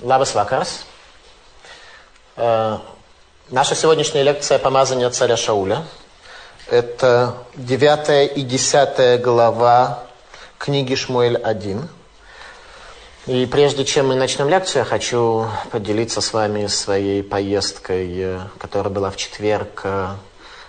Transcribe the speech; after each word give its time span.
Лабас 0.00 0.34
Вакарс. 0.34 0.84
Э, 2.36 2.78
наша 3.50 3.74
сегодняшняя 3.74 4.22
лекция 4.22 4.60
«Помазание 4.60 5.10
царя 5.10 5.36
Шауля». 5.36 5.84
Это 6.70 7.34
9 7.56 8.36
и 8.36 8.42
10 8.42 9.20
глава 9.20 10.04
книги 10.56 10.94
Шмуэль 10.94 11.36
1. 11.36 11.88
И 13.26 13.46
прежде 13.46 13.84
чем 13.84 14.08
мы 14.08 14.14
начнем 14.14 14.48
лекцию, 14.48 14.80
я 14.80 14.84
хочу 14.84 15.48
поделиться 15.72 16.20
с 16.20 16.32
вами 16.32 16.68
своей 16.68 17.24
поездкой, 17.24 18.38
которая 18.58 18.92
была 18.92 19.10
в 19.10 19.16
четверг 19.16 19.80
э, 19.82 20.10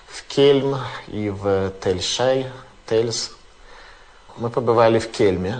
в 0.07 0.23
Кельм 0.23 0.77
и 1.07 1.29
в 1.29 1.71
Тельшай, 1.83 2.47
Тельс. 2.87 3.31
Мы 4.37 4.49
побывали 4.49 4.97
в 4.97 5.11
Кельме, 5.11 5.59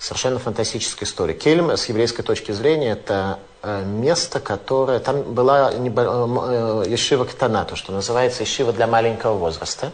Совершенно 0.00 0.38
фантастическая 0.38 1.06
история. 1.06 1.34
Кельм, 1.34 1.70
с 1.72 1.84
еврейской 1.90 2.22
точки 2.22 2.52
зрения, 2.52 2.92
это 2.92 3.38
э, 3.62 3.84
место, 3.84 4.40
которое... 4.40 4.98
Там 4.98 5.34
была 5.34 5.74
небо, 5.74 6.02
э, 6.48 6.84
Ешива 6.88 7.26
Ктана, 7.26 7.66
то, 7.66 7.76
что 7.76 7.92
называется 7.92 8.42
Ешива 8.42 8.72
для 8.72 8.86
маленького 8.86 9.34
возраста. 9.34 9.92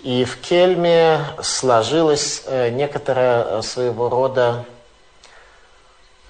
И 0.00 0.24
в 0.24 0.38
Кельме 0.38 1.20
сложилось 1.42 2.44
э, 2.46 2.70
некоторое 2.70 3.60
своего 3.60 4.08
рода 4.08 4.64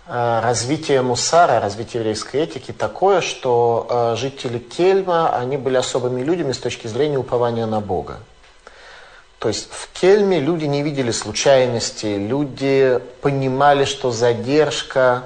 развитие 0.08 1.02
мусара, 1.02 1.60
развитие 1.60 2.00
еврейской 2.00 2.38
этики 2.38 2.72
такое, 2.72 3.20
что 3.20 4.14
жители 4.16 4.58
Кельма, 4.58 5.36
они 5.36 5.58
были 5.58 5.76
особыми 5.76 6.22
людьми 6.22 6.54
с 6.54 6.58
точки 6.58 6.86
зрения 6.86 7.18
упования 7.18 7.66
на 7.66 7.82
Бога. 7.82 8.20
То 9.38 9.48
есть 9.48 9.68
в 9.70 9.88
Кельме 9.92 10.40
люди 10.40 10.64
не 10.64 10.82
видели 10.82 11.12
случайности, 11.12 12.06
люди 12.06 13.00
понимали, 13.20 13.84
что 13.84 14.10
задержка, 14.10 15.22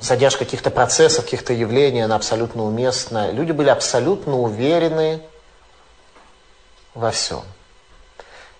задержка 0.00 0.44
каких-то 0.44 0.70
процессов, 0.70 1.24
каких-то 1.24 1.52
явлений, 1.52 2.02
она 2.02 2.14
абсолютно 2.14 2.64
уместна. 2.64 3.32
Люди 3.32 3.50
были 3.50 3.68
абсолютно 3.68 4.38
уверены 4.38 5.20
во 6.94 7.10
всем. 7.10 7.42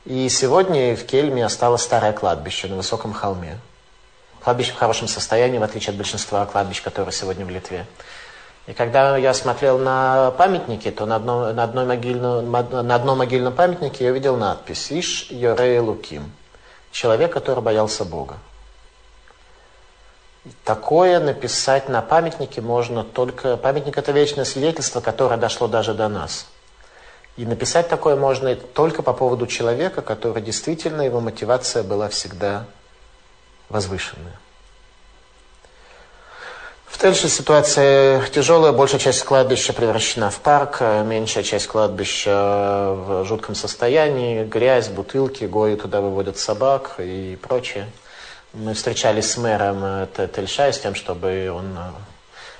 И 0.05 0.28
сегодня 0.28 0.97
в 0.97 1.05
Кельме 1.05 1.45
осталось 1.45 1.83
старое 1.83 2.12
кладбище 2.12 2.67
на 2.67 2.77
высоком 2.77 3.12
холме. 3.12 3.58
Кладбище 4.42 4.73
в 4.73 4.77
хорошем 4.77 5.06
состоянии, 5.06 5.58
в 5.58 5.62
отличие 5.62 5.91
от 5.91 5.97
большинства 5.97 6.45
кладбищ, 6.47 6.83
которые 6.83 7.12
сегодня 7.12 7.45
в 7.45 7.51
Литве. 7.51 7.86
И 8.67 8.72
когда 8.72 9.17
я 9.17 9.33
смотрел 9.33 9.78
на 9.78 10.33
памятники, 10.33 10.91
то 10.91 11.06
на 11.06 11.17
одном, 11.17 11.55
на, 11.55 11.62
одной 11.62 11.86
могильном, 11.86 12.50
на 12.50 12.95
одном 12.95 13.19
могильном 13.19 13.55
памятнике 13.55 14.05
я 14.05 14.11
видел 14.11 14.36
надпись 14.36 14.91
«Иш 14.91 15.31
Йорей 15.31 15.78
Луким»– 15.78 16.33
человек, 16.91 17.33
который 17.33 17.62
боялся 17.62 18.05
Бога. 18.05 18.39
Такое 20.64 21.20
написать 21.20 21.89
на 21.89 22.03
памятнике 22.03 22.61
можно 22.61 23.05
только... 23.05 23.56
Памятник– 23.56 23.98
это 23.98 24.12
вечное 24.12 24.45
свидетельство, 24.45 25.01
которое 25.01 25.36
дошло 25.36 25.69
даже 25.69 25.95
до 25.95 26.08
нас. 26.08 26.47
И 27.36 27.45
написать 27.45 27.89
такое 27.89 28.17
можно 28.17 28.55
только 28.56 29.03
по 29.03 29.12
поводу 29.12 29.47
человека, 29.47 30.03
который 30.03 30.42
действительно, 30.42 31.03
его 31.03 31.20
мотивация 31.20 31.83
была 31.83 32.08
всегда 32.08 32.64
возвышенная. 33.69 34.39
В 36.97 36.98
Тельше 36.98 37.28
ситуация 37.28 38.27
тяжелая. 38.28 38.72
Большая 38.72 38.98
часть 38.98 39.22
кладбища 39.22 39.75
превращена 39.75 40.30
в 40.30 40.41
парк, 40.41 40.78
а 40.80 41.05
меньшая 41.05 41.44
часть 41.44 41.66
кладбища 41.66 42.94
в 42.97 43.25
жутком 43.27 43.55
состоянии. 43.55 44.44
Грязь, 44.44 44.89
бутылки, 44.89 45.44
гои 45.44 45.77
туда 45.77 46.00
выводят 46.00 46.39
собак 46.39 46.94
и 46.98 47.36
прочее. 47.42 47.86
Мы 48.55 48.72
встречались 48.72 49.30
с 49.30 49.36
мэром 49.36 50.08
Тельша 50.34 50.72
с 50.72 50.80
тем, 50.80 50.94
чтобы 50.94 51.52
он... 51.55 51.77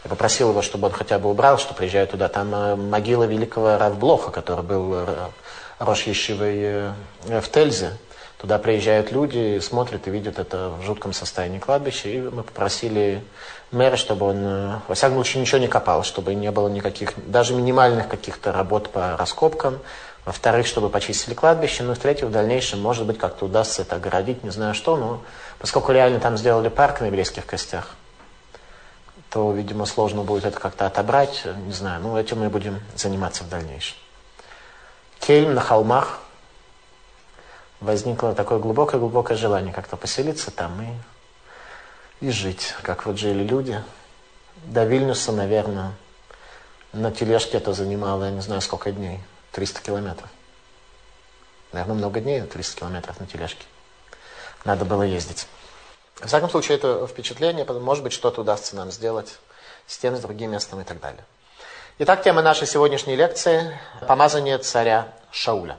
Я 0.05 0.11
попросил 0.11 0.51
его, 0.51 0.61
чтобы 0.61 0.89
он 0.89 0.93
хотя 0.93 1.19
бы 1.19 1.31
убрал, 1.31 1.57
что 1.57 1.73
приезжаю 1.73 2.07
туда. 2.07 2.29
Там 2.29 2.55
э, 2.55 2.77
могила 2.77 3.25
великого 3.25 3.79
Равблоха, 3.79 4.31
который 4.31 4.63
был 4.63 4.93
э, 4.97 5.07
Рош 5.79 6.03
Ешивой 6.03 6.59
э, 6.59 6.93
в 7.41 7.49
Тельзе. 7.51 7.93
Туда 8.37 8.59
приезжают 8.59 9.13
люди, 9.13 9.59
смотрят 9.61 10.07
и 10.07 10.11
видят 10.11 10.39
это 10.39 10.69
в 10.79 10.83
жутком 10.85 11.15
состоянии 11.15 11.59
кладбища. 11.59 12.11
И 12.11 12.21
мы 12.21 12.43
попросили 12.43 13.23
мэра, 13.73 13.97
чтобы 13.97 14.27
он, 14.27 14.39
э, 14.43 14.79
во 14.89 14.95
всяком 14.95 15.17
случае, 15.17 15.41
ничего 15.41 15.59
не 15.59 15.69
копал, 15.69 16.05
чтобы 16.05 16.35
не 16.35 16.51
было 16.51 16.69
никаких, 16.69 17.13
даже 17.29 17.55
минимальных 17.55 18.09
каких-то 18.09 18.53
работ 18.53 18.91
по 18.91 19.17
раскопкам. 19.17 19.79
Во-вторых, 20.25 20.67
чтобы 20.67 20.89
почистили 20.89 21.35
кладбище. 21.35 21.85
Ну 21.85 21.93
и 21.93 21.95
в-третьих, 21.95 22.27
в 22.27 22.33
дальнейшем, 22.33 22.81
может 22.81 23.07
быть, 23.07 23.19
как-то 23.19 23.45
удастся 23.45 23.83
это 23.83 23.97
огородить, 23.97 24.43
не 24.43 24.51
знаю 24.51 24.75
что. 24.75 24.97
Но 24.97 25.23
поскольку 25.59 25.93
реально 25.93 26.19
там 26.19 26.37
сделали 26.37 26.69
парк 26.69 27.01
на 27.01 27.07
еврейских 27.07 27.47
костях, 27.47 27.95
то, 29.31 29.53
видимо, 29.53 29.87
сложно 29.87 30.23
будет 30.23 30.45
это 30.45 30.59
как-то 30.59 30.87
отобрать. 30.87 31.45
Не 31.67 31.73
знаю, 31.73 32.03
ну 32.03 32.17
этим 32.17 32.41
мы 32.41 32.49
будем 32.49 32.81
заниматься 32.97 33.45
в 33.45 33.49
дальнейшем. 33.49 33.97
Кельм 35.21 35.55
на 35.55 35.61
холмах. 35.61 36.21
Возникло 37.81 38.35
такое 38.35 38.59
глубокое-глубокое 38.59 39.37
желание 39.37 39.73
как-то 39.73 39.97
поселиться 39.97 40.51
там 40.51 40.81
и 40.81 40.87
и 42.21 42.31
жить, 42.31 42.75
как 42.83 43.07
вот 43.07 43.19
жили 43.19 43.43
люди. 43.43 43.83
До 44.65 44.85
Вильнюса, 44.85 45.33
наверное, 45.33 45.93
на 46.93 47.13
тележке 47.13 47.59
это 47.59 47.73
занимало, 47.73 48.25
я 48.25 48.31
не 48.31 48.41
знаю, 48.41 48.61
сколько 48.63 48.91
дней, 48.91 49.21
300 49.53 49.83
километров. 49.83 50.29
Наверное, 51.73 51.97
много 51.97 52.21
дней, 52.21 52.41
300 52.41 52.81
километров 52.81 53.21
на 53.21 53.27
тележке. 53.27 53.65
Надо 54.65 54.85
было 54.85 55.03
ездить. 55.03 55.47
В 56.17 56.27
всяком 56.27 56.49
случае, 56.49 56.79
это 56.79 57.07
впечатление, 57.07 57.65
может 57.65 58.03
быть, 58.03 58.13
что-то 58.13 58.41
удастся 58.41 58.75
нам 58.75 58.91
сделать 58.91 59.39
с 59.87 59.99
тем, 59.99 60.17
с 60.17 60.21
другим 60.21 60.53
местом 60.53 60.81
и 60.81 60.85
так 60.85 61.01
далее. 61.01 61.23
Итак, 61.99 62.23
тема 62.23 62.43
нашей 62.43 62.67
сегодняшней 62.67 63.17
лекции– 63.17 63.79
помазание 64.09 64.59
царя 64.59 65.13
Шауля. 65.31 65.79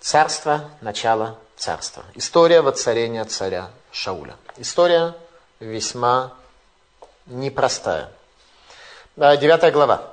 Царство, 0.00 0.70
начало 0.80 1.38
царства. 1.56 2.04
История 2.14 2.60
воцарения 2.60 3.24
царя 3.24 3.70
Шауля. 3.96 4.36
История 4.58 5.14
весьма 5.58 6.34
непростая. 7.24 8.10
Девятая 9.16 9.72
глава. 9.72 10.12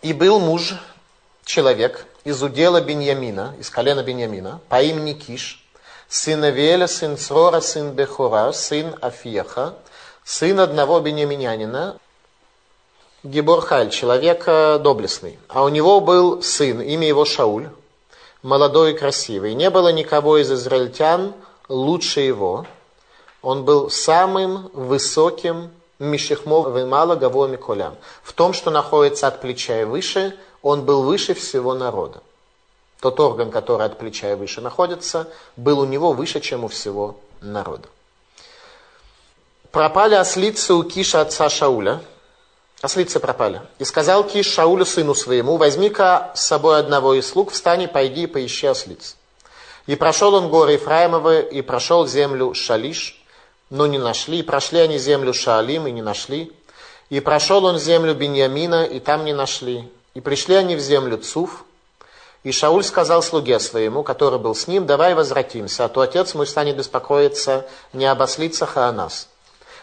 «И 0.00 0.14
был 0.14 0.40
муж, 0.40 0.72
человек, 1.44 2.06
из 2.24 2.42
удела 2.42 2.80
Беньямина, 2.80 3.54
из 3.60 3.68
колена 3.68 4.02
Беньямина, 4.02 4.58
по 4.70 4.80
имени 4.80 5.12
Киш, 5.12 5.62
сын 6.08 6.42
Авиэля, 6.44 6.86
сын 6.86 7.18
Црора, 7.18 7.60
сын 7.60 7.92
Бехура, 7.92 8.52
сын 8.52 8.96
Афьеха, 9.02 9.74
сын 10.24 10.58
одного 10.58 10.98
беньяминянина, 11.00 11.98
Гиборхаль, 13.22 13.90
человек 13.90 14.46
доблестный. 14.46 15.38
А 15.48 15.62
у 15.62 15.68
него 15.68 16.00
был 16.00 16.42
сын, 16.42 16.80
имя 16.80 17.06
его 17.06 17.26
Шауль, 17.26 17.68
молодой 18.42 18.92
и 18.92 18.96
красивый. 18.96 19.52
Не 19.52 19.68
было 19.68 19.92
никого 19.92 20.38
из 20.38 20.50
израильтян 20.50 21.34
лучше 21.68 22.20
его. 22.20 22.66
Он 23.44 23.64
был 23.64 23.90
самым 23.90 24.70
высоким 24.72 25.70
Мишехмов 25.98 26.74
Вимала 26.74 27.14
Гаво 27.14 27.46
Миколям. 27.46 27.94
В 28.22 28.32
том, 28.32 28.52
что 28.52 28.70
находится 28.70 29.28
от 29.28 29.40
плеча 29.40 29.82
и 29.82 29.84
выше, 29.84 30.36
он 30.62 30.84
был 30.84 31.02
выше 31.02 31.34
всего 31.34 31.74
народа. 31.74 32.22
Тот 33.00 33.20
орган, 33.20 33.50
который 33.50 33.86
от 33.86 33.98
плеча 33.98 34.32
и 34.32 34.34
выше 34.34 34.60
находится, 34.60 35.28
был 35.56 35.80
у 35.80 35.84
него 35.84 36.12
выше, 36.12 36.40
чем 36.40 36.64
у 36.64 36.68
всего 36.68 37.16
народа. 37.42 37.88
Пропали 39.70 40.14
ослицы 40.14 40.72
у 40.72 40.82
Киша 40.82 41.20
отца 41.20 41.48
Шауля– 41.48 42.00
Ослицы 42.84 43.18
пропали. 43.18 43.62
И 43.78 43.84
сказал 43.84 44.24
Киш 44.24 44.46
Шаулю 44.46 44.84
сыну 44.84 45.14
своему, 45.14 45.56
возьми-ка 45.56 46.32
с 46.34 46.42
собой 46.42 46.78
одного 46.78 47.14
из 47.14 47.26
слуг, 47.26 47.50
встань 47.50 47.84
и 47.84 47.86
пойди 47.86 48.24
и 48.24 48.26
поищи 48.26 48.66
ослиц. 48.66 49.16
И 49.86 49.96
прошел 49.96 50.34
он 50.34 50.50
горы 50.50 50.72
Ефраимовы, 50.72 51.40
и 51.40 51.62
прошел 51.62 52.06
землю 52.06 52.52
Шалиш, 52.52 53.23
но 53.70 53.86
не 53.86 53.98
нашли. 53.98 54.38
И 54.38 54.42
прошли 54.42 54.80
они 54.80 54.98
землю 54.98 55.32
Шаалим, 55.32 55.86
и 55.86 55.90
не 55.90 56.02
нашли. 56.02 56.52
И 57.10 57.20
прошел 57.20 57.64
он 57.64 57.78
землю 57.78 58.14
Беньямина, 58.14 58.84
и 58.84 59.00
там 59.00 59.24
не 59.24 59.32
нашли. 59.32 59.88
И 60.14 60.20
пришли 60.20 60.54
они 60.54 60.76
в 60.76 60.80
землю 60.80 61.18
Цуф. 61.18 61.64
И 62.44 62.52
Шауль 62.52 62.84
сказал 62.84 63.22
слуге 63.22 63.58
своему, 63.58 64.02
который 64.02 64.38
был 64.38 64.54
с 64.54 64.68
ним, 64.68 64.84
давай 64.84 65.14
возвратимся, 65.14 65.86
а 65.86 65.88
то 65.88 66.02
отец 66.02 66.34
мой 66.34 66.46
станет 66.46 66.76
беспокоиться 66.76 67.66
не 67.94 68.04
об 68.04 68.20
ослицах, 68.20 68.76
а 68.76 68.88
о 68.88 68.92
нас. 68.92 69.28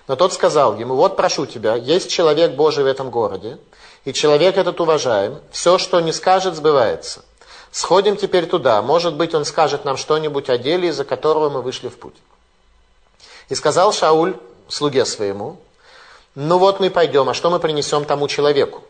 Но 0.08 0.16
тот 0.16 0.32
сказал 0.32 0.78
ему, 0.78 0.96
вот 0.96 1.18
прошу 1.18 1.48
тебя, 1.48 1.76
есть 1.76 2.12
человек 2.12 2.52
Божий 2.52 2.84
в 2.84 2.88
этом 2.88 3.10
городе, 3.10 3.58
и 4.06 4.14
человек 4.14 4.58
этот 4.58 4.80
уважаем, 4.80 5.40
все, 5.52 5.80
что 5.80 6.00
не 6.02 6.12
скажет, 6.12 6.56
сбывается. 6.56 7.24
Сходим 7.72 8.16
теперь 8.16 8.46
туда, 8.46 8.82
может 8.82 9.16
быть, 9.16 9.34
он 9.34 9.46
скажет 9.46 9.84
нам 9.84 9.98
что-нибудь 9.98 10.50
о 10.50 10.58
деле, 10.58 10.90
из-за 10.90 11.04
которого 11.04 11.50
мы 11.50 11.62
вышли 11.62 11.88
в 11.88 11.98
путь. 11.98 12.16
И 13.52 13.56
сказал 13.56 13.92
Шауль 13.92 14.38
слуге 14.70 15.04
своему, 15.04 15.58
ну 16.36 16.58
вот 16.58 16.80
мы 16.80 16.90
пойдем, 16.90 17.28
а 17.28 17.34
что 17.34 17.50
мы 17.50 17.60
принесем 17.60 18.06
тому 18.06 18.30
человеку? 18.30 18.82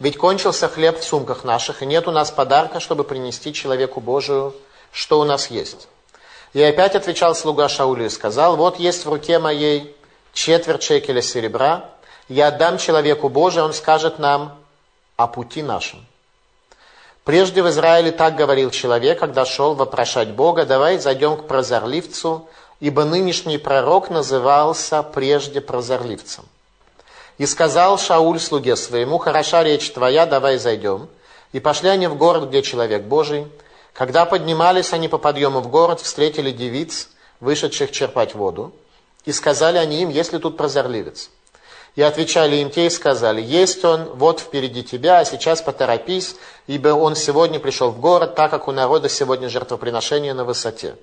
Ведь 0.00 0.18
кончился 0.18 0.68
хлеб 0.68 0.98
в 0.98 1.04
сумках 1.04 1.44
наших, 1.44 1.82
и 1.82 1.86
нет 1.86 2.08
у 2.08 2.10
нас 2.10 2.32
подарка, 2.32 2.80
чтобы 2.80 3.04
принести 3.04 3.52
человеку 3.52 4.00
Божию, 4.00 4.56
что 4.90 5.20
у 5.20 5.24
нас 5.24 5.52
есть. 5.52 5.86
И 6.52 6.60
опять 6.60 6.96
отвечал 6.96 7.36
слуга 7.36 7.68
Шаулю 7.68 8.06
и 8.06 8.08
сказал, 8.08 8.56
вот 8.56 8.80
есть 8.80 9.06
в 9.06 9.08
руке 9.08 9.38
моей 9.38 9.94
четверть 10.32 10.82
шекеля 10.82 11.22
серебра, 11.22 11.88
я 12.26 12.48
отдам 12.48 12.78
человеку 12.78 13.28
Божию, 13.28 13.66
он 13.66 13.72
скажет 13.72 14.18
нам 14.18 14.58
о 15.14 15.28
пути 15.28 15.62
нашем. 15.62 16.04
Прежде 17.22 17.62
в 17.62 17.68
Израиле 17.68 18.10
так 18.10 18.34
говорил 18.34 18.72
человек, 18.72 19.20
когда 19.20 19.44
шел 19.44 19.76
вопрошать 19.76 20.30
Бога, 20.30 20.66
давай 20.66 20.98
зайдем 20.98 21.36
к 21.36 21.46
прозорливцу, 21.46 22.48
ибо 22.82 23.04
нынешний 23.04 23.58
пророк 23.58 24.10
назывался 24.10 25.04
прежде 25.04 25.60
прозорливцем. 25.60 26.44
И 27.38 27.46
сказал 27.46 27.96
Шауль 27.96 28.40
слуге 28.40 28.74
своему, 28.74 29.18
хороша 29.18 29.62
речь 29.62 29.92
твоя, 29.92 30.26
давай 30.26 30.58
зайдем. 30.58 31.08
И 31.52 31.60
пошли 31.60 31.90
они 31.90 32.08
в 32.08 32.16
город, 32.16 32.48
где 32.48 32.60
человек 32.60 33.04
Божий. 33.04 33.46
Когда 33.92 34.24
поднимались 34.24 34.92
они 34.92 35.06
по 35.06 35.18
подъему 35.18 35.60
в 35.60 35.68
город, 35.68 36.00
встретили 36.00 36.50
девиц, 36.50 37.08
вышедших 37.38 37.92
черпать 37.92 38.34
воду. 38.34 38.72
И 39.26 39.30
сказали 39.30 39.78
они 39.78 40.02
им, 40.02 40.08
есть 40.08 40.32
ли 40.32 40.40
тут 40.40 40.56
прозорливец? 40.56 41.30
И 41.94 42.02
отвечали 42.02 42.56
им 42.56 42.70
те 42.70 42.86
и 42.86 42.90
сказали, 42.90 43.40
есть 43.40 43.84
он, 43.84 44.06
вот 44.14 44.40
впереди 44.40 44.82
тебя, 44.82 45.20
а 45.20 45.24
сейчас 45.24 45.62
поторопись, 45.62 46.34
ибо 46.66 46.88
он 46.88 47.14
сегодня 47.14 47.60
пришел 47.60 47.90
в 47.90 48.00
город, 48.00 48.34
так 48.34 48.50
как 48.50 48.66
у 48.66 48.72
народа 48.72 49.08
сегодня 49.08 49.48
жертвоприношение 49.48 50.34
на 50.34 50.44
высоте. 50.44 50.96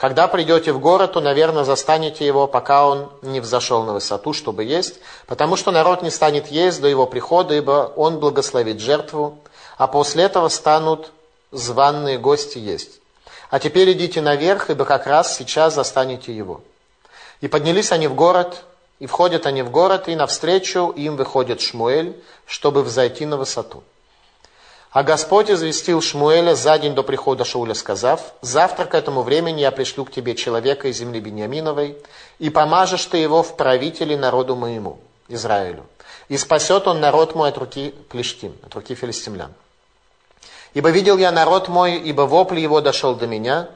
Когда 0.00 0.28
придете 0.28 0.72
в 0.72 0.80
город, 0.80 1.12
то, 1.12 1.20
наверное, 1.20 1.64
застанете 1.64 2.26
его, 2.26 2.46
пока 2.46 2.86
он 2.86 3.12
не 3.20 3.38
взошел 3.38 3.82
на 3.84 3.92
высоту, 3.92 4.32
чтобы 4.32 4.64
есть, 4.64 4.98
потому 5.26 5.56
что 5.56 5.72
народ 5.72 6.00
не 6.00 6.08
станет 6.08 6.46
есть 6.46 6.80
до 6.80 6.88
его 6.88 7.04
прихода, 7.06 7.54
ибо 7.54 7.92
он 7.96 8.18
благословит 8.18 8.80
жертву, 8.80 9.38
а 9.76 9.86
после 9.86 10.24
этого 10.24 10.48
станут 10.48 11.12
званные 11.50 12.16
гости 12.16 12.56
есть. 12.56 13.02
А 13.50 13.58
теперь 13.58 13.92
идите 13.92 14.22
наверх, 14.22 14.70
ибо 14.70 14.86
как 14.86 15.06
раз 15.06 15.36
сейчас 15.36 15.74
застанете 15.74 16.34
его. 16.34 16.62
И 17.42 17.48
поднялись 17.48 17.92
они 17.92 18.08
в 18.08 18.14
город, 18.14 18.64
и 19.00 19.06
входят 19.06 19.44
они 19.44 19.60
в 19.60 19.70
город, 19.70 20.08
и 20.08 20.16
навстречу 20.16 20.94
им 20.96 21.16
выходит 21.16 21.60
Шмуэль, 21.60 22.18
чтобы 22.46 22.82
взойти 22.82 23.26
на 23.26 23.36
высоту. 23.36 23.82
А 24.92 25.04
Господь 25.04 25.48
известил 25.50 26.02
Шмуэля 26.02 26.56
за 26.56 26.76
день 26.78 26.94
до 26.94 27.04
прихода 27.04 27.44
Шауля, 27.44 27.74
сказав, 27.74 28.20
«Завтра 28.40 28.86
к 28.86 28.94
этому 28.94 29.22
времени 29.22 29.60
я 29.60 29.70
пришлю 29.70 30.04
к 30.04 30.10
тебе 30.10 30.34
человека 30.34 30.88
из 30.88 30.96
земли 30.96 31.20
Бениаминовой, 31.20 31.96
и 32.40 32.50
помажешь 32.50 33.04
ты 33.06 33.18
его 33.18 33.44
в 33.44 33.56
правители 33.56 34.16
народу 34.16 34.56
моему, 34.56 34.98
Израилю, 35.28 35.86
и 36.28 36.36
спасет 36.36 36.88
он 36.88 36.98
народ 36.98 37.36
мой 37.36 37.50
от 37.50 37.58
руки 37.58 37.94
плештим, 38.08 38.52
от 38.66 38.74
руки 38.74 38.96
филистимлян. 38.96 39.52
Ибо 40.74 40.90
видел 40.90 41.18
я 41.18 41.30
народ 41.30 41.68
мой, 41.68 41.96
ибо 41.96 42.22
вопль 42.22 42.58
его 42.58 42.80
дошел 42.80 43.14
до 43.14 43.28
меня, 43.28 43.68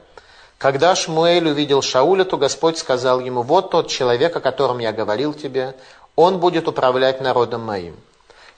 когда 0.57 0.95
Шмуэль 0.95 1.47
увидел 1.47 1.81
Шауля, 1.81 2.25
то 2.25 2.35
Господь 2.35 2.77
сказал 2.77 3.21
ему, 3.21 3.41
вот 3.41 3.71
тот 3.71 3.87
человек, 3.87 4.35
о 4.35 4.41
котором 4.41 4.79
я 4.79 4.91
говорил 4.91 5.33
тебе, 5.33 5.75
он 6.17 6.39
будет 6.39 6.67
управлять 6.67 7.21
народом 7.21 7.61
моим. 7.61 7.95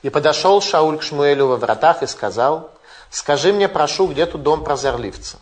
И 0.07 0.09
подошел 0.09 0.62
Шауль 0.62 1.00
к 1.00 1.04
Шмуэлю 1.04 1.48
во 1.48 1.57
вратах 1.57 2.01
и 2.01 2.07
сказал, 2.07 2.71
скажи 3.09 3.51
мне, 3.51 3.68
прошу, 3.68 4.07
где 4.07 4.25
тут 4.25 4.42
дом 4.42 4.63
прозорливца? 4.63 5.38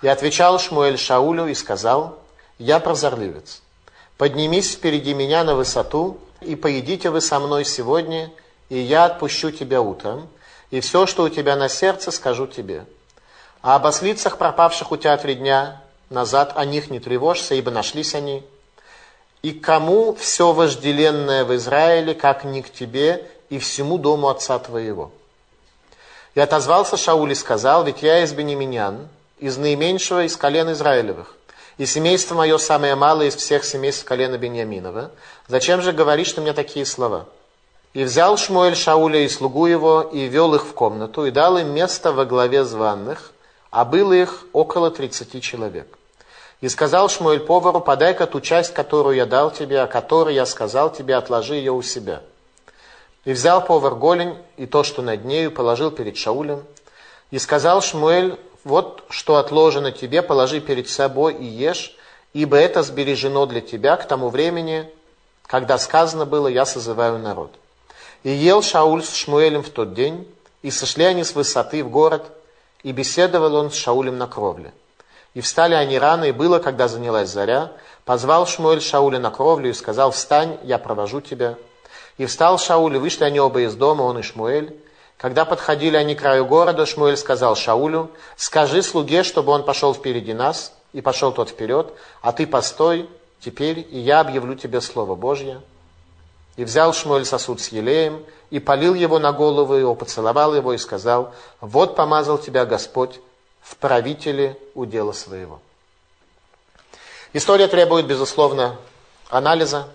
И 0.00 0.06
отвечал 0.06 0.60
Шмуэль 0.60 0.96
Шаулю 0.96 1.48
и 1.48 1.54
сказал, 1.54 2.20
я 2.60 2.78
прозорливец. 2.78 3.62
Поднимись 4.16 4.74
впереди 4.74 5.12
меня 5.12 5.42
на 5.42 5.56
высоту, 5.56 6.18
и 6.40 6.54
поедите 6.54 7.10
вы 7.10 7.20
со 7.20 7.40
мной 7.40 7.64
сегодня, 7.64 8.30
и 8.68 8.78
я 8.78 9.06
отпущу 9.06 9.50
тебя 9.50 9.82
утром, 9.82 10.28
и 10.70 10.78
все, 10.78 11.06
что 11.06 11.24
у 11.24 11.28
тебя 11.28 11.56
на 11.56 11.68
сердце, 11.68 12.12
скажу 12.12 12.46
тебе. 12.46 12.84
А 13.60 13.74
об 13.74 13.86
ослицах, 13.86 14.38
пропавших 14.38 14.92
у 14.92 14.98
тебя 14.98 15.16
три 15.16 15.34
дня 15.34 15.82
назад, 16.10 16.52
о 16.54 16.64
них 16.64 16.90
не 16.90 17.00
тревожься, 17.00 17.56
ибо 17.56 17.72
нашлись 17.72 18.14
они. 18.14 18.44
И 19.42 19.50
кому 19.50 20.14
все 20.14 20.52
вожделенное 20.52 21.44
в 21.44 21.56
Израиле, 21.56 22.14
как 22.14 22.44
не 22.44 22.62
к 22.62 22.70
тебе 22.72 23.28
и 23.50 23.58
всему 23.58 23.98
дому 23.98 24.28
отца 24.28 24.58
твоего? 24.58 25.12
И 26.34 26.40
отозвался 26.40 26.96
Шауль 26.96 27.32
и 27.32 27.34
сказал, 27.34 27.84
ведь 27.84 28.02
я 28.02 28.22
из 28.22 28.32
Бенеминян, 28.32 29.08
из 29.38 29.58
наименьшего 29.58 30.24
из 30.24 30.36
колен 30.36 30.72
Израилевых, 30.72 31.36
и 31.76 31.86
семейство 31.86 32.34
мое 32.34 32.58
самое 32.58 32.94
малое 32.94 33.28
из 33.28 33.36
всех 33.36 33.64
семейств 33.64 34.04
колена 34.04 34.38
Беньяминова. 34.38 35.10
Зачем 35.48 35.82
же 35.82 35.92
говоришь 35.92 36.32
ты 36.32 36.40
мне 36.40 36.52
такие 36.52 36.86
слова? 36.86 37.26
И 37.94 38.04
взял 38.04 38.36
Шмуэль 38.36 38.76
Шауля 38.76 39.20
и 39.20 39.28
слугу 39.28 39.66
его, 39.66 40.02
и 40.02 40.26
вел 40.26 40.54
их 40.54 40.64
в 40.64 40.74
комнату, 40.74 41.26
и 41.26 41.30
дал 41.30 41.58
им 41.58 41.68
место 41.68 42.12
во 42.12 42.24
главе 42.24 42.64
званных, 42.64 43.32
а 43.70 43.84
было 43.84 44.12
их 44.12 44.44
около 44.52 44.90
тридцати 44.90 45.40
человек. 45.40 45.98
И 46.60 46.68
сказал 46.68 47.08
Шмуэль 47.08 47.40
повару, 47.40 47.80
подай-ка 47.80 48.26
ту 48.26 48.40
часть, 48.40 48.74
которую 48.74 49.16
я 49.16 49.26
дал 49.26 49.50
тебе, 49.50 49.80
о 49.80 49.86
которой 49.86 50.34
я 50.34 50.46
сказал 50.46 50.92
тебе, 50.92 51.16
отложи 51.16 51.54
ее 51.54 51.72
у 51.72 51.82
себя. 51.82 52.22
И 53.24 53.32
взял 53.32 53.64
повар 53.64 53.94
голень 53.94 54.36
и 54.56 54.66
то, 54.66 54.82
что 54.82 55.02
над 55.02 55.24
нею, 55.24 55.50
положил 55.52 55.90
перед 55.90 56.16
Шаулем. 56.16 56.62
И 57.30 57.38
сказал 57.38 57.82
Шмуэль, 57.82 58.38
вот 58.64 59.04
что 59.08 59.36
отложено 59.36 59.92
тебе, 59.92 60.22
положи 60.22 60.60
перед 60.60 60.88
собой 60.88 61.34
и 61.34 61.44
ешь, 61.44 61.96
ибо 62.32 62.56
это 62.56 62.82
сбережено 62.82 63.46
для 63.46 63.60
тебя 63.60 63.96
к 63.96 64.06
тому 64.06 64.28
времени, 64.28 64.88
когда 65.46 65.78
сказано 65.78 66.26
было, 66.26 66.48
я 66.48 66.64
созываю 66.64 67.18
народ. 67.18 67.52
И 68.22 68.30
ел 68.30 68.62
Шауль 68.62 69.02
с 69.02 69.14
Шмуэлем 69.14 69.62
в 69.62 69.70
тот 69.70 69.94
день, 69.94 70.26
и 70.62 70.70
сошли 70.70 71.04
они 71.04 71.24
с 71.24 71.34
высоты 71.34 71.82
в 71.82 71.90
город, 71.90 72.26
и 72.82 72.92
беседовал 72.92 73.54
он 73.56 73.70
с 73.70 73.74
Шаулем 73.74 74.18
на 74.18 74.26
кровле. 74.26 74.72
И 75.34 75.40
встали 75.40 75.74
они 75.74 75.98
рано, 75.98 76.24
и 76.24 76.32
было, 76.32 76.58
когда 76.58 76.88
занялась 76.88 77.30
заря, 77.30 77.72
позвал 78.04 78.46
Шмуэль 78.46 78.82
Шауля 78.82 79.18
на 79.18 79.30
кровлю 79.30 79.70
и 79.70 79.74
сказал, 79.74 80.10
встань, 80.10 80.58
я 80.64 80.78
провожу 80.78 81.20
тебя. 81.20 81.56
И 82.20 82.26
встал 82.26 82.58
Шауль, 82.58 82.96
и 82.96 82.98
вышли 82.98 83.24
они 83.24 83.40
оба 83.40 83.62
из 83.62 83.74
дома, 83.74 84.02
он 84.02 84.18
и 84.18 84.22
Шмуэль. 84.22 84.76
Когда 85.16 85.46
подходили 85.46 85.96
они 85.96 86.14
к 86.14 86.18
краю 86.18 86.44
города, 86.44 86.84
Шмуэль 86.84 87.16
сказал 87.16 87.56
Шаулю, 87.56 88.10
скажи 88.36 88.82
слуге, 88.82 89.22
чтобы 89.22 89.52
он 89.52 89.64
пошел 89.64 89.94
впереди 89.94 90.34
нас, 90.34 90.74
и 90.92 91.00
пошел 91.00 91.32
тот 91.32 91.48
вперед, 91.48 91.94
а 92.20 92.32
ты 92.32 92.46
постой 92.46 93.08
теперь, 93.40 93.78
и 93.90 93.98
я 93.98 94.20
объявлю 94.20 94.54
тебе 94.54 94.82
Слово 94.82 95.14
Божье. 95.14 95.62
И 96.58 96.64
взял 96.64 96.92
Шмуэль 96.92 97.24
сосуд 97.24 97.58
с 97.58 97.68
елеем, 97.68 98.22
и 98.50 98.58
полил 98.58 98.92
его 98.92 99.18
на 99.18 99.32
голову 99.32 99.72
его, 99.72 99.94
поцеловал 99.94 100.54
его 100.54 100.74
и 100.74 100.76
сказал, 100.76 101.34
вот 101.62 101.96
помазал 101.96 102.36
тебя 102.36 102.66
Господь 102.66 103.18
в 103.62 103.76
правителе 103.76 104.58
удела 104.74 105.12
своего. 105.12 105.58
История 107.32 107.66
требует, 107.66 108.04
безусловно, 108.04 108.76
анализа. 109.30 109.88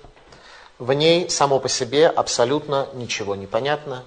В 0.78 0.92
ней 0.92 1.30
само 1.30 1.60
по 1.60 1.70
себе 1.70 2.08
абсолютно 2.08 2.88
ничего 2.94 3.36
не 3.36 3.48
понятно, 3.48 4.04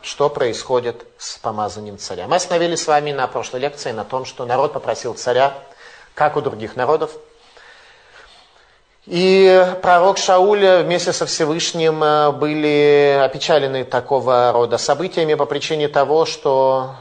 что 0.00 0.30
происходит 0.30 1.04
с 1.18 1.36
помазанием 1.36 1.98
царя. 1.98 2.26
Мы 2.26 2.36
остановились 2.36 2.82
с 2.82 2.86
вами 2.86 3.12
на 3.12 3.26
прошлой 3.26 3.60
лекции 3.60 3.92
на 3.92 4.04
том, 4.04 4.24
что 4.24 4.46
народ 4.46 4.72
попросил 4.72 5.14
царя, 5.14 5.54
как 6.14 6.36
у 6.36 6.40
других 6.40 6.76
народов, 6.76 7.10
и 9.06 9.64
пророк 9.82 10.18
Шауль 10.18 10.82
вместе 10.82 11.12
со 11.12 11.26
Всевышним 11.26 12.02
э, 12.02 12.32
были 12.32 13.20
опечалены 13.22 13.84
такого 13.84 14.50
рода 14.50 14.78
событиями 14.78 15.34
по 15.34 15.46
причине 15.46 15.86
того, 15.86 16.26
что 16.26 16.96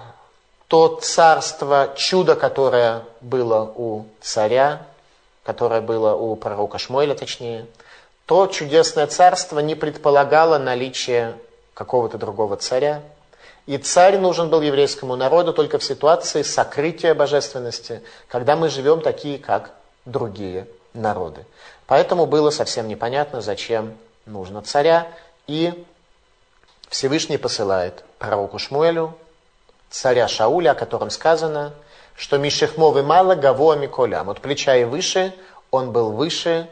то 0.68 1.00
царство, 1.02 1.94
чудо, 1.96 2.36
которое 2.36 3.02
было 3.22 3.72
у 3.76 4.06
царя, 4.22 4.84
которое 5.44 5.82
было 5.82 6.14
у 6.14 6.36
пророка 6.36 6.78
Шмуэля 6.78 7.16
точнее, 7.16 7.66
то 8.25 8.48
чудесное 8.48 9.08
царство 9.08 9.60
не 9.60 9.75
предполагало 9.75 10.58
наличие 10.58 11.36
какого-то 11.74 12.17
другого 12.17 12.58
царя. 12.58 13.03
И 13.67 13.77
царь 13.77 14.17
нужен 14.17 14.50
был 14.50 14.62
еврейскому 14.62 15.15
народу 15.15 15.53
только 15.53 15.79
в 15.79 15.84
ситуации 15.84 16.41
сокрытия 16.41 17.13
божественности, 17.13 18.01
когда 18.27 18.55
мы 18.55 18.70
живем 18.70 19.01
такие, 19.01 19.39
как 19.39 19.72
другие 20.05 20.67
народы. 20.94 21.46
Поэтому 21.88 22.25
было 22.25 22.50
совсем 22.50 22.88
непонятно, 22.88 23.41
зачем 23.41 23.96
нужно 24.25 24.62
царя. 24.62 25.08
И 25.48 25.86
Всевышний 26.89 27.38
посылает 27.38 28.03
пророку 28.17 28.60
Шмуэлю, 28.60 29.15
царя 29.89 30.27
Шауля, 30.27 30.72
о 30.72 30.75
котором 30.75 31.10
сказано, 31.10 31.74
что 32.15 32.38
Мишехмовы 32.38 33.03
мало 33.03 33.36
гаво 33.36 33.75
Миколям. 33.75 34.29
От 34.29 34.41
плеча 34.41 34.75
и 34.75 34.84
выше 34.84 35.34
он 35.70 35.91
был 35.91 36.12
выше 36.12 36.67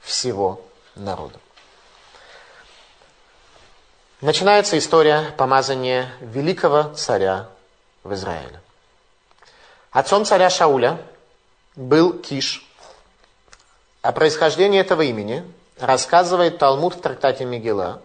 всего 0.00 0.60
народа. 1.00 1.38
Начинается 4.20 4.78
история 4.78 5.32
помазания 5.36 6.12
великого 6.20 6.92
царя 6.94 7.48
в 8.04 8.12
Израиле. 8.14 8.60
Отцом 9.90 10.24
царя 10.24 10.50
Шауля 10.50 10.98
был 11.74 12.12
Киш, 12.12 12.64
о 14.02 14.12
происхождении 14.12 14.80
этого 14.80 15.02
имени 15.02 15.44
рассказывает 15.78 16.56
Талмуд 16.56 16.94
в 16.94 17.00
трактате 17.02 17.44
Мегила. 17.44 18.00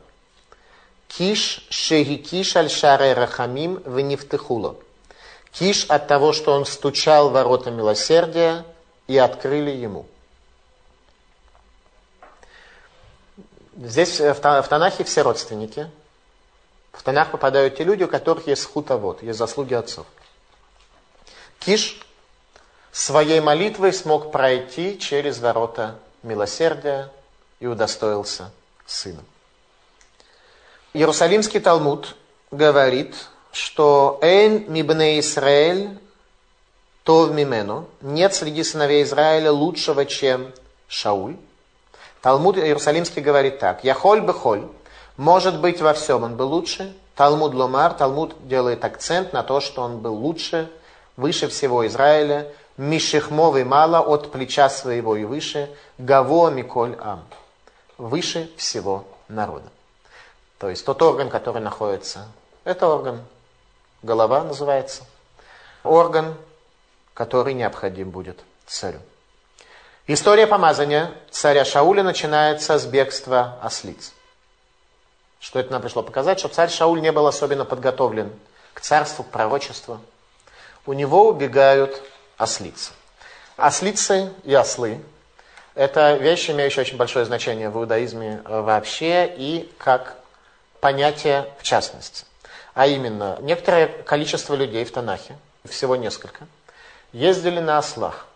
Киш 1.08 1.66
шеги 1.70 2.16
киш 2.16 2.58
аль 2.58 2.70
шаре 2.70 3.14
рахамим 3.14 3.82
в 3.86 3.98
нефтехула. 4.02 4.76
Киш 5.52 5.86
от 5.86 6.08
того, 6.08 6.34
что 6.34 6.52
он 6.52 6.66
стучал 6.66 7.30
ворота 7.30 7.72
милосердия 7.72 8.66
и 9.08 9.18
открыли 9.18 9.72
ему. 9.72 10.06
Здесь 13.76 14.20
в 14.20 14.36
Танахе 14.36 15.04
все 15.04 15.22
родственники. 15.22 15.90
В 16.94 17.04
Танах 17.04 17.32
попадают 17.32 17.76
те 17.76 17.84
люди, 17.84 18.04
у 18.04 18.08
которых 18.08 18.48
есть 18.48 18.66
хутовод, 18.66 19.22
есть 19.22 19.38
заслуги 19.38 19.74
отцов. 19.74 20.08
Киш 21.60 22.00
своей 22.92 23.42
молитвой 23.42 23.92
смог 23.92 24.32
пройти 24.32 24.98
через 24.98 25.40
ворота 25.40 26.00
милосердия 26.24 27.12
и 27.60 27.68
удостоился 27.68 28.52
сына. 28.86 29.24
Иерусалимский 30.94 31.60
Талмуд 31.60 32.16
говорит, 32.52 33.14
что 33.52 34.20
«Эйн 34.22 34.72
мибне 34.72 35.20
Исраэль 35.20 36.00
тов 37.04 37.32
мимену» 37.32 37.90
нет 38.00 38.34
среди 38.34 38.64
сыновей 38.64 39.04
Израиля 39.04 39.52
лучшего, 39.52 40.06
чем 40.06 40.54
Шауль. 40.88 41.36
Талмуд 42.26 42.58
Иерусалимский 42.58 43.22
говорит 43.22 43.60
так. 43.60 43.84
«Яхоль 43.84 44.20
бы 44.20 44.34
холь» 44.34 44.68
может 45.16 45.62
быть 45.62 45.80
во 45.80 45.94
всем 45.94 46.24
он 46.24 46.36
был 46.36 46.48
лучше. 46.48 46.92
Талмуд 47.14 47.54
Ломар, 47.54 47.94
Талмуд 47.94 48.48
делает 48.48 48.84
акцент 48.84 49.32
на 49.32 49.44
то, 49.44 49.60
что 49.60 49.84
он 49.84 50.00
был 50.00 50.16
лучше, 50.16 50.68
выше 51.18 51.48
всего 51.50 51.86
Израиля, 51.86 52.52
Мишехмовый 52.78 53.64
мало 53.64 54.00
от 54.00 54.32
плеча 54.32 54.70
своего 54.70 55.16
и 55.16 55.24
выше, 55.24 55.70
Гаво 56.00 56.50
Миколь 56.50 56.98
Ам, 57.00 57.24
выше 58.00 58.50
всего 58.58 59.06
народа. 59.28 59.70
То 60.58 60.72
есть 60.72 60.84
тот 60.84 61.00
орган, 61.04 61.30
который 61.30 61.62
находится, 61.62 62.26
это 62.64 62.88
орган, 62.88 63.22
голова 64.02 64.44
называется, 64.44 65.04
орган, 65.84 66.34
который 67.14 67.54
необходим 67.54 68.10
будет 68.10 68.40
царю. 68.66 68.98
История 70.08 70.46
помазания 70.46 71.12
царя 71.32 71.66
Шауля 71.66 72.04
начинается 72.04 72.78
с 72.78 72.86
бегства 72.86 73.58
ослиц. 73.60 74.14
Что 75.40 75.60
это 75.60 75.72
нам 75.72 75.82
пришло 75.82 76.04
показать? 76.04 76.38
Что 76.38 76.48
царь 76.48 76.70
Шауль 76.70 77.02
не 77.02 77.12
был 77.12 77.26
особенно 77.26 77.66
подготовлен 77.66 78.32
к 78.76 78.82
царству, 78.82 79.24
к 79.24 79.32
пророчеству. 79.32 80.00
У 80.86 80.94
него 80.94 81.28
убегают 81.28 82.04
ослицы. 82.38 82.92
Ослицы 83.58 84.32
и 84.44 84.54
ослы– 84.54 85.02
это 85.74 86.18
вещи, 86.18 86.52
имеющие 86.52 86.82
очень 86.82 86.98
большое 86.98 87.26
значение 87.26 87.72
в 87.72 87.78
иудаизме 87.80 88.44
вообще 88.46 89.26
и 89.26 89.74
как 89.80 90.18
понятие 90.82 91.52
в 91.58 91.64
частности. 91.64 92.26
А 92.76 92.86
именно, 92.86 93.40
некоторое 93.42 93.88
количество 93.88 94.54
людей 94.54 94.86
в 94.86 94.92
Танахе, 94.92 95.36
всего 95.68 95.96
несколько, 95.96 96.46
ездили 97.12 97.60
на 97.60 97.80
ослах. 97.80 98.28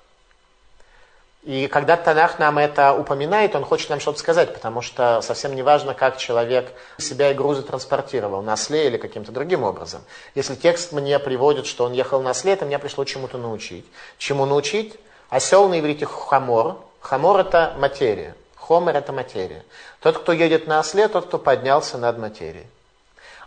И 1.50 1.66
когда 1.66 1.98
Танах 1.98 2.38
нам 2.38 2.60
это 2.60 2.94
упоминает, 2.94 3.56
он 3.56 3.66
хочет 3.66 3.90
нам 3.90 4.00
что-то 4.00 4.20
сказать, 4.20 4.54
потому 4.54 4.84
что 4.84 5.20
совсем 5.24 5.56
не 5.56 5.64
важно, 5.64 5.96
как 5.96 6.18
человек 6.18 6.72
себя 7.00 7.32
и 7.32 7.34
грузы 7.34 7.64
транспортировал, 7.64 8.44
на 8.44 8.54
осле 8.54 8.86
или 8.86 8.98
каким-то 8.98 9.32
другим 9.32 9.64
образом. 9.64 10.04
Если 10.36 10.54
текст 10.54 10.92
мне 10.92 11.18
приводит, 11.18 11.66
что 11.66 11.86
он 11.86 11.94
ехал 11.94 12.22
на 12.22 12.30
осле, 12.30 12.54
это 12.54 12.66
меня 12.66 12.78
пришло 12.78 13.04
чему-то 13.04 13.40
научить. 13.40 13.84
Чему 14.20 14.46
научить? 14.46 14.94
Осел 15.32 15.68
на 15.70 15.80
иврите 15.80 16.06
хамор. 16.06 16.78
Хамор 17.00 17.40
это 17.40 17.74
материя. 17.80 18.36
חומר 18.56 18.96
это 18.96 19.12
материя. 19.12 19.66
Тот, 20.02 20.20
кто 20.20 20.34
едет 20.34 20.68
на 20.68 20.78
осле, 20.78 21.08
тот, 21.08 21.26
кто 21.26 21.40
поднялся 21.40 21.98
над 21.98 22.20
материей. 22.20 22.68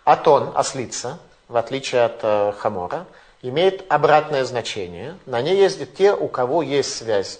אתון, 0.03 0.51
ослица, 0.57 1.21
в 1.47 1.57
отличие 1.57 2.03
от 2.03 2.19
э, 2.23 2.53
хамора, 2.59 3.07
имеет 3.43 3.85
обратное 3.93 4.45
значение. 4.45 5.17
На 5.25 5.41
ней 5.41 5.57
ездят 5.57 5.95
те, 5.95 6.13
у 6.13 6.27
кого 6.27 6.63
есть 6.63 6.97
связь 6.97 7.39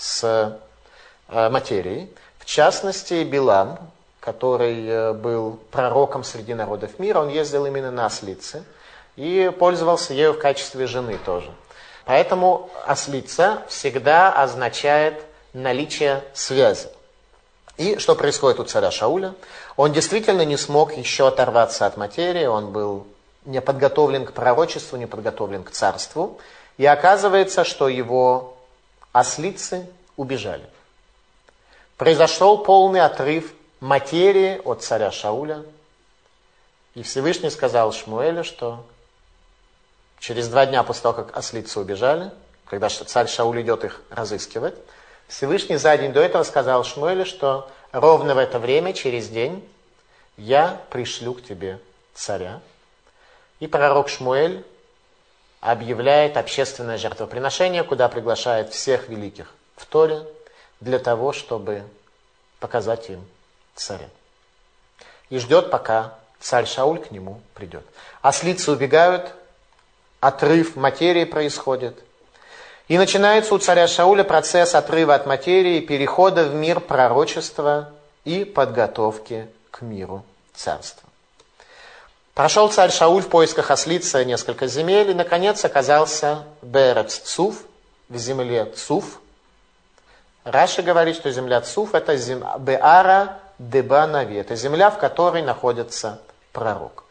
с 0.00 0.58
э, 1.28 1.50
материей. 1.50 2.10
В 2.38 2.46
частности, 2.46 3.22
Билам, 3.22 3.78
который 4.18 4.86
э, 4.86 5.12
был 5.12 5.60
пророком 5.70 6.24
среди 6.24 6.54
народов 6.54 6.98
мира, 6.98 7.20
он 7.20 7.28
ездил 7.28 7.66
именно 7.66 7.90
на 7.90 8.06
ослице 8.06 8.64
и 9.16 9.52
пользовался 9.58 10.14
ею 10.14 10.32
в 10.32 10.38
качестве 10.38 10.86
жены 10.86 11.18
тоже. 11.24 11.50
Поэтому 12.06 12.70
ослица 12.86 13.62
всегда 13.68 14.32
означает 14.32 15.22
наличие 15.52 16.24
связи. 16.32 16.88
И 17.76 17.98
что 17.98 18.14
происходит 18.14 18.58
у 18.58 18.64
царя 18.64 18.90
Шауля? 18.90 19.34
Он 19.76 19.92
действительно 19.92 20.44
не 20.44 20.56
смог 20.56 20.96
еще 20.96 21.28
оторваться 21.28 21.86
от 21.86 21.98
материи, 21.98 22.46
он 22.46 22.72
был 22.72 23.06
не 23.44 23.60
подготовлен 23.60 24.24
к 24.24 24.32
пророчеству, 24.32 24.96
не 24.96 25.06
подготовлен 25.06 25.62
к 25.62 25.70
царству. 25.70 26.38
И 26.78 26.86
оказывается, 26.86 27.64
что 27.64 27.88
его 27.88 28.56
ослицы 29.12 29.88
убежали. 30.16 30.64
Произошел 31.96 32.58
полный 32.58 33.00
отрыв 33.00 33.52
материи 33.80 34.60
от 34.64 34.82
царя 34.82 35.10
Шауля. 35.10 35.64
И 36.94 37.02
Всевышний 37.02 37.50
сказал 37.50 37.92
Шмуэлю, 37.92 38.44
что 38.44 38.84
через 40.18 40.48
два 40.48 40.66
дня 40.66 40.82
после 40.82 41.02
того, 41.02 41.14
как 41.14 41.36
ослицы 41.36 41.80
убежали, 41.80 42.30
когда 42.66 42.88
царь 42.88 43.28
Шауль 43.28 43.62
идет 43.62 43.84
их 43.84 44.02
разыскивать, 44.10 44.74
Всевышний 45.28 45.76
за 45.76 45.96
день 45.96 46.12
до 46.12 46.20
этого 46.20 46.42
сказал 46.42 46.84
Шмуэлю, 46.84 47.24
что 47.24 47.70
ровно 47.92 48.34
в 48.34 48.38
это 48.38 48.58
время, 48.58 48.92
через 48.92 49.28
день, 49.28 49.66
я 50.36 50.80
пришлю 50.90 51.34
к 51.34 51.42
тебе 51.42 51.78
царя. 52.14 52.60
И 53.60 53.66
пророк 53.66 54.08
Шмуэль 54.08 54.64
объявляет 55.60 56.36
общественное 56.36 56.96
жертвоприношение, 56.96 57.84
куда 57.84 58.08
приглашает 58.08 58.72
всех 58.72 59.08
великих 59.08 59.52
в 59.76 59.86
Торе 59.86 60.22
для 60.80 60.98
того, 60.98 61.32
чтобы 61.32 61.82
показать 62.58 63.10
им 63.10 63.24
царя. 63.74 64.08
И 65.28 65.38
ждет, 65.38 65.70
пока 65.70 66.14
царь 66.40 66.66
Шауль 66.66 66.98
к 66.98 67.10
нему 67.10 67.40
придет. 67.54 67.84
Ослицы 68.22 68.72
убегают, 68.72 69.32
отрыв 70.20 70.76
материи 70.76 71.24
происходит. 71.24 72.02
И 72.88 72.98
начинается 72.98 73.54
у 73.54 73.58
царя 73.58 73.86
Шауля 73.86 74.24
процесс 74.24 74.74
отрыва 74.74 75.14
от 75.14 75.26
материи, 75.26 75.80
перехода 75.80 76.44
в 76.44 76.54
мир 76.54 76.80
пророчества 76.80 77.92
и 78.24 78.44
подготовки 78.44 79.48
к 79.70 79.82
миру 79.82 80.24
царства. 80.54 81.09
Прошел 82.34 82.70
царь 82.70 82.90
Шауль 82.90 83.22
в 83.22 83.28
поисках 83.28 83.70
ослица 83.70 84.24
несколько 84.24 84.66
земель 84.66 85.10
и, 85.10 85.14
наконец, 85.14 85.64
оказался 85.64 86.44
Берец 86.62 87.18
Цуф, 87.18 87.56
в 88.08 88.16
земле 88.16 88.66
Цуф. 88.66 89.20
Раша 90.44 90.82
говорит, 90.82 91.16
что 91.16 91.30
земля 91.30 91.60
Цуф– 91.60 91.94
это 91.94 92.16
зем... 92.16 92.44
Беара 92.58 93.38
Дебанави, 93.58 94.36
это 94.36 94.56
земля, 94.56 94.90
в 94.90 94.98
которой 94.98 95.42
находится 95.42 96.20
пророк. 96.52 97.04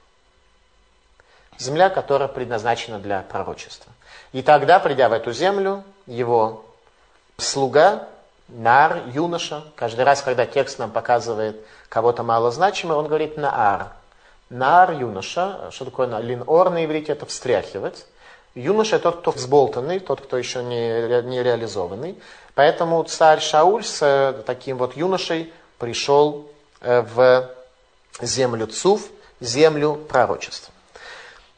Земля, 1.60 1.90
которая 1.90 2.28
предназначена 2.28 3.00
для 3.00 3.22
пророчества. 3.22 3.92
И 4.32 4.42
тогда, 4.42 4.80
придя 4.80 5.10
в 5.10 5.14
эту 5.14 5.32
землю, 5.32 5.84
его 6.08 6.66
слуга, 7.38 8.08
Нар, 8.48 9.04
юноша, 9.14 9.64
каждый 9.76 10.06
раз, 10.06 10.24
когда 10.24 10.48
текст 10.48 10.80
нам 10.80 10.90
показывает 10.90 11.64
кого-то 11.88 12.24
малозначимый, 12.24 12.98
он 12.98 13.08
говорит 13.08 13.38
Наар. 13.38 13.94
Нар, 14.50 14.94
юноша, 14.94 15.70
что 15.72 15.86
такое 15.86 16.20
лин 16.20 16.44
ор 16.48 16.72
на 16.72 16.84
иврите, 16.84 17.12
это 17.12 17.26
встряхивать. 17.26 18.06
Юноша 18.56 18.98
тот, 18.98 19.20
кто 19.20 19.32
взболтанный, 19.32 20.00
тот, 20.00 20.22
кто 20.22 20.38
еще 20.38 20.64
не, 20.64 21.22
не 21.22 21.44
реализованный. 21.44 22.18
Поэтому 22.56 23.04
царь 23.04 23.42
Шауль 23.42 23.84
с 23.84 24.02
э, 24.02 24.42
таким 24.46 24.78
вот 24.78 24.98
юношей 24.98 25.54
пришел 25.78 26.50
э, 26.82 27.02
в 27.02 27.50
землю 28.22 28.66
Цуф, 28.66 29.04
землю 29.40 29.96
пророчества. 29.96 30.74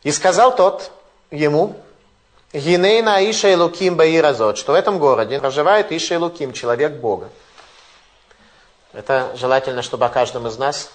И 0.04 0.12
сказал 0.12 0.54
тот 0.56 0.92
ему, 1.32 1.78
Гинейна 2.52 3.30
Иша 3.32 3.56
Луким 3.56 3.96
Баиразот, 3.96 4.58
что 4.58 4.74
в 4.74 4.76
этом 4.76 5.00
городе 5.00 5.40
проживает 5.40 5.94
Иша 5.94 6.20
Луким, 6.20 6.52
человек 6.52 6.92
Бога. 6.94 7.30
Это 8.92 9.32
желательно, 9.36 9.82
чтобы 9.82 10.06
о 10.06 10.10
каждом 10.10 10.48
из 10.48 10.58
нас 10.58 10.92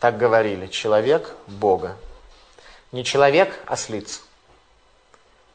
так 0.00 0.16
говорили. 0.18 0.66
Человек 0.66 1.34
Бога. 1.46 1.96
Не 2.92 3.04
человек 3.04 3.54
ослиц, 3.66 4.22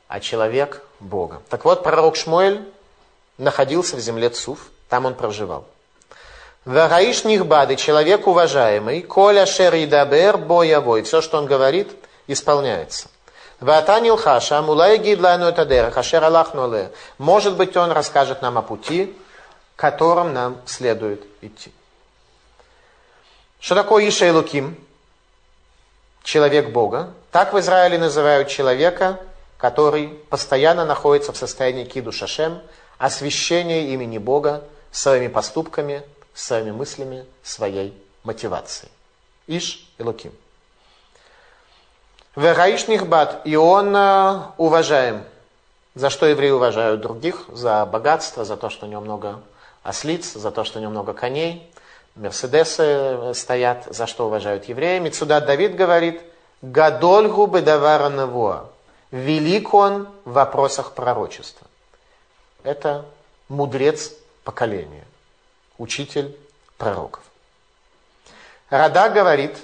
а 0.07 0.19
человек 0.19 0.83
Бога. 1.00 1.41
Так 1.50 1.65
вот, 1.65 1.83
пророк 1.83 2.15
Шмуэль 2.15 2.63
находился 3.38 3.95
в 3.95 4.00
земле 4.00 4.29
Цуф, 4.29 4.69
там 4.89 5.05
он 5.05 5.15
проживал. 5.15 5.65
Вараиш 6.65 7.25
Нихбады, 7.25 7.75
человек 7.75 8.27
уважаемый, 8.27 9.01
Коля 9.01 9.45
Шер 9.45 9.73
Идабер 9.75 10.38
Боявой, 10.38 11.01
все, 11.01 11.21
что 11.21 11.38
он 11.38 11.45
говорит, 11.45 11.91
исполняется. 12.27 13.07
Ватанил 13.59 14.17
Хаша, 14.17 14.62
Мулай 14.62 14.97
Гидлану 14.97 15.50
Этадера, 15.50 15.89
Хашер 15.89 16.23
Аллахнуле. 16.23 16.91
Может 17.17 17.57
быть, 17.57 17.75
он 17.75 17.91
расскажет 17.91 18.41
нам 18.41 18.57
о 18.57 18.62
пути, 18.62 19.15
которым 19.75 20.33
нам 20.33 20.57
следует 20.65 21.23
идти. 21.41 21.71
Что 23.63 23.75
такое 23.75 24.10
Иша 24.10 24.29
Луким? 24.34 24.75
Человек 26.22 26.72
Бога. 26.72 27.13
Так 27.32 27.53
в 27.53 27.60
Израиле 27.62 27.98
называют 27.98 28.50
человека, 28.50 29.22
который 29.58 30.10
постоянно 30.29 30.84
находится 30.84 31.32
в 31.32 31.38
состоянии 31.38 31.86
киду 31.86 32.12
шашем, 32.12 32.62
освящения 32.98 33.93
имени 33.93 34.17
Бога 34.17 34.65
своими 34.91 35.29
поступками, 35.29 36.03
своими 36.34 36.72
мыслями, 36.72 37.25
своей 37.41 37.98
мотивацией. 38.24 38.91
Иш 39.48 39.89
и 39.98 40.03
Луким. 40.03 40.34
Вераиш 42.36 42.89
Нихбат, 42.89 43.43
и 43.46 43.55
он 43.55 43.96
э, 43.96 44.41
уважаем. 44.58 45.24
За 45.96 46.10
что 46.10 46.25
евреи 46.25 46.51
уважают 46.51 47.00
других? 47.00 47.46
За 47.48 47.86
богатство, 47.86 48.43
за 48.43 48.58
то, 48.58 48.70
что 48.70 48.88
у 48.88 48.89
него 48.89 49.00
много 49.00 49.39
ослиц, 49.84 50.34
за 50.34 50.51
то, 50.51 50.65
что 50.65 50.79
у 50.79 50.82
него 50.82 50.91
много 50.91 51.13
коней, 51.13 51.72
Мерседесы 52.15 52.84
э, 52.84 53.34
стоят, 53.34 53.86
за 53.89 54.05
что 54.05 54.27
уважают 54.27 54.65
евреи. 54.65 55.00
Мецудат 55.00 55.46
Давид 55.46 55.75
говорит, 55.75 56.22
Гадольгу 56.62 57.48
бедавара 57.48 58.10
навуа. 58.10 58.70
Велик 59.12 59.74
он 59.74 60.08
в 60.24 60.34
вопросах 60.34 60.93
пророчества. 60.93 61.67
Это 62.63 63.05
мудрец 63.50 64.13
поколения, 64.43 65.05
учитель 65.77 66.38
пророков. 66.77 67.24
Рада 68.70 69.10
говорит, 69.10 69.58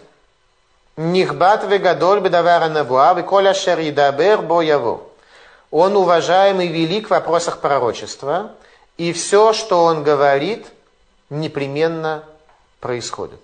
Нихбат 0.97 1.63
вегадоль 1.63 2.19
бедавара 2.19 2.67
навуа, 2.67 3.13
виколя 3.13 3.53
шер 3.53 3.79
едабер 3.79 4.41
бо 4.41 4.61
яво. 4.61 5.01
Он 5.71 5.95
уважаемый 5.95 6.67
велик 6.67 7.07
в 7.07 7.11
вопросах 7.11 7.61
пророчества, 7.61 8.51
и 8.97 9.13
все, 9.13 9.53
что 9.53 9.85
он 9.85 10.03
говорит, 10.03 10.67
непременно 11.29 12.23
происходит. 12.79 13.39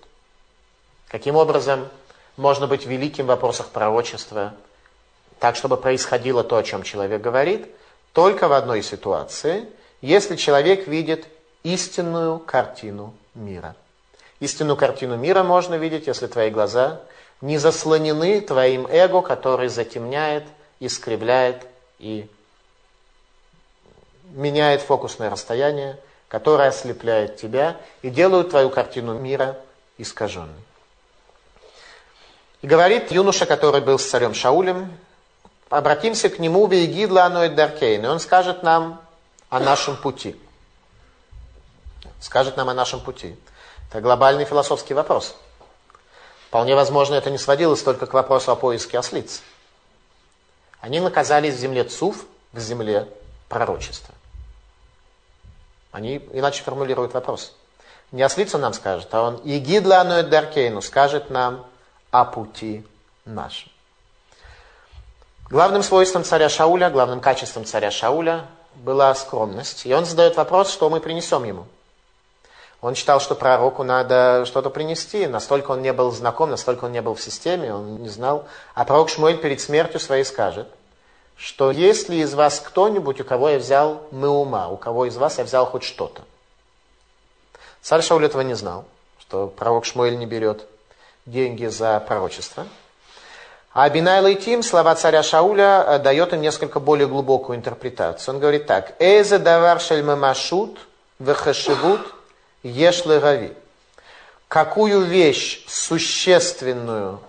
Каким 1.08 1.36
образом 1.36 1.88
можно 2.36 2.66
быть 2.66 2.86
великим 2.86 3.26
в 3.26 3.28
вопросах 3.28 3.68
пророчества, 3.68 4.54
так, 5.38 5.56
чтобы 5.56 5.76
происходило 5.76 6.42
то, 6.44 6.56
о 6.56 6.62
чем 6.62 6.82
человек 6.82 7.20
говорит, 7.20 7.68
только 8.12 8.48
в 8.48 8.52
одной 8.52 8.82
ситуации, 8.82 9.68
если 10.00 10.36
человек 10.36 10.86
видит 10.86 11.26
истинную 11.62 12.38
картину 12.38 13.14
мира. 13.34 13.76
Истинную 14.40 14.76
картину 14.76 15.16
мира 15.16 15.42
можно 15.42 15.74
видеть, 15.74 16.06
если 16.06 16.26
твои 16.26 16.50
глаза 16.50 17.00
не 17.40 17.58
заслонены 17.58 18.40
твоим 18.40 18.86
эго, 18.86 19.20
который 19.22 19.68
затемняет, 19.68 20.44
искривляет 20.80 21.66
и 21.98 22.28
меняет 24.30 24.82
фокусное 24.82 25.30
расстояние, 25.30 25.98
которое 26.28 26.68
ослепляет 26.68 27.36
тебя 27.36 27.76
и 28.02 28.10
делает 28.10 28.50
твою 28.50 28.70
картину 28.70 29.18
мира 29.18 29.56
искаженной. 29.98 30.54
И 32.62 32.66
говорит 32.66 33.12
юноша, 33.12 33.46
который 33.46 33.80
был 33.80 33.98
с 33.98 34.06
царем 34.06 34.34
Шаулем, 34.34 34.92
обратимся 35.70 36.28
к 36.28 36.38
нему, 36.38 36.66
Вейгидла 36.66 37.24
Аноид 37.24 37.54
Даркейн, 37.54 38.04
и 38.04 38.08
он 38.08 38.18
скажет 38.18 38.62
нам 38.62 39.00
о 39.50 39.60
нашем 39.60 39.96
пути. 39.96 40.36
Скажет 42.20 42.56
нам 42.56 42.68
о 42.68 42.74
нашем 42.74 43.00
пути. 43.00 43.36
Это 43.88 44.00
глобальный 44.00 44.44
философский 44.44 44.94
вопрос. 44.94 45.36
Вполне 46.48 46.74
возможно, 46.74 47.14
это 47.14 47.30
не 47.30 47.38
сводилось 47.38 47.82
только 47.82 48.06
к 48.06 48.14
вопросу 48.14 48.50
о 48.50 48.56
поиске 48.56 48.98
ослиц. 48.98 49.42
Они 50.80 51.00
наказались 51.00 51.54
в 51.54 51.58
земле 51.58 51.84
Цуф, 51.84 52.24
в 52.52 52.58
земле 52.58 53.08
пророчества. 53.48 54.14
Они 55.96 56.20
иначе 56.34 56.62
формулируют 56.62 57.14
вопрос. 57.14 57.56
Не 58.12 58.22
ослица 58.22 58.58
нам 58.58 58.74
скажет, 58.74 59.08
а 59.12 59.22
он 59.22 59.40
«Егидла 59.44 60.02
аноет 60.02 60.28
даркейну» 60.28 60.82
скажет 60.82 61.30
нам 61.30 61.64
о 62.10 62.26
пути 62.26 62.86
нашем. 63.24 63.72
Главным 65.48 65.82
свойством 65.82 66.22
царя 66.22 66.50
Шауля, 66.50 66.90
главным 66.90 67.20
качеством 67.20 67.64
царя 67.64 67.90
Шауля 67.90 68.44
была 68.74 69.14
скромность. 69.14 69.86
И 69.86 69.94
он 69.94 70.04
задает 70.04 70.36
вопрос, 70.36 70.70
что 70.70 70.90
мы 70.90 71.00
принесем 71.00 71.44
ему. 71.44 71.64
Он 72.82 72.94
считал, 72.94 73.18
что 73.18 73.34
пророку 73.34 73.82
надо 73.82 74.44
что-то 74.44 74.68
принести. 74.68 75.26
Настолько 75.26 75.70
он 75.70 75.80
не 75.80 75.94
был 75.94 76.10
знаком, 76.12 76.50
настолько 76.50 76.84
он 76.84 76.92
не 76.92 77.00
был 77.00 77.14
в 77.14 77.22
системе, 77.22 77.72
он 77.72 78.02
не 78.02 78.10
знал. 78.10 78.46
А 78.74 78.84
пророк 78.84 79.08
Шмуэль 79.08 79.38
перед 79.38 79.62
смертью 79.62 79.98
своей 79.98 80.24
скажет, 80.26 80.68
что 81.36 81.70
если 81.70 82.16
из 82.16 82.34
вас 82.34 82.60
кто-нибудь, 82.60 83.20
у 83.20 83.24
кого 83.24 83.50
я 83.50 83.58
взял 83.58 84.02
мы 84.10 84.28
ума, 84.28 84.68
у 84.68 84.76
кого 84.76 85.06
из 85.06 85.16
вас 85.16 85.38
я 85.38 85.44
взял 85.44 85.66
хоть 85.66 85.84
что-то. 85.84 86.22
Царь 87.82 88.02
Шауль 88.02 88.24
этого 88.24 88.42
не 88.42 88.54
знал, 88.54 88.84
что 89.20 89.46
пророк 89.46 89.84
Шмуэль 89.84 90.16
не 90.18 90.26
берет 90.26 90.66
деньги 91.26 91.66
за 91.66 92.00
пророчество. 92.00 92.66
А 93.72 93.90
Бинай 93.90 94.22
Лейтим, 94.22 94.62
слова 94.62 94.94
царя 94.94 95.22
Шауля, 95.22 95.84
э, 95.86 95.98
дает 95.98 96.32
им 96.32 96.40
несколько 96.40 96.80
более 96.80 97.06
глубокую 97.06 97.58
интерпретацию. 97.58 98.34
Он 98.34 98.40
говорит 98.40 98.66
так. 98.66 98.94
«Эзе 98.98 99.36
давар 99.38 99.80
шельмамашут 99.80 100.78
вехашивут 101.18 102.00
еш 102.62 103.04
легави». 103.04 103.52
Какую 104.48 105.02
вещь 105.02 105.66
существенную 105.68 107.20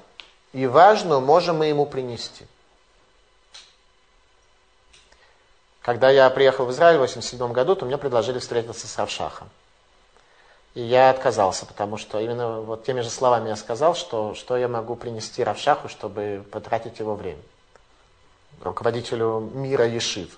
и 0.54 0.68
важную 0.68 1.20
можем 1.20 1.58
мы 1.58 1.66
ему 1.66 1.86
принести? 1.86 2.46
Когда 5.88 6.10
я 6.10 6.30
приехал 6.30 6.66
в 6.66 6.72
Израиль 6.72 6.98
в 6.98 7.04
1987 7.04 7.54
году, 7.54 7.74
то 7.74 7.86
мне 7.86 7.98
предложили 7.98 8.40
встретиться 8.40 8.90
с 8.90 8.98
Равшахом. 8.98 9.50
И 10.74 10.82
я 10.82 11.10
отказался, 11.10 11.66
потому 11.66 11.96
что 11.96 12.20
именно 12.20 12.60
вот 12.60 12.84
теми 12.84 13.00
же 13.00 13.10
словами 13.10 13.48
я 13.48 13.56
сказал, 13.56 13.96
что, 13.96 14.36
что 14.36 14.58
я 14.58 14.68
могу 14.68 14.98
принести 14.98 15.42
Равшаху, 15.42 15.88
чтобы 15.88 16.44
потратить 16.52 17.00
его 17.00 17.16
время. 17.16 17.40
Руководителю 18.62 19.50
мира 19.54 19.88
Ешив. 19.88 20.38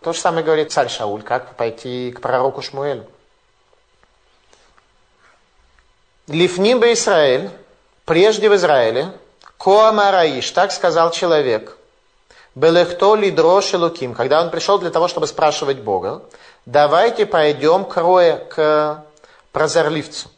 То 0.00 0.14
же 0.14 0.18
самое 0.18 0.42
говорит 0.42 0.72
царь 0.72 0.88
Шауль, 0.88 1.20
как 1.20 1.54
пойти 1.56 2.10
к 2.10 2.22
пророку 2.22 2.62
Шмуэлю. 2.62 3.04
Лифним 6.26 6.80
бы 6.80 6.94
Израиль, 6.94 7.50
прежде 8.06 8.48
в 8.48 8.54
Израиле, 8.54 9.12
Коамараиш, 9.58 10.50
так 10.52 10.72
сказал 10.72 11.10
человек, 11.10 11.77
Белехто 12.58 13.14
лидрош 13.14 13.72
луким, 13.74 14.14
когда 14.14 14.42
он 14.42 14.50
пришел 14.50 14.80
для 14.80 14.90
того, 14.90 15.06
чтобы 15.06 15.28
спрашивать 15.28 15.78
Бога, 15.78 16.22
давайте 16.66 17.24
пойдем 17.24 17.84
к 17.84 17.96
רואה, 17.96 18.36
к 18.50 19.04
прозорливцу. 19.52 20.28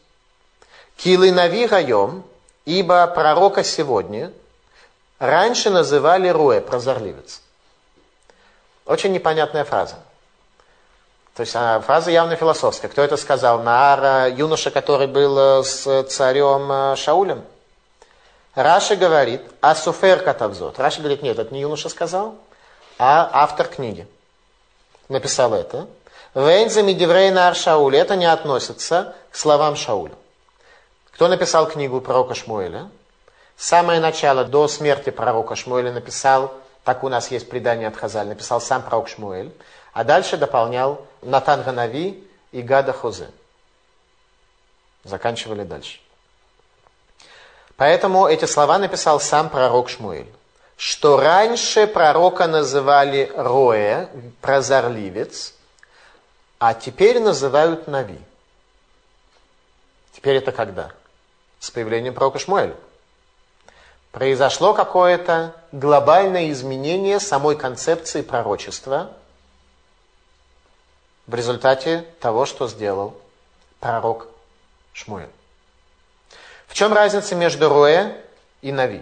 כי 0.97 1.31
לנביא 1.31 1.65
היום, 1.65 2.23
ибо 2.65 3.07
пророка 3.07 3.63
сегодня 3.63 4.31
раньше 5.17 5.71
называли 5.71 6.29
רואה, 6.29 6.61
прозорливец. 6.61 7.41
Очень 8.85 9.13
непонятная 9.13 9.63
фраза. 9.63 9.95
То 11.35 11.41
есть 11.41 11.55
а, 11.55 11.79
фраза 11.79 12.11
явно 12.11 12.35
философская. 12.35 12.91
Кто 12.91 13.01
это 13.01 13.17
сказал? 13.17 13.63
נער, 13.63 14.29
юноша, 14.29 14.69
который 14.69 15.07
был 15.07 15.39
э, 15.39 15.63
с 15.63 16.03
царем 16.03 16.71
э, 16.71 16.95
Шаулем? 16.97 17.41
Раши 18.55 18.95
говорит, 18.95 19.41
הסופר 19.61 19.75
כתב 19.75 20.21
זאת. 20.23 20.77
Раши 20.79 20.99
говорит, 20.99 21.21
нет, 21.21 21.39
это 21.39 21.53
не 21.53 21.61
юноша 21.61 21.89
сказал, 21.89 22.35
а 22.97 23.29
автор 23.33 23.67
книги 23.67 24.07
написал 25.07 25.53
это. 25.53 25.87
Вейнза 26.33 26.81
Мидиврейна 26.81 27.47
Ар 27.47 27.55
Шауль. 27.55 27.95
Это 27.95 28.15
не 28.15 28.25
относится 28.25 29.15
к 29.31 29.35
словам 29.35 29.75
Шауля. 29.75 30.13
Кто 31.11 31.27
написал 31.27 31.67
книгу 31.67 32.01
пророка 32.01 32.33
Шмуэля? 32.33 32.89
Самое 33.57 33.99
начало, 33.99 34.43
до 34.43 34.67
смерти 34.67 35.11
пророка 35.11 35.55
Шмуэля 35.55 35.91
написал, 35.91 36.53
так 36.83 37.03
у 37.03 37.09
нас 37.09 37.29
есть 37.29 37.49
предание 37.49 37.89
от 37.89 37.95
Хазаль, 37.95 38.27
написал 38.27 38.59
сам 38.59 38.81
пророк 38.81 39.07
Шмуэль, 39.07 39.53
а 39.93 40.03
дальше 40.03 40.37
дополнял 40.37 41.05
Натан 41.21 41.61
Ганави 41.63 42.27
и 42.51 42.61
Гада 42.61 42.91
Хозе. 42.91 43.29
Заканчивали 45.03 45.63
дальше. 45.63 45.99
Поэтому 47.81 48.27
эти 48.27 48.45
слова 48.45 48.77
написал 48.77 49.19
сам 49.19 49.49
пророк 49.49 49.89
Шмуэль. 49.89 50.31
Что 50.77 51.17
раньше 51.19 51.87
пророка 51.87 52.45
называли 52.45 53.33
Роэ, 53.35 54.07
прозорливец, 54.39 55.55
а 56.59 56.75
теперь 56.75 57.19
называют 57.19 57.87
Нави. 57.87 58.19
Теперь 60.13 60.35
это 60.35 60.51
когда? 60.51 60.91
С 61.59 61.71
появлением 61.71 62.13
пророка 62.13 62.37
Шмуэля. 62.37 62.75
Произошло 64.11 64.75
какое-то 64.75 65.55
глобальное 65.71 66.51
изменение 66.51 67.19
самой 67.19 67.55
концепции 67.55 68.21
пророчества 68.21 69.11
в 71.25 71.33
результате 71.33 72.05
того, 72.19 72.45
что 72.45 72.67
сделал 72.67 73.19
пророк 73.79 74.27
Шмуэль. 74.93 75.31
В 76.71 76.73
чем 76.73 76.93
разница 76.93 77.35
между 77.35 77.67
Роэ 77.67 78.13
и 78.61 78.71
Нави? 78.71 79.01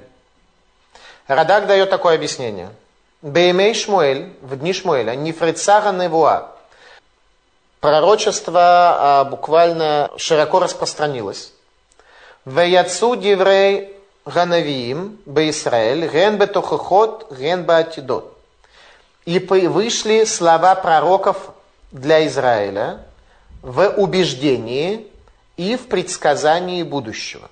Радак 1.28 1.68
дает 1.68 1.92
такое 1.92 2.16
объяснение. 2.16 2.70
Беймей 3.22 3.76
Шмуэль, 3.76 4.34
в 4.42 4.56
дни 4.58 4.74
Шмуэля, 4.74 5.14
нефрицара 5.14 5.92
невуа, 5.92 6.56
пророчество 7.80 8.60
а, 8.64 9.24
буквально 9.26 10.10
широко 10.18 10.60
распространилось. 10.60 11.54
Ваяцу 12.44 13.16
диврей 13.16 13.96
ганавиим 14.26 15.20
беисраэль 15.28 16.08
ген 16.08 16.40
бетохохот 16.40 17.32
ген 17.38 17.66
баатидот. 17.66 18.36
И 19.26 19.38
вышли 19.38 20.24
слова 20.24 20.74
пророков 20.74 21.52
для 21.92 22.26
Израиля 22.26 23.06
в 23.62 23.90
убеждении 23.90 25.06
и 25.56 25.76
в 25.76 25.88
предсказании 25.88 26.82
будущего. 26.82 27.48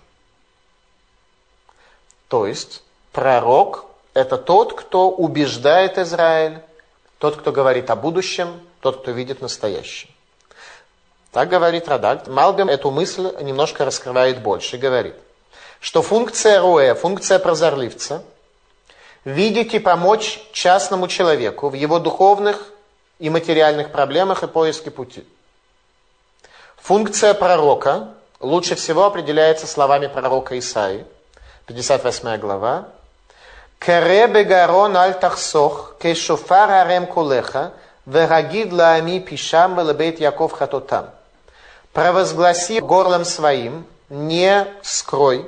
То 2.27 2.45
есть 2.45 2.83
пророк– 3.11 3.85
это 4.13 4.37
тот, 4.37 4.73
кто 4.73 5.09
убеждает 5.09 5.97
Израиль, 5.97 6.59
тот, 7.19 7.37
кто 7.37 7.51
говорит 7.51 7.89
о 7.89 7.95
будущем, 7.95 8.59
тот, 8.81 9.01
кто 9.01 9.11
видит 9.11 9.41
настоящее. 9.41 10.11
Так 11.31 11.49
говорит 11.49 11.87
Радак. 11.87 12.27
Малбим 12.27 12.69
эту 12.69 12.91
мысль 12.91 13.31
немножко 13.41 13.85
раскрывает 13.85 14.41
больше 14.41 14.77
говорит, 14.77 15.15
что 15.79 16.01
функция 16.01 16.61
Руэ, 16.61 16.95
функция 16.95 17.39
прозорливца, 17.39 18.23
видеть 19.23 19.73
и 19.73 19.79
помочь 19.79 20.39
частному 20.51 21.07
человеку 21.07 21.69
в 21.69 21.73
его 21.73 21.99
духовных 21.99 22.71
и 23.19 23.29
материальных 23.29 23.91
проблемах 23.91 24.43
и 24.43 24.47
поиске 24.47 24.89
пути. 24.89 25.25
Функция 26.77 27.33
пророка 27.33 28.13
лучше 28.39 28.75
всего 28.75 29.05
определяется 29.05 29.67
словами 29.67 30.07
пророка 30.07 30.57
Исаи, 30.57 31.05
58 31.67 32.37
глава. 32.37 32.85
«Кере 33.77 34.27
бегарон 34.27 34.95
аль 34.95 35.19
тахсох, 35.19 35.95
кешофар 35.99 36.71
арем 36.71 37.05
кулеха, 37.05 37.73
верагид 38.05 38.71
лаами 38.71 39.19
пишам 39.19 39.75
велебейт 39.77 40.21
Яков 40.21 40.53
хатотам». 40.53 41.09
Провозгласи 41.91 42.79
горлом 42.79 43.25
своим, 43.25 43.85
не 44.09 44.65
скрой, 44.81 45.45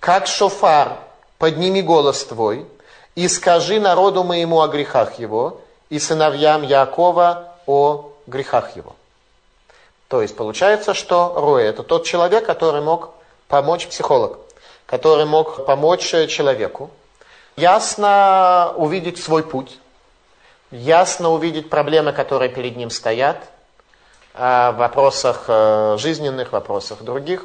как 0.00 0.26
шофар, 0.26 0.98
подними 1.38 1.80
голос 1.80 2.24
твой, 2.24 2.66
и 3.14 3.26
скажи 3.26 3.80
народу 3.80 4.24
моему 4.24 4.60
о 4.60 4.68
грехах 4.68 5.18
его, 5.18 5.62
и 5.88 5.98
сыновьям 5.98 6.62
Якова 6.62 7.54
о 7.66 8.12
грехах 8.26 8.76
его. 8.76 8.96
То 10.08 10.20
есть 10.20 10.36
получается, 10.36 10.92
что 10.92 11.32
Роя 11.36 11.70
это 11.70 11.82
тот 11.84 12.04
человек, 12.04 12.44
который 12.44 12.82
мог 12.82 13.10
помочь 13.48 13.86
психолог, 13.86 14.38
который 14.88 15.26
мог 15.26 15.66
помочь 15.66 16.00
человеку 16.00 16.90
ясно 17.56 18.72
увидеть 18.76 19.22
свой 19.22 19.42
путь, 19.42 19.78
ясно 20.70 21.28
увидеть 21.30 21.68
проблемы, 21.68 22.12
которые 22.12 22.48
перед 22.48 22.76
ним 22.76 22.88
стоят, 22.88 23.36
в 24.32 24.74
вопросах 24.78 25.44
э, 25.48 25.96
жизненных, 25.98 26.52
вопросах 26.52 27.02
других. 27.02 27.44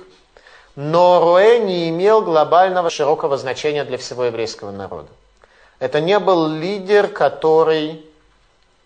Но 0.75 1.19
Роэ 1.19 1.60
не 1.60 1.89
имел 1.89 2.21
глобального 2.21 2.89
широкого 2.89 3.38
значения 3.38 3.84
для 3.84 3.97
всего 3.97 4.25
еврейского 4.25 4.71
народа. 4.71 5.10
Это 5.79 5.99
не 5.99 6.19
был 6.19 6.47
лидер, 6.47 7.08
который 7.08 8.06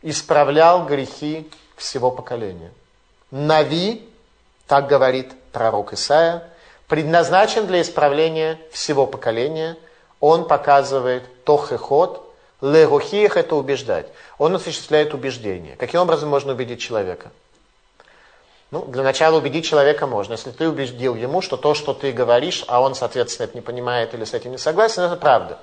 исправлял 0.01 0.85
грехи 0.85 1.49
всего 1.75 2.09
поколения. 2.09 2.71
Нави, 3.29 4.09
так 4.67 4.87
говорит 4.87 5.33
пророк 5.51 5.93
Исаия, 5.93 6.49
предназначен 6.87 7.67
для 7.67 7.81
исправления 7.81 8.59
всего 8.71 9.05
поколения. 9.05 9.77
Он 10.19 10.47
показывает 10.47 11.43
тохехот, 11.43 12.23
легухиях 12.61 13.37
это 13.37 13.55
убеждать. 13.55 14.07
Он 14.37 14.55
осуществляет 14.55 15.13
убеждение. 15.13 15.75
Каким 15.75 16.01
образом 16.01 16.29
можно 16.29 16.53
убедить 16.53 16.81
человека? 16.81 17.31
Ну, 18.71 18.83
для 18.85 19.03
начала 19.03 19.37
убедить 19.37 19.65
человека 19.65 20.07
можно. 20.07 20.33
Если 20.33 20.51
ты 20.51 20.67
убедил 20.67 21.15
ему, 21.15 21.41
что 21.41 21.55
то, 21.55 21.73
что 21.73 21.93
ты 21.93 22.11
говоришь, 22.11 22.65
а 22.67 22.81
он, 22.81 22.95
соответственно, 22.95 23.45
это 23.45 23.55
не 23.55 23.61
понимает 23.61 24.13
или 24.13 24.25
с 24.25 24.33
этим 24.33 24.51
не 24.51 24.57
согласен, 24.57 25.03
это 25.03 25.15
правда. 25.15 25.59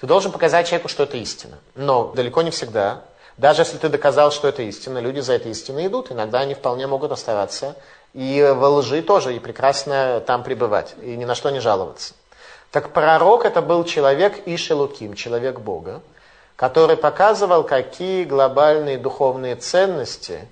Ты 0.00 0.06
должен 0.06 0.32
показать 0.32 0.66
человеку, 0.66 0.88
что 0.88 1.04
это 1.04 1.16
истина. 1.16 1.58
Но 1.76 2.12
далеко 2.14 2.42
не 2.42 2.50
всегда 2.50 3.02
даже 3.36 3.62
если 3.62 3.78
ты 3.78 3.88
доказал, 3.88 4.30
что 4.30 4.46
это 4.48 4.62
истина, 4.62 4.98
люди 4.98 5.20
за 5.20 5.32
этой 5.32 5.50
истиной 5.50 5.88
идут. 5.88 6.12
Иногда 6.12 6.40
они 6.40 6.54
вполне 6.54 6.86
могут 6.86 7.10
оставаться 7.10 7.76
и 8.14 8.54
во 8.56 8.68
лжи 8.70 9.02
тоже, 9.02 9.34
и 9.34 9.40
прекрасно 9.40 10.22
там 10.26 10.44
пребывать, 10.44 10.94
и 11.02 11.16
ни 11.16 11.24
на 11.24 11.34
что 11.34 11.50
не 11.50 11.60
жаловаться. 11.60 12.14
Так 12.70 12.92
пророк 12.92 13.44
это 13.44 13.60
был 13.60 13.84
человек 13.84 14.46
Ишелуким, 14.46 15.14
человек 15.14 15.60
Бога, 15.60 16.00
который 16.56 16.96
показывал, 16.96 17.64
какие 17.64 18.24
глобальные 18.24 18.98
духовные 18.98 19.56
ценности 19.56 20.48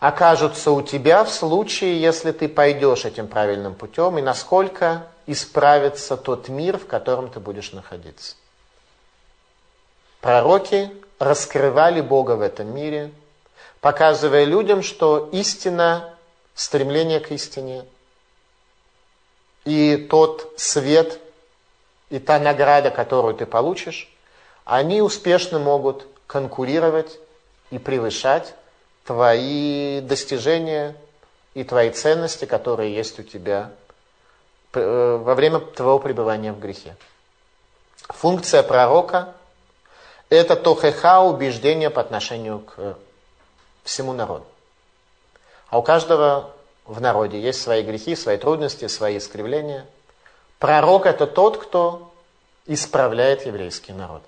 окажутся 0.00 0.72
у 0.72 0.82
тебя 0.82 1.24
в 1.24 1.30
случае, 1.30 2.00
если 2.00 2.32
ты 2.32 2.48
пойдешь 2.48 3.04
этим 3.04 3.28
правильным 3.28 3.74
путем, 3.74 4.18
и 4.18 4.22
насколько 4.22 5.06
исправится 5.26 6.16
тот 6.16 6.48
мир, 6.48 6.76
в 6.78 6.86
котором 6.86 7.30
ты 7.30 7.40
будешь 7.40 7.72
находиться. 7.72 8.36
Пророки 10.20 10.90
раскрывали 11.18 12.00
Бога 12.00 12.32
в 12.32 12.42
этом 12.42 12.74
мире, 12.74 13.12
показывая 13.86 14.42
людям, 14.42 14.82
что 14.82 15.28
истина, 15.30 16.12
стремление 16.56 17.20
к 17.20 17.30
истине 17.30 17.84
и 19.64 19.96
тот 20.10 20.52
свет, 20.56 21.20
и 22.10 22.18
та 22.18 22.40
награда, 22.40 22.90
которую 22.90 23.36
ты 23.36 23.46
получишь, 23.46 24.12
они 24.64 25.02
успешно 25.02 25.60
могут 25.60 26.08
конкурировать 26.26 27.20
и 27.70 27.78
превышать 27.78 28.56
твои 29.04 30.00
достижения 30.00 30.96
и 31.54 31.62
твои 31.62 31.90
ценности, 31.90 32.44
которые 32.44 32.92
есть 32.92 33.20
у 33.20 33.22
тебя 33.22 33.70
э, 34.72 35.16
во 35.22 35.36
время 35.36 35.60
твоего 35.60 36.00
пребывания 36.00 36.52
в 36.52 36.58
грехе. 36.58 36.96
Функция 38.08 38.64
пророка 38.64 39.32
это 40.28 40.56
тохеха 40.56 41.20
убеждение 41.20 41.90
по 41.90 42.00
отношению 42.00 42.58
к 42.58 42.96
всему 43.86 44.12
народу. 44.12 44.44
А 45.68 45.78
у 45.78 45.82
каждого 45.82 46.50
в 46.84 47.00
народе 47.00 47.40
есть 47.40 47.62
свои 47.62 47.82
грехи, 47.82 48.14
свои 48.14 48.36
трудности, 48.36 48.86
свои 48.88 49.18
искривления. 49.18 49.86
Пророк 50.58 51.06
это 51.06 51.26
тот, 51.26 51.58
кто 51.58 52.12
исправляет 52.66 53.46
еврейский 53.46 53.92
народ. 53.92 54.22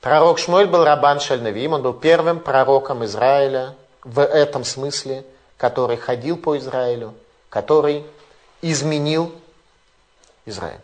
Пророк 0.00 0.38
Шмуэль 0.38 0.68
был 0.68 0.84
Рабан 0.84 1.20
Шальнавим, 1.20 1.72
он 1.72 1.82
был 1.82 1.92
первым 1.92 2.38
пророком 2.40 3.04
Израиля 3.04 3.74
в 4.04 4.22
этом 4.22 4.64
смысле, 4.64 5.24
который 5.56 5.96
ходил 5.96 6.36
по 6.36 6.56
Израилю, 6.56 7.14
который 7.48 8.04
изменил 8.62 9.32
Израиль. 10.46 10.80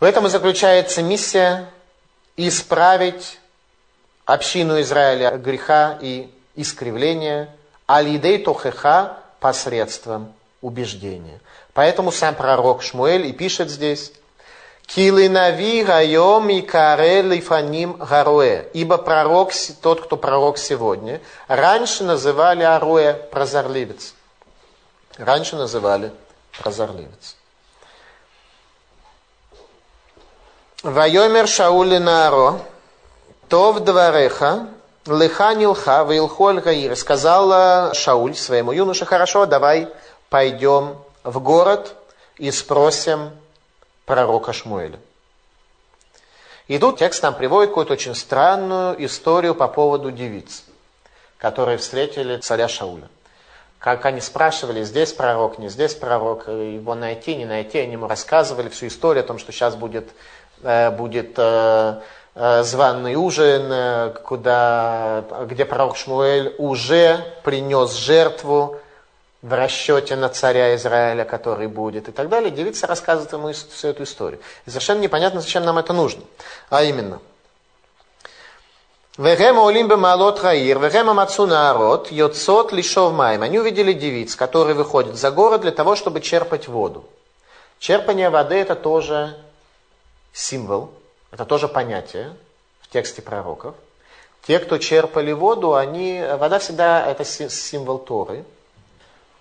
В 0.00 0.04
этом 0.04 0.26
и 0.26 0.30
заключается 0.30 1.02
миссия 1.02 1.70
исправить 2.36 3.37
общину 4.28 4.78
Израиля 4.82 5.38
греха 5.38 5.98
и 6.02 6.30
искривления, 6.54 7.48
алидей 7.86 8.38
тохеха 8.38 9.16
посредством 9.40 10.34
убеждения. 10.60 11.40
Поэтому 11.72 12.12
сам 12.12 12.34
пророк 12.34 12.82
Шмуэль 12.82 13.26
и 13.26 13.32
пишет 13.32 13.70
здесь, 13.70 14.12
Килинави 14.86 15.82
райом 15.82 16.48
и 16.50 16.60
каре 16.60 17.22
лифаним 17.22 17.94
гаруэ. 17.94 18.68
Ибо 18.74 18.98
пророк, 18.98 19.52
тот, 19.80 20.04
кто 20.04 20.16
пророк 20.18 20.58
сегодня, 20.58 21.20
раньше 21.46 22.04
называли 22.04 22.64
аруэ 22.64 23.14
прозорливец. 23.14 24.14
Раньше 25.16 25.56
называли 25.56 26.12
прозорливец. 26.58 27.36
Вайомер 30.82 31.48
Шаули 31.48 31.98
Наро, 31.98 32.60
то 33.48 33.72
в 33.72 33.80
двореха, 33.80 34.68
лыха 35.06 35.54
нилха, 35.54 36.04
вилхоль 36.08 36.60
гаир. 36.60 36.94
Сказал 36.96 37.94
Шауль 37.94 38.34
своему 38.34 38.72
юноше, 38.72 39.06
хорошо, 39.06 39.46
давай 39.46 39.88
пойдем 40.28 40.96
в 41.24 41.40
город 41.40 41.94
и 42.36 42.50
спросим 42.50 43.30
пророка 44.04 44.52
Шмуэля. 44.52 44.98
И 46.68 46.78
тут 46.78 46.98
текст 46.98 47.22
нам 47.22 47.34
приводит 47.34 47.70
какую-то 47.70 47.94
очень 47.94 48.14
странную 48.14 49.02
историю 49.04 49.54
по 49.54 49.68
поводу 49.68 50.10
девиц, 50.10 50.64
которые 51.38 51.78
встретили 51.78 52.36
царя 52.36 52.68
Шауля. 52.68 53.08
Как 53.78 54.04
они 54.04 54.20
спрашивали, 54.20 54.82
здесь 54.82 55.12
пророк, 55.12 55.58
не 55.58 55.68
здесь 55.68 55.94
пророк, 55.94 56.48
его 56.48 56.94
найти, 56.94 57.36
не 57.36 57.46
найти, 57.46 57.78
они 57.78 57.92
ему 57.92 58.08
рассказывали 58.08 58.68
всю 58.68 58.88
историю 58.88 59.24
о 59.24 59.26
том, 59.26 59.38
что 59.38 59.52
сейчас 59.52 59.76
будет 59.76 60.08
Э, 60.62 60.90
будет 60.90 61.34
э, 61.36 62.00
званый 62.38 63.16
ужин, 63.16 64.12
куда, 64.24 65.24
где 65.46 65.64
пророк 65.64 65.96
Шмуэль 65.96 66.54
уже 66.58 67.24
принес 67.42 67.94
жертву 67.94 68.78
в 69.42 69.52
расчете 69.52 70.16
на 70.16 70.28
царя 70.28 70.74
Израиля, 70.76 71.24
который 71.24 71.66
будет, 71.66 72.08
и 72.08 72.12
так 72.12 72.28
далее. 72.28 72.50
Девица 72.50 72.86
рассказывает 72.86 73.32
ему 73.32 73.52
всю 73.52 73.88
эту 73.88 74.04
историю. 74.04 74.40
И 74.66 74.70
совершенно 74.70 75.00
непонятно, 75.00 75.40
зачем 75.40 75.64
нам 75.64 75.78
это 75.78 75.92
нужно. 75.92 76.22
А 76.70 76.82
именно, 76.82 77.20
Вегема 79.16 79.68
Олимбе 79.68 79.96
Малот 79.96 80.40
Раир, 80.42 80.78
Вегема 80.78 81.14
Мацуна 81.14 81.70
Арот, 81.70 82.12
Йоцот 82.12 82.72
Лишов 82.72 83.12
Майм. 83.12 83.42
Они 83.42 83.58
увидели 83.58 83.92
девиц, 83.92 84.36
которые 84.36 84.76
выходят 84.76 85.16
за 85.16 85.32
город 85.32 85.62
для 85.62 85.72
того, 85.72 85.96
чтобы 85.96 86.20
черпать 86.20 86.68
воду. 86.68 87.04
Черпание 87.80 88.30
воды 88.30 88.54
это 88.54 88.76
тоже 88.76 89.36
символ, 90.32 90.92
это 91.30 91.44
тоже 91.44 91.68
понятие 91.68 92.36
в 92.80 92.88
тексте 92.88 93.22
пророков. 93.22 93.74
Те, 94.46 94.58
кто 94.58 94.78
черпали 94.78 95.32
воду, 95.32 95.74
они, 95.74 96.24
вода 96.38 96.58
всегда 96.58 97.06
это 97.06 97.24
символ 97.24 97.98
Торы. 97.98 98.44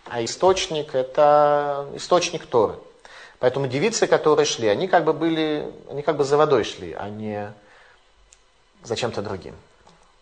а 0.10 0.24
источник– 0.24 0.90
это 0.96 1.88
источник 1.96 2.46
Торы. 2.46 2.76
Поэтому 3.40 3.68
девицы, 3.68 4.08
которые 4.08 4.46
шли, 4.46 4.68
они 4.68 4.88
как 4.88 5.04
бы 5.04 5.14
были, 5.14 5.72
они 5.90 6.02
как 6.02 6.18
бы 6.18 6.24
за 6.24 6.38
водой 6.38 6.64
шли, 6.64 6.94
а 6.94 7.10
не 7.10 7.54
за 8.84 8.96
чем-то 8.96 9.22
другим. 9.22 9.56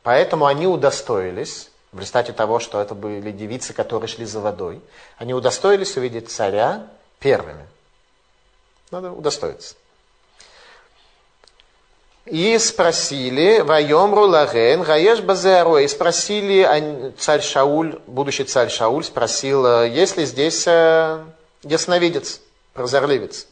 Поэтому 0.03 0.45
они 0.45 0.67
удостоились, 0.67 1.69
в 1.91 1.99
результате 1.99 2.33
того, 2.33 2.59
что 2.59 2.81
это 2.81 2.93
были 2.93 3.31
девицы, 3.31 3.73
которые 3.73 4.09
шли 4.09 4.25
за 4.25 4.41
водой, 4.41 4.81
они 5.17 5.33
удостоились 5.33 5.95
увидеть 5.95 6.29
царя 6.29 6.87
первыми. 7.19 7.65
Надо 8.91 9.11
удостоиться. 9.11 9.75
И 12.25 12.57
спросили, 12.57 13.59
Вайомру 13.59 14.27
Лаген, 14.27 14.81
Гаеш 14.81 15.21
Базеро, 15.21 15.77
и 15.77 15.87
спросили, 15.87 17.13
царь 17.19 17.41
Шауль, 17.41 17.99
будущий 18.07 18.45
царь 18.45 18.71
Шауль, 18.71 19.03
спросил, 19.03 19.83
есть 19.83 20.17
ли 20.17 20.25
здесь 20.25 20.63
э, 20.65 21.23
ясновидец, 21.61 22.41
прозорливец. 22.73 23.45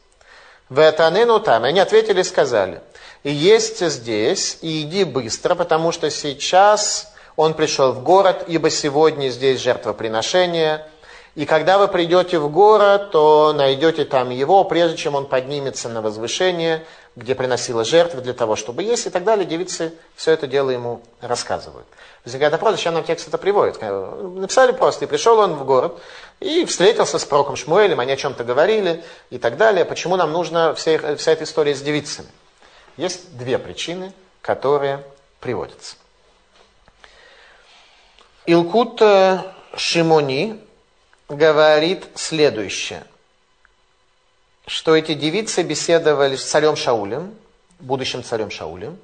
Ветанену 0.71 1.39
там. 1.39 1.65
И 1.65 1.69
они 1.69 1.79
ответили 1.79 2.21
и 2.21 2.23
сказали, 2.23 2.81
есть 3.23 3.85
здесь, 3.87 4.57
и 4.61 4.81
иди 4.81 5.03
быстро, 5.03 5.53
потому 5.53 5.91
что 5.91 6.09
сейчас 6.09 7.13
он 7.35 7.53
пришел 7.53 7.91
в 7.91 8.03
город, 8.03 8.45
ибо 8.47 8.71
сегодня 8.71 9.29
здесь 9.29 9.61
жертвоприношение, 9.61 10.85
и 11.35 11.47
когда 11.47 11.79
вы 11.79 11.87
придете 11.87 12.37
в 12.37 12.51
город, 12.51 13.09
то 13.09 13.53
найдете 13.53 14.05
там 14.05 14.29
его, 14.29 14.63
прежде 14.65 14.97
чем 14.97 15.15
он 15.15 15.25
поднимется 15.25 15.89
на 15.89 16.03
возвышение, 16.03 16.85
где 17.15 17.33
приносила 17.33 17.83
жертвы 17.83 18.21
для 18.21 18.33
того, 18.33 18.55
чтобы 18.55 18.83
есть 18.83 19.07
и 19.07 19.09
так 19.09 19.23
далее. 19.23 19.43
Девицы 19.43 19.93
все 20.15 20.31
это 20.31 20.45
дело 20.45 20.69
ему 20.69 21.01
рассказывают. 21.21 21.87
Возникает 22.23 22.53
вопрос, 22.53 22.75
зачем 22.75 22.93
нам 22.93 23.03
текст 23.03 23.27
это 23.27 23.39
приводит? 23.39 23.81
Написали 23.81 24.73
просто, 24.73 25.05
и 25.05 25.07
пришел 25.07 25.39
он 25.39 25.55
в 25.55 25.65
город, 25.65 25.99
и 26.39 26.65
встретился 26.65 27.17
с 27.17 27.25
пророком 27.25 27.55
Шмуэлем, 27.55 27.99
они 27.99 28.11
о 28.11 28.17
чем-то 28.17 28.43
говорили 28.43 29.03
и 29.31 29.39
так 29.39 29.57
далее. 29.57 29.85
Почему 29.85 30.15
нам 30.17 30.31
нужна 30.31 30.75
вся, 30.75 31.15
вся 31.15 31.31
эта 31.31 31.45
история 31.45 31.73
с 31.73 31.81
девицами? 31.81 32.29
Есть 32.95 33.35
две 33.35 33.57
причины, 33.57 34.13
которые 34.41 35.03
приводятся. 35.39 35.95
Илкут 38.45 39.01
э, 39.01 39.39
Шимони 39.75 40.61
говорит 41.29 42.05
следующее, 42.15 43.03
что 44.65 44.95
эти 44.95 45.13
девицы 45.13 45.63
беседовали 45.63 46.35
с 46.35 46.43
царем 46.43 46.75
Шаулем, 46.75 47.35
будущим 47.79 48.23
царем 48.23 48.49
Шаулем, 48.49 48.97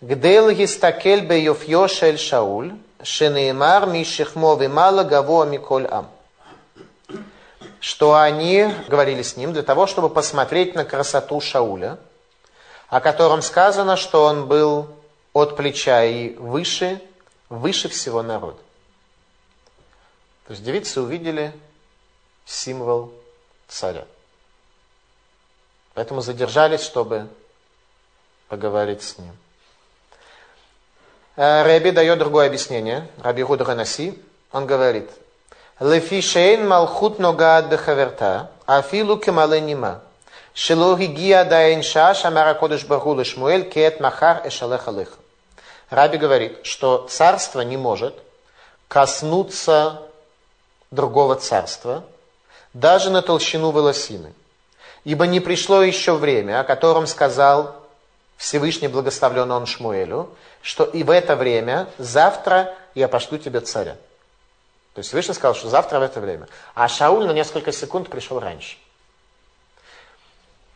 Гдел 0.00 0.52
гистакель 0.52 1.26
бейофьо 1.26 1.88
шель 1.88 2.18
Шауль, 2.18 2.72
шенеймар 3.02 3.86
мишихмо 3.86 4.54
вимала 4.54 5.02
гаво 5.02 5.44
миколь 5.44 5.88
ам. 5.90 6.08
Что 7.80 8.14
они 8.14 8.72
говорили 8.86 9.22
с 9.22 9.36
ним 9.36 9.52
для 9.52 9.64
того, 9.64 9.88
чтобы 9.88 10.08
посмотреть 10.08 10.76
на 10.76 10.84
красоту 10.84 11.40
Шауля, 11.40 11.98
о 12.88 13.00
котором 13.00 13.42
сказано, 13.42 13.96
что 13.96 14.24
он 14.24 14.46
был 14.46 14.88
от 15.32 15.56
плеча 15.56 16.04
и 16.04 16.34
выше, 16.36 17.00
выше 17.48 17.88
всего 17.88 18.22
народа. 18.22 18.58
То 20.48 20.52
есть 20.52 20.64
девицы 20.64 21.02
увидели 21.02 21.52
символ 22.46 23.12
царя. 23.68 24.06
Поэтому 25.92 26.22
задержались, 26.22 26.80
чтобы 26.80 27.28
поговорить 28.48 29.02
с 29.02 29.18
ним. 29.18 29.36
Э, 31.36 31.64
Рэби 31.64 31.90
дает 31.90 32.18
другое 32.18 32.46
объяснение. 32.46 33.06
Раби 33.18 33.42
Гуд 33.42 33.60
Ранаси. 33.60 34.18
Он 34.50 34.64
говорит. 34.64 35.10
Лефишейн 35.80 36.66
малхут 36.66 37.18
ногад 37.18 37.66
бехаверта, 37.66 38.50
афилу 38.64 39.18
кемале 39.18 39.60
нима. 39.60 40.00
Шело 40.54 40.96
гигия 40.96 41.44
даэн 41.44 41.82
шаш 41.82 42.24
амара 42.24 42.54
кодыш 42.54 42.86
багу 42.86 43.14
лешмуэль 43.14 43.68
кет 43.68 44.00
махар 44.00 44.48
эшалех 44.48 44.88
алых. 44.88 45.18
Раби 45.90 46.16
говорит, 46.16 46.60
что 46.64 47.06
царство 47.10 47.60
не 47.60 47.76
может 47.76 48.14
коснуться 48.88 50.07
другого 50.90 51.36
царства, 51.36 52.04
даже 52.72 53.10
на 53.10 53.22
толщину 53.22 53.70
волосины. 53.70 54.34
Ибо 55.04 55.26
не 55.26 55.40
пришло 55.40 55.82
еще 55.82 56.14
время, 56.14 56.60
о 56.60 56.64
котором 56.64 57.06
сказал 57.06 57.76
Всевышний 58.36 58.88
благословлен 58.88 59.50
он 59.50 59.66
Шмуэлю, 59.66 60.28
что 60.62 60.84
и 60.84 61.02
в 61.02 61.10
это 61.10 61.36
время, 61.36 61.88
завтра 61.98 62.74
я 62.94 63.08
пошлю 63.08 63.38
тебе 63.38 63.60
царя. 63.60 63.96
То 64.94 65.00
есть 65.00 65.08
Всевышний 65.08 65.34
сказал, 65.34 65.54
что 65.54 65.68
завтра 65.68 65.98
в 65.98 66.02
это 66.02 66.20
время. 66.20 66.48
А 66.74 66.88
Шауль 66.88 67.26
на 67.26 67.32
несколько 67.32 67.72
секунд 67.72 68.08
пришел 68.08 68.40
раньше. 68.40 68.76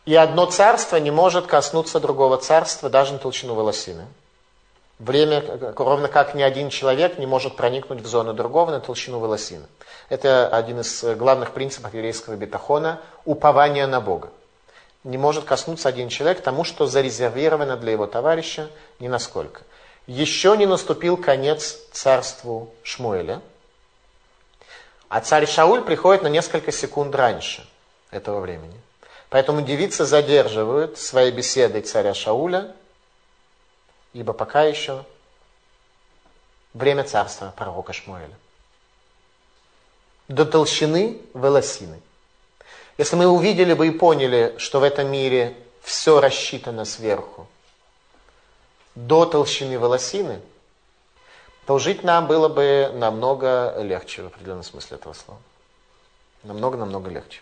И 0.05 0.15
одно 0.15 0.45
царство 0.45 0.97
не 0.97 1.11
может 1.11 1.47
коснуться 1.47 1.99
другого 1.99 2.37
царства 2.37 2.89
даже 2.89 3.13
на 3.13 3.19
толщину 3.19 3.53
волосины. 3.53 4.05
Время, 4.99 5.43
ровно 5.75 6.07
как 6.07 6.35
ни 6.35 6.43
один 6.43 6.69
человек 6.69 7.17
не 7.17 7.25
может 7.25 7.55
проникнуть 7.55 8.01
в 8.01 8.05
зону 8.05 8.33
другого 8.33 8.71
на 8.71 8.79
толщину 8.79 9.19
волосины. 9.19 9.65
Это 10.09 10.47
один 10.47 10.81
из 10.81 11.03
главных 11.03 11.51
принципов 11.51 11.93
еврейского 11.93 12.35
бетахона– 12.35 13.01
упование 13.25 13.87
на 13.87 13.99
Бога. 13.99 14.29
Не 15.03 15.17
может 15.17 15.43
коснуться 15.43 15.89
один 15.89 16.09
человек 16.09 16.41
тому, 16.41 16.63
что 16.63 16.85
зарезервировано 16.85 17.75
для 17.75 17.91
его 17.91 18.05
товарища, 18.05 18.69
ни 18.99 19.07
насколько. 19.07 19.61
Еще 20.05 20.55
не 20.55 20.65
наступил 20.65 21.17
конец 21.17 21.77
царству 21.91 22.73
Шмуэля, 22.83 23.41
а 25.09 25.21
царь 25.21 25.45
Шауль 25.45 25.81
приходит 25.81 26.23
на 26.23 26.27
несколько 26.27 26.71
секунд 26.71 27.13
раньше 27.15 27.67
этого 28.11 28.39
времени. 28.39 28.79
Поэтому 29.29 29.61
девицы 29.61 30.05
задерживают 30.05 30.97
своей 30.97 31.31
беседой 31.31 31.81
царя 31.81 32.13
Шауля, 32.13 32.75
ибо 34.13 34.33
пока 34.33 34.63
еще 34.63 35.03
время 36.73 37.03
царства 37.03 37.53
пророка 37.55 37.93
Шмуэля. 37.93 38.37
До 40.27 40.45
толщины 40.45 41.19
волосины. 41.33 42.01
Если 42.97 43.15
мы 43.15 43.27
увидели 43.27 43.73
бы 43.73 43.87
и 43.87 43.91
поняли, 43.91 44.55
что 44.57 44.79
в 44.79 44.83
этом 44.83 45.11
мире 45.11 45.57
все 45.81 46.21
рассчитано 46.21 46.85
сверху, 46.85 47.47
до 48.95 49.25
толщины 49.25 49.79
волосины, 49.79 50.41
то 51.65 51.79
жить 51.79 52.03
нам 52.03 52.27
было 52.27 52.49
бы 52.49 52.91
намного 52.93 53.75
легче 53.79 54.21
в 54.21 54.27
определенном 54.27 54.63
смысле 54.63 54.97
этого 54.97 55.13
слова. 55.13 55.39
Намного-намного 56.43 57.09
легче. 57.09 57.41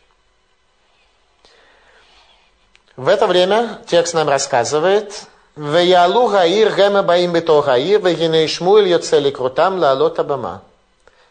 В 2.96 3.08
это 3.08 3.26
время 3.26 3.82
текст 3.88 4.14
нам 4.14 4.30
рассказывает, 4.30 5.28
«Веялу 5.56 6.28
гаир 6.28 6.70
гэма 6.72 7.04
баим 7.04 7.34
бето 7.34 7.62
гаир, 7.62 8.02
вегиней 8.02 8.48
шмуэль 8.48 8.88
йоцели 8.88 9.32
крутам 9.32 9.80
лаалот 9.80 10.20
абама». 10.20 10.64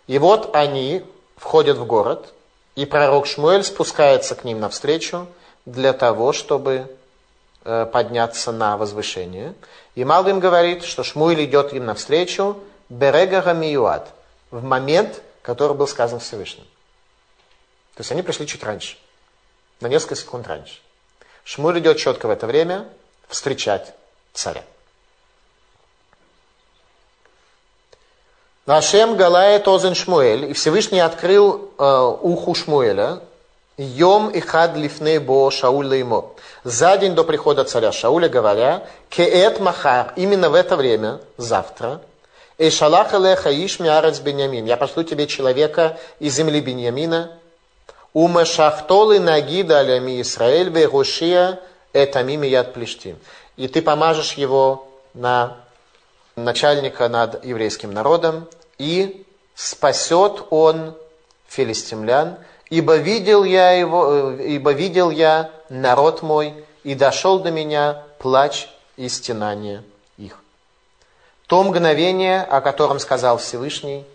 И 0.06 0.18
вот 0.18 0.54
они 0.54 1.04
входят 1.36 1.78
в 1.78 1.86
город, 1.86 2.32
и 2.74 2.84
пророк 2.84 3.26
Шмуэль 3.26 3.64
спускается 3.64 4.34
к 4.34 4.44
ним 4.44 4.60
навстречу 4.60 5.26
для 5.66 5.92
того, 5.92 6.32
чтобы 6.32 6.94
подняться 7.62 8.52
на 8.52 8.76
возвышение. 8.76 9.54
И 9.94 10.04
Малвим 10.04 10.40
говорит, 10.40 10.84
что 10.84 11.02
Шмуэль 11.02 11.44
идет 11.44 11.72
им 11.72 11.86
навстречу 11.86 12.58
берега 12.88 13.40
гамиюат, 13.40 14.08
в 14.50 14.64
момент, 14.64 15.22
который 15.42 15.76
был 15.76 15.86
сказан 15.86 16.20
Всевышним. 16.20 16.64
То 17.94 18.00
есть 18.00 18.10
они 18.12 18.22
пришли 18.22 18.46
чуть 18.46 18.64
раньше, 18.64 18.96
на 19.80 19.88
несколько 19.88 20.16
секунд 20.16 20.46
раньше. 20.48 20.80
Шмуль 21.44 21.78
идет 21.78 21.98
четко 21.98 22.26
в 22.26 22.30
это 22.30 22.46
время 22.46 22.88
встречать 23.28 23.94
царя. 24.32 24.62
Нашем 28.66 29.16
Галает 29.16 29.66
Озен 29.66 29.94
Шмуэль, 29.94 30.50
и 30.50 30.52
Всевышний 30.52 31.00
открыл 31.00 31.70
э, 31.76 32.16
уху 32.22 32.54
Шмуэля, 32.54 33.20
Йом 33.76 34.28
и 34.28 34.40
хад 34.40 34.76
лифней 34.76 35.18
бо 35.18 35.50
Шауль 35.50 35.94
ему. 35.94 36.34
За 36.64 36.96
день 36.98 37.14
до 37.14 37.24
прихода 37.24 37.64
царя 37.64 37.92
Шауля, 37.92 38.28
говоря, 38.28 38.86
кеэт 39.08 39.58
махар, 39.58 40.12
именно 40.16 40.50
в 40.50 40.54
это 40.54 40.76
время, 40.76 41.20
завтра, 41.38 42.02
Эшалах 42.58 43.14
элеха 43.14 43.50
иш 43.50 43.80
миарец 43.80 44.20
Беньямин, 44.20 44.66
я 44.66 44.76
пошлю 44.76 45.02
тебе 45.02 45.26
человека 45.26 45.98
из 46.18 46.34
земли 46.34 46.60
Беньямина, 46.60 47.32
Умешахтолы 48.12 49.18
нагида 49.18 49.78
алями 49.78 50.20
Исраэль 50.20 50.68
вегушия 50.68 51.60
этамими 51.92 52.46
яд 52.46 52.74
плештим. 52.74 53.16
И 53.60 53.68
ты 53.68 53.82
помажешь 53.82 54.32
его 54.38 54.88
на 55.12 55.58
начальника 56.34 57.10
над 57.10 57.44
еврейским 57.44 57.92
народом, 57.92 58.48
и 58.78 59.26
спасет 59.54 60.46
он 60.48 60.96
филистимлян, 61.46 62.38
ибо 62.70 62.96
видел 62.96 63.44
я 63.44 63.72
его, 63.72 64.30
э, 64.30 64.46
ибо 64.46 64.72
видел 64.72 65.10
я 65.10 65.50
народ 65.68 66.22
мой, 66.22 66.64
и 66.84 66.94
дошел 66.94 67.38
до 67.38 67.50
меня 67.50 68.02
плач 68.18 68.70
и 68.96 69.10
стенание 69.10 69.84
их. 70.16 70.42
То 71.46 71.62
мгновение, 71.62 72.40
о 72.42 72.62
котором 72.62 72.98
сказал 72.98 73.36
Всевышний, 73.36 74.06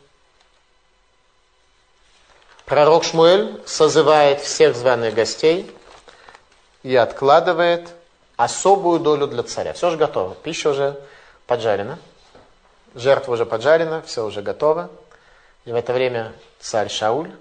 Пророк 2.66 3.04
Шмуэль 3.04 3.62
созывает 3.68 4.42
всех 4.42 4.76
званых 4.76 5.14
гостей 5.14 5.72
и 6.82 6.96
откладывает 6.96 7.92
особую 8.38 9.00
долю 9.00 9.28
для 9.28 9.44
царя. 9.44 9.74
Все 9.74 9.90
же 9.90 9.98
готово, 9.98 10.36
пища 10.36 10.70
уже 10.70 11.00
поджарена, 11.48 12.00
жертва 12.94 13.34
уже 13.34 13.46
поджарена, 13.46 14.02
все 14.02 14.26
уже 14.26 14.42
готово. 14.42 14.90
И 15.66 15.72
в 15.72 15.76
это 15.76 15.94
время 15.94 16.34
царь 16.60 16.90
Шауль, 16.90 17.32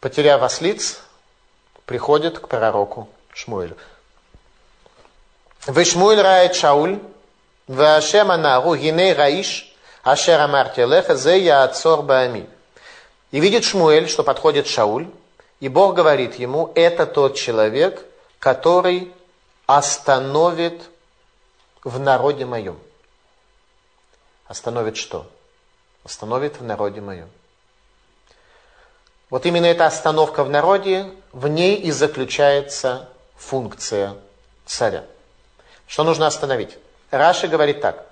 потеряв 0.00 0.42
ослиц, 0.42 1.00
приходит 1.86 2.38
к 2.38 2.48
пророку 2.48 3.08
Шмуэлю. 3.32 3.76
Вышмуэль 5.66 6.20
рает 6.20 6.56
Шауль, 6.56 6.98
Раиш, 7.68 8.14
И 13.30 13.40
видит 13.40 13.64
Шмуэль, 13.64 14.08
что 14.08 14.24
подходит 14.24 14.66
Шауль, 14.66 15.06
и 15.60 15.68
Бог 15.68 15.94
говорит 15.94 16.34
ему, 16.40 16.72
это 16.74 17.06
тот 17.06 17.36
человек, 17.36 18.04
который 18.42 19.14
остановит 19.66 20.82
в 21.84 22.00
народе 22.00 22.44
моем. 22.44 22.76
Остановит 24.48 24.96
что? 24.96 25.30
Остановит 26.02 26.58
в 26.58 26.64
народе 26.64 27.00
моем. 27.00 27.30
Вот 29.30 29.46
именно 29.46 29.66
эта 29.66 29.86
остановка 29.86 30.42
в 30.42 30.50
народе, 30.50 31.12
в 31.30 31.46
ней 31.46 31.76
и 31.76 31.92
заключается 31.92 33.08
функция 33.36 34.16
царя. 34.66 35.04
Что 35.86 36.02
нужно 36.02 36.26
остановить? 36.26 36.76
Раши 37.12 37.46
говорит 37.46 37.80
так. 37.80 38.04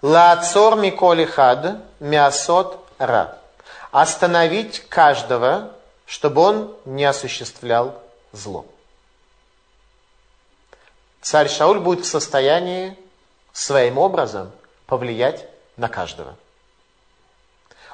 Лаацор 0.00 0.76
миколи 0.76 1.24
хад 1.24 1.78
мясот 1.98 2.78
ра. 2.98 3.36
Остановить 3.90 4.88
каждого, 4.88 5.72
чтобы 6.06 6.40
он 6.40 6.76
не 6.84 7.04
осуществлял 7.04 8.00
зло. 8.30 8.64
Царь 11.22 11.48
Шауль 11.48 11.78
будет 11.78 12.04
в 12.04 12.08
состоянии 12.08 12.98
своим 13.52 13.96
образом 13.96 14.50
повлиять 14.86 15.46
на 15.76 15.88
каждого. 15.88 16.36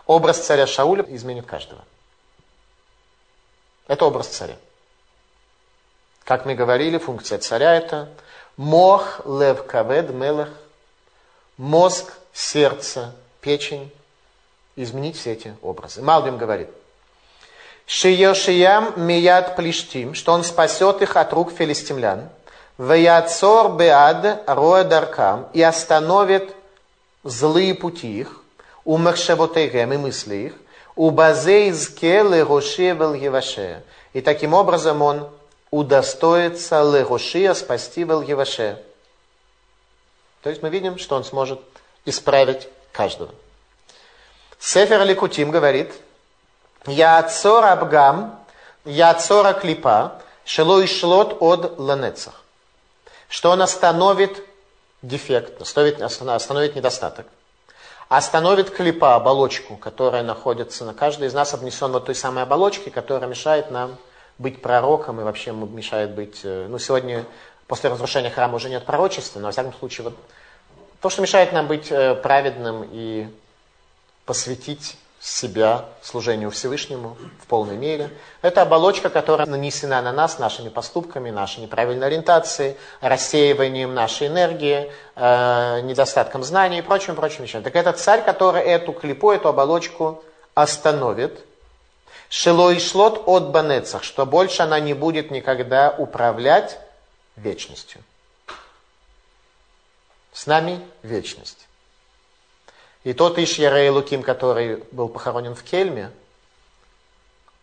Образ 0.06 0.38
царя 0.38 0.66
Шауля 0.66 1.04
изменит 1.08 1.46
каждого. 1.46 1.84
Это 3.86 4.06
образ 4.06 4.28
царя. 4.28 4.56
Как 6.24 6.46
мы 6.46 6.54
говорили, 6.54 6.98
функция 6.98 7.38
царя 7.38 7.74
это 7.74 8.08
Мох, 8.56 9.20
лев, 9.24 9.64
кавед, 9.66 10.10
мелах. 10.10 10.48
Мозг, 11.58 12.12
сердце, 12.32 13.14
печень. 13.40 13.92
Изменить 14.74 15.16
все 15.16 15.32
эти 15.32 15.54
образы. 15.62 16.02
Малбим 16.02 16.38
говорит. 16.38 16.68
Шиешиям 17.86 18.94
мият 18.96 19.56
плештим, 19.56 20.14
что 20.14 20.32
он 20.32 20.44
спасет 20.44 21.02
их 21.02 21.16
от 21.16 21.32
рук 21.32 21.52
филистимлян. 21.52 22.28
Ваяцор 22.78 23.72
беад 23.72 24.44
роя 24.46 24.84
даркам 24.84 25.48
и 25.52 25.60
остановит 25.60 26.54
злые 27.24 27.74
пути 27.74 28.20
их, 28.20 28.40
у 28.84 28.96
махшевотейгем 28.96 29.92
и 29.92 29.96
мысли 29.96 30.36
их, 30.36 30.54
у 30.94 31.10
базей 31.10 31.72
зкелы 31.72 32.44
рошевел 32.44 33.14
еваше. 33.14 33.82
И 34.12 34.20
таким 34.20 34.54
образом 34.54 35.02
он 35.02 35.28
удостоится 35.70 36.82
Легошия 36.82 37.52
спасти 37.54 38.04
Велгеваше. 38.04 38.82
То 40.42 40.50
есть 40.50 40.62
мы 40.62 40.70
видим, 40.70 40.98
что 40.98 41.16
он 41.16 41.24
сможет 41.24 41.60
исправить 42.04 42.68
каждого. 42.92 43.34
Сефер 44.58 45.04
Ликутим 45.04 45.50
говорит, 45.50 45.92
Я 46.86 47.22
цор 47.24 47.64
абгам, 47.64 48.38
я 48.84 49.14
цора 49.14 49.52
клипа, 49.52 50.22
шело 50.44 50.80
и 50.80 50.86
шлот 50.86 51.36
от 51.40 51.78
ланецах. 51.78 52.44
Что 53.28 53.50
он 53.50 53.62
остановит 53.62 54.42
дефект, 55.02 55.60
остановит, 55.60 56.00
остановит 56.00 56.74
недостаток. 56.74 57.26
Остановит 58.08 58.70
клипа, 58.70 59.16
оболочку, 59.16 59.76
которая 59.76 60.22
находится 60.22 60.86
на 60.86 60.94
каждой 60.94 61.28
из 61.28 61.34
нас, 61.34 61.52
обнесен 61.52 61.92
вот 61.92 62.06
той 62.06 62.14
самой 62.14 62.44
оболочке, 62.44 62.90
которая 62.90 63.28
мешает 63.28 63.70
нам 63.70 63.96
быть 64.38 64.62
пророком 64.62 65.20
и 65.20 65.24
вообще 65.24 65.52
мешает 65.52 66.12
быть... 66.12 66.40
Э, 66.42 66.66
ну, 66.68 66.78
сегодня, 66.78 67.26
после 67.66 67.90
разрушения 67.90 68.30
храма, 68.30 68.56
уже 68.56 68.70
нет 68.70 68.86
пророчества, 68.86 69.40
но, 69.40 69.46
во 69.46 69.52
всяком 69.52 69.74
случае, 69.74 70.04
вот 70.04 70.14
то, 71.02 71.10
что 71.10 71.20
мешает 71.20 71.52
нам 71.52 71.66
быть 71.66 71.90
э, 71.90 72.14
праведным 72.14 72.88
и 72.90 73.28
посвятить 74.24 74.96
себя 75.20 75.87
служению 76.00 76.50
Всевышнему 76.50 77.16
в 77.42 77.46
полной 77.46 77.76
мере. 77.76 78.11
Это 78.40 78.62
оболочка, 78.62 79.11
которая 79.11 79.46
нанесена 79.46 80.00
на 80.00 80.12
нас 80.12 80.38
нашими 80.38 80.68
поступками, 80.68 81.31
нашей 81.31 81.61
неправильной 81.61 82.07
ориентацией, 82.07 82.76
рассеиванием 83.00 83.94
нашей 83.94 84.28
энергии, 84.28 84.92
э, 85.16 85.81
недостатком 85.81 86.44
знаний 86.44 86.78
и 86.78 86.83
прочим, 86.83 87.16
прочим 87.16 87.44
вещам. 87.44 87.62
Так 87.62 87.74
это 87.74 87.92
царь, 87.92 88.22
который 88.22 88.62
эту 88.62 88.92
клипу, 88.92 89.33
эту 89.33 89.48
оболочку 89.48 90.22
остановит, 90.54 91.44
Шило 92.28 92.70
и 92.70 92.78
шлот 92.78 93.22
от 93.26 93.50
банецах, 93.50 94.04
что 94.04 94.26
больше 94.26 94.62
она 94.62 94.81
не 94.81 94.92
будет 94.92 95.31
никогда 95.31 95.94
управлять 95.96 96.78
вечностью. 97.37 98.02
С 100.33 100.46
нами 100.46 100.87
вечность. 101.02 101.67
И 103.04 103.12
тот 103.12 103.38
Ишьярей 103.38 103.90
Луким, 103.90 104.22
который 104.22 104.82
был 104.92 105.08
похоронен 105.08 105.54
в 105.54 105.62
Кельме, 105.62 106.11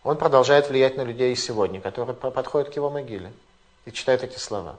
он 0.04 0.18
продолжает 0.18 0.70
влиять 0.70 0.98
на 0.98 1.02
людей 1.02 1.34
и 1.34 1.36
сегодня, 1.36 1.82
которые 1.82 2.16
подходят 2.16 2.70
к 2.70 2.76
его 2.76 2.90
могиле 2.90 3.34
и 3.86 3.92
читают 3.92 4.24
эти 4.24 4.38
слова. 4.38 4.78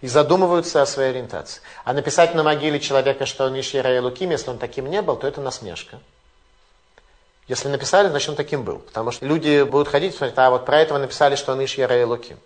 И 0.00 0.08
задумываются 0.08 0.82
о 0.82 0.86
своей 0.86 1.10
ориентации. 1.10 1.62
А 1.84 1.92
написать 1.92 2.34
на 2.34 2.42
могиле 2.42 2.80
человека, 2.80 3.24
что 3.24 3.46
он 3.46 3.58
Ишьярей 3.58 4.00
Луким, 4.00 4.30
если 4.30 4.50
он 4.50 4.58
таким 4.58 4.90
не 4.90 5.00
был, 5.00 5.16
то 5.16 5.26
это 5.26 5.40
насмешка. 5.40 6.00
Если 7.48 7.68
написали, 7.68 8.08
значит 8.08 8.30
он 8.30 8.36
таким 8.36 8.62
был. 8.64 8.78
Потому 8.78 9.10
что 9.10 9.26
люди 9.26 9.62
будут 9.62 9.88
ходить 9.88 10.14
и 10.14 10.16
смотреть, 10.16 10.38
а 10.38 10.50
вот 10.50 10.64
про 10.66 10.80
этого 10.80 10.98
написали, 10.98 11.34
что 11.36 11.52
он 11.52 11.64
Иш 11.64 11.74
Яра 11.74 12.06
Луки. 12.06 12.36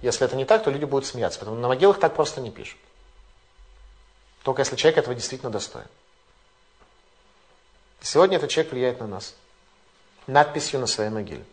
Если 0.00 0.24
это 0.24 0.36
не 0.36 0.44
так, 0.44 0.62
то 0.62 0.70
люди 0.70 0.84
будут 0.84 1.06
смеяться, 1.06 1.38
потому 1.38 1.56
что 1.56 1.62
на 1.62 1.68
могилах 1.68 1.98
так 1.98 2.14
просто 2.14 2.40
не 2.40 2.50
пишут. 2.50 2.78
Только 4.48 4.62
если 4.62 4.76
человек 4.76 4.96
этого 4.96 5.14
действительно 5.14 5.52
достоин. 5.52 5.84
Сегодня 8.00 8.38
этот 8.38 8.48
человек 8.48 8.72
влияет 8.72 8.98
на 8.98 9.06
нас. 9.06 9.34
Надписью 10.26 10.80
на 10.80 10.86
своей 10.86 11.10
могиле. 11.10 11.44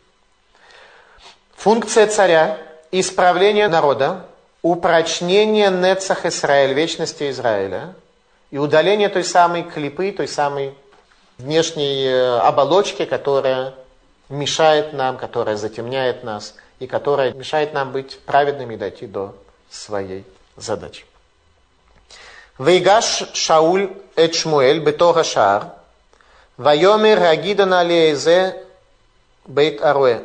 Функция 1.57 2.07
царя– 2.07 2.57
исправление 2.91 3.67
народа, 3.67 4.25
упрочнение 4.61 5.69
Нецах 5.71 6.25
Израиль, 6.25 6.71
вечности 6.71 7.29
Израиля, 7.31 7.95
и 8.49 8.57
удаление 8.57 9.09
той 9.09 9.25
самой 9.25 9.63
клипы, 9.63 10.13
той 10.13 10.29
самой 10.29 10.73
внешней 11.37 12.05
э, 12.05 12.37
оболочки, 12.37 13.03
которая 13.03 13.73
мешает 14.29 14.93
нам, 14.93 15.17
которая 15.17 15.57
затемняет 15.57 16.23
нас 16.23 16.55
и 16.79 16.87
которая 16.87 17.33
мешает 17.33 17.73
нам 17.73 17.91
быть 17.91 18.19
праведными 18.21 18.75
и 18.75 18.77
дойти 18.77 19.05
до 19.05 19.35
своей 19.69 20.23
задачи. 20.55 21.03
Вейгаш 22.57 23.33
Шауль 23.33 23.91
эт 24.15 24.33
Шмуэль 24.33 24.79
бетора 24.79 25.23
шар, 25.23 25.73
вайомер 26.57 27.21
агидана 27.23 27.83
леезе 27.83 28.63
бейт 29.45 29.81
аруэ. 29.83 30.23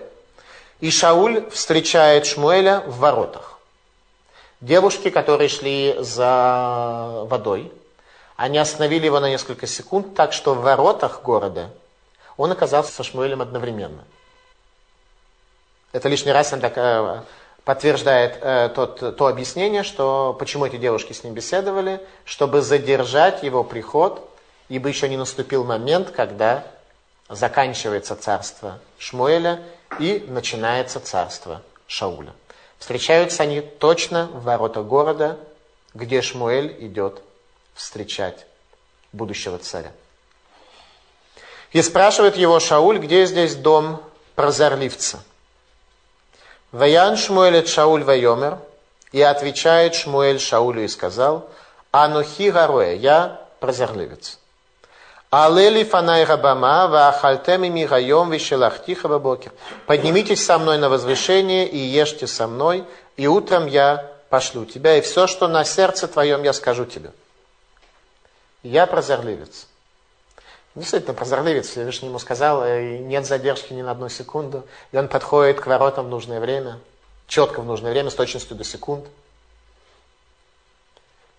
И 0.80 0.90
Шауль 0.90 1.50
встречает 1.50 2.26
Шмуэля 2.26 2.84
в 2.86 2.98
воротах. 2.98 3.58
Девушки, 4.60 5.10
которые 5.10 5.48
шли 5.48 5.96
за 5.98 7.24
водой, 7.28 7.72
они 8.36 8.58
остановили 8.58 9.06
его 9.06 9.18
на 9.18 9.28
несколько 9.28 9.66
секунд, 9.66 10.14
так 10.14 10.32
что 10.32 10.54
в 10.54 10.62
воротах 10.62 11.22
города 11.22 11.70
он 12.36 12.52
оказался 12.52 12.92
со 12.92 13.02
Шмуэлем 13.02 13.42
одновременно. 13.42 14.04
Это 15.92 16.08
лишний 16.08 16.32
раз 16.32 16.52
он 16.52 16.60
так, 16.60 17.24
подтверждает 17.64 18.38
э, 18.40 18.70
тот, 18.74 19.16
то 19.16 19.26
объяснение, 19.26 19.82
что 19.82 20.34
почему 20.38 20.66
эти 20.66 20.76
девушки 20.76 21.12
с 21.12 21.24
ним 21.24 21.34
беседовали, 21.34 22.00
чтобы 22.24 22.62
задержать 22.62 23.42
его 23.42 23.64
приход, 23.64 24.28
ибо 24.68 24.88
еще 24.88 25.08
не 25.08 25.16
наступил 25.16 25.64
момент, 25.64 26.10
когда 26.10 26.64
заканчивается 27.28 28.16
царство 28.16 28.78
Шмуэля 28.98 29.62
и 29.98 30.24
начинается 30.28 31.00
царство 31.00 31.62
Шауля. 31.86 32.32
Встречаются 32.78 33.42
они 33.42 33.60
точно 33.60 34.26
в 34.26 34.44
воротах 34.44 34.86
города, 34.86 35.38
где 35.94 36.22
Шмуэль 36.22 36.76
идет 36.80 37.22
встречать 37.74 38.46
будущего 39.12 39.58
царя. 39.58 39.92
И 41.72 41.82
спрашивает 41.82 42.36
его 42.36 42.58
Шауль, 42.58 42.98
где 42.98 43.26
здесь 43.26 43.54
дом 43.54 44.02
прозорливца. 44.34 45.22
Ваян 46.72 47.16
Шмуэль 47.16 47.66
Шауль 47.66 48.04
Вайомер, 48.04 48.58
и 49.12 49.20
отвечает 49.22 49.94
Шмуэль 49.94 50.38
Шаулю 50.38 50.84
и 50.84 50.88
сказал, 50.88 51.48
Анухи 51.90 52.50
Гаруэ, 52.50 52.96
я 52.96 53.40
прозорливец. 53.58 54.38
Алели 55.30 55.84
фанай 55.84 56.24
рабама 56.24 56.88
ваахальтем 56.88 57.64
ими 57.64 57.84
гайом 57.84 58.30
вишелахтиха 58.30 59.08
бабокер. 59.08 59.52
Поднимитесь 59.86 60.44
со 60.44 60.58
мной 60.58 60.78
на 60.78 60.88
возвышение 60.88 61.68
и 61.68 61.78
езжте 61.78 62.26
со 62.26 62.46
мной, 62.48 62.84
и 63.16 63.26
утром 63.26 63.66
я 63.66 64.10
пошлю 64.28 64.64
тебя, 64.64 64.96
и 64.96 65.00
все, 65.00 65.26
что 65.26 65.46
на 65.46 65.64
сердце 65.64 66.08
твоем, 66.08 66.42
я 66.42 66.52
скажу 66.52 66.84
тебе. 66.84 67.12
Я 68.62 68.86
прозорливец. 68.86 69.66
Действительно, 70.74 71.14
прозорливец 71.14 71.68
Всевышний 71.68 72.08
ему 72.08 72.18
сказал, 72.18 72.62
«Э, 72.64 72.98
нет 72.98 73.26
задержки 73.26 73.72
ни 73.72 73.82
на 73.82 73.90
одну 73.90 74.08
секунду, 74.08 74.66
и 74.92 74.96
он 74.96 75.08
подходит 75.08 75.60
к 75.60 75.66
воротам 75.66 76.06
в 76.06 76.08
нужное 76.08 76.38
время, 76.38 76.78
четко 77.26 77.60
в 77.60 77.64
нужное 77.64 77.90
время, 77.90 78.10
с 78.10 78.14
точностью 78.14 78.56
до 78.56 78.62
секунд. 78.62 79.06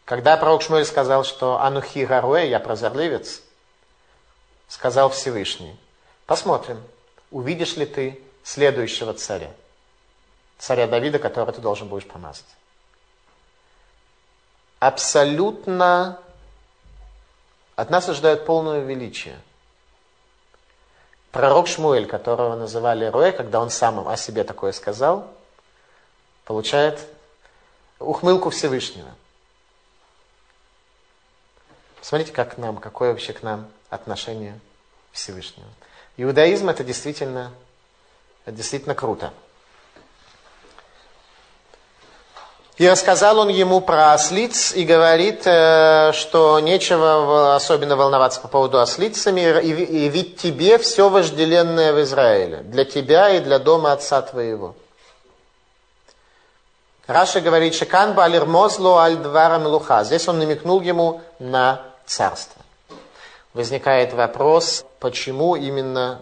Когда 0.04 0.36
пророк 0.36 0.62
Шмуэль 0.62 0.86
сказал, 0.86 1.24
что 1.24 1.62
Анухи 1.62 2.06
Гаруэ, 2.06 2.50
я 2.50 2.60
прозорливец, 2.60 3.42
сказал 4.68 5.10
Всевышний, 5.10 5.80
посмотрим, 6.26 6.84
увидишь 7.30 7.78
ли 7.78 7.86
ты 7.86 8.22
следующего 8.44 9.14
царя, 9.14 9.52
царя 10.58 10.88
Давида, 10.88 11.20
которого 11.20 11.54
ты 11.54 11.62
должен 11.62 11.88
будешь 11.88 12.06
помазать. 12.06 12.44
Абсолютно 14.80 16.20
от 17.76 17.90
нас 17.90 18.08
ожидают 18.10 18.46
полное 18.46 18.82
величие. 18.82 19.40
Пророк 21.32 21.68
Шмуэль, 21.68 22.08
которого 22.08 22.56
называли 22.56 23.06
Руэ, 23.06 23.32
когда 23.32 23.62
он 23.62 23.70
сам 23.70 24.08
о 24.08 24.18
себе 24.18 24.44
такое 24.44 24.74
сказал, 24.74 25.32
получает 26.46 27.08
ухмылку 28.00 28.50
Всевышнего. 28.50 29.10
Смотрите, 32.02 32.34
как 32.34 32.56
к 32.56 32.58
нам, 32.58 32.78
какое 32.78 33.12
вообще 33.12 33.32
к 33.32 33.44
нам 33.44 33.70
отношение 33.90 34.60
Всевышнего. 35.12 35.68
Иудаизм 36.18 36.70
это 36.70 36.84
действительно, 36.84 37.54
это 38.46 38.58
действительно 38.58 38.96
круто. 38.96 39.34
И 42.78 42.88
рассказал 42.90 43.40
он 43.40 43.50
ему 43.50 43.82
про 43.82 44.14
ослиц 44.14 44.74
и 44.74 44.86
говорит, 44.86 45.44
э, 45.46 46.12
что 46.14 46.60
нечего 46.60 47.56
особенно 47.56 47.96
волноваться 47.96 48.42
по 48.42 48.48
поводу 48.48 48.80
ослицами, 48.80 49.42
и 49.62 50.10
ведь 50.10 50.38
тебе 50.38 50.78
все 50.78 51.10
вожделенное 51.10 51.94
в 51.94 52.02
Израиле, 52.02 52.58
для 52.64 52.86
тебя 52.86 53.30
и 53.30 53.40
для 53.40 53.60
дома 53.60 53.92
отца 53.92 54.22
твоего. 54.22 54.74
Раша 57.08 57.42
говорит, 57.42 57.76
Шекан 57.76 58.14
балир 58.14 58.46
мозло 58.46 58.98
аль 58.98 59.18
двара 59.18 59.60
мелуха. 59.60 60.04
Здесь 60.04 60.28
он 60.28 60.40
намекнул 60.40 60.82
ему 60.82 61.22
на 61.40 61.82
царство 62.06 62.62
возникает 63.54 64.14
вопрос, 64.14 64.86
почему 65.00 65.56
именно 65.56 66.22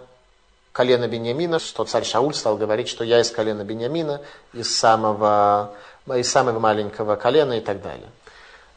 колено 0.72 1.08
Бениамина, 1.08 1.60
что 1.60 1.84
царь 1.86 2.06
Шауль 2.06 2.34
стал 2.34 2.58
говорить, 2.58 2.88
что 2.88 3.04
я 3.04 3.22
из 3.22 3.32
колена 3.32 3.64
Бениамина, 3.64 4.22
из 4.54 4.76
самого, 4.76 5.74
из 6.08 6.32
самого 6.32 6.60
маленького 6.60 7.16
колена 7.16 7.54
и 7.54 7.62
так 7.62 7.82
далее. 7.82 8.10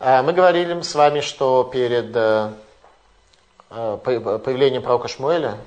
А 0.01 0.23
мы 0.23 0.33
говорили 0.33 0.81
с 0.81 0.95
вами, 0.95 1.21
что 1.21 1.63
перед 1.73 2.11
э, 2.17 2.51
э, 3.71 3.99
появлением 4.03 4.83
пророка 4.83 5.09
Шмуэля 5.09 5.59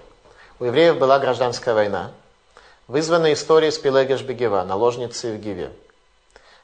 у 0.60 0.66
евреев 0.66 0.98
была 0.98 1.20
гражданская 1.20 1.74
война, 1.74 2.12
вызванная 2.88 3.34
историей 3.34 3.72
с 3.72 3.78
Пелегеш 3.78 4.22
Бегева, 4.24 4.64
наложницей 4.64 5.38
в 5.38 5.40
Гиве. 5.40 5.72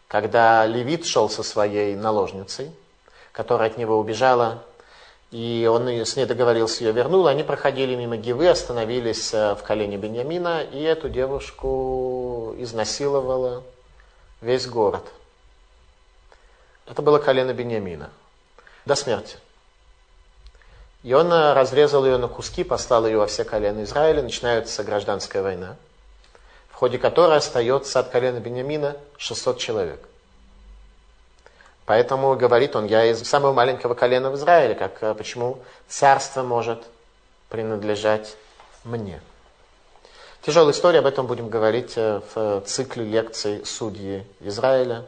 Когда 0.07 0.65
Левит 0.65 1.05
шел 1.05 1.29
со 1.29 1.43
своей 1.43 1.95
наложницей, 1.95 2.71
которая 3.31 3.69
от 3.69 3.77
него 3.77 3.97
убежала, 3.97 4.63
и 5.31 5.65
он 5.71 5.87
с 5.87 6.17
ней 6.17 6.25
договорился, 6.25 6.83
ее 6.83 6.91
вернул. 6.91 7.25
Они 7.27 7.43
проходили 7.43 7.95
мимо 7.95 8.17
Гивы, 8.17 8.49
остановились 8.49 9.33
э, 9.33 9.55
в 9.55 9.63
колене 9.63 9.95
Беньямина, 9.95 10.61
и 10.61 10.81
эту 10.81 11.07
девушку 11.07 12.53
изнасиловала 12.57 13.63
весь 14.41 14.67
город. 14.67 15.05
Это 16.87 17.01
было 17.01 17.19
колено 17.19 17.53
Беньямина. 17.53 18.09
До 18.85 18.95
смерти. 18.95 19.37
И 21.03 21.13
он 21.13 21.31
э, 21.31 21.53
разрезал 21.53 22.05
ее 22.05 22.17
на 22.17 22.27
куски, 22.27 22.63
послал 22.63 23.05
ее 23.05 23.17
во 23.17 23.27
все 23.27 23.43
колена 23.43 23.83
Израиля. 23.83 24.21
Начинается 24.21 24.83
гражданская 24.83 25.41
война, 25.41 25.77
в 26.69 26.75
ходе 26.75 26.97
которой 26.97 27.37
остается 27.37 27.99
от 27.99 28.09
колена 28.09 28.39
Беньямина 28.39 28.97
600 29.17 29.57
человек. 29.57 29.99
Поэтому 31.85 32.35
говорит 32.35 32.75
он, 32.75 32.85
я 32.85 33.05
из 33.05 33.23
самого 33.27 33.53
маленького 33.53 33.95
колена 33.95 34.29
в 34.29 34.35
Израиле, 34.35 34.75
как 34.75 35.01
э, 35.01 35.13
почему 35.15 35.59
царство 35.87 36.43
может 36.43 36.83
принадлежать 37.49 38.35
мне. 38.83 39.21
Тяжелая 40.43 40.73
история, 40.73 40.99
об 40.99 41.05
этом 41.05 41.27
будем 41.27 41.49
говорить 41.49 41.93
э, 41.97 42.19
в 42.33 42.61
цикле 42.65 43.05
лекций 43.05 43.63
судьи 43.63 44.25
Израиля. 44.39 45.05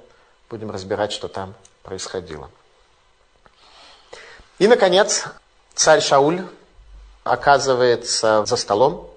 Будем 0.47 0.69
разбирать, 0.69 1.11
что 1.11 1.27
там 1.27 1.55
происходило. 1.81 2.51
И, 4.59 4.67
наконец, 4.67 5.25
царь 5.73 6.01
Шауль 6.01 6.43
оказывается 7.23 8.45
за 8.45 8.55
столом. 8.55 9.09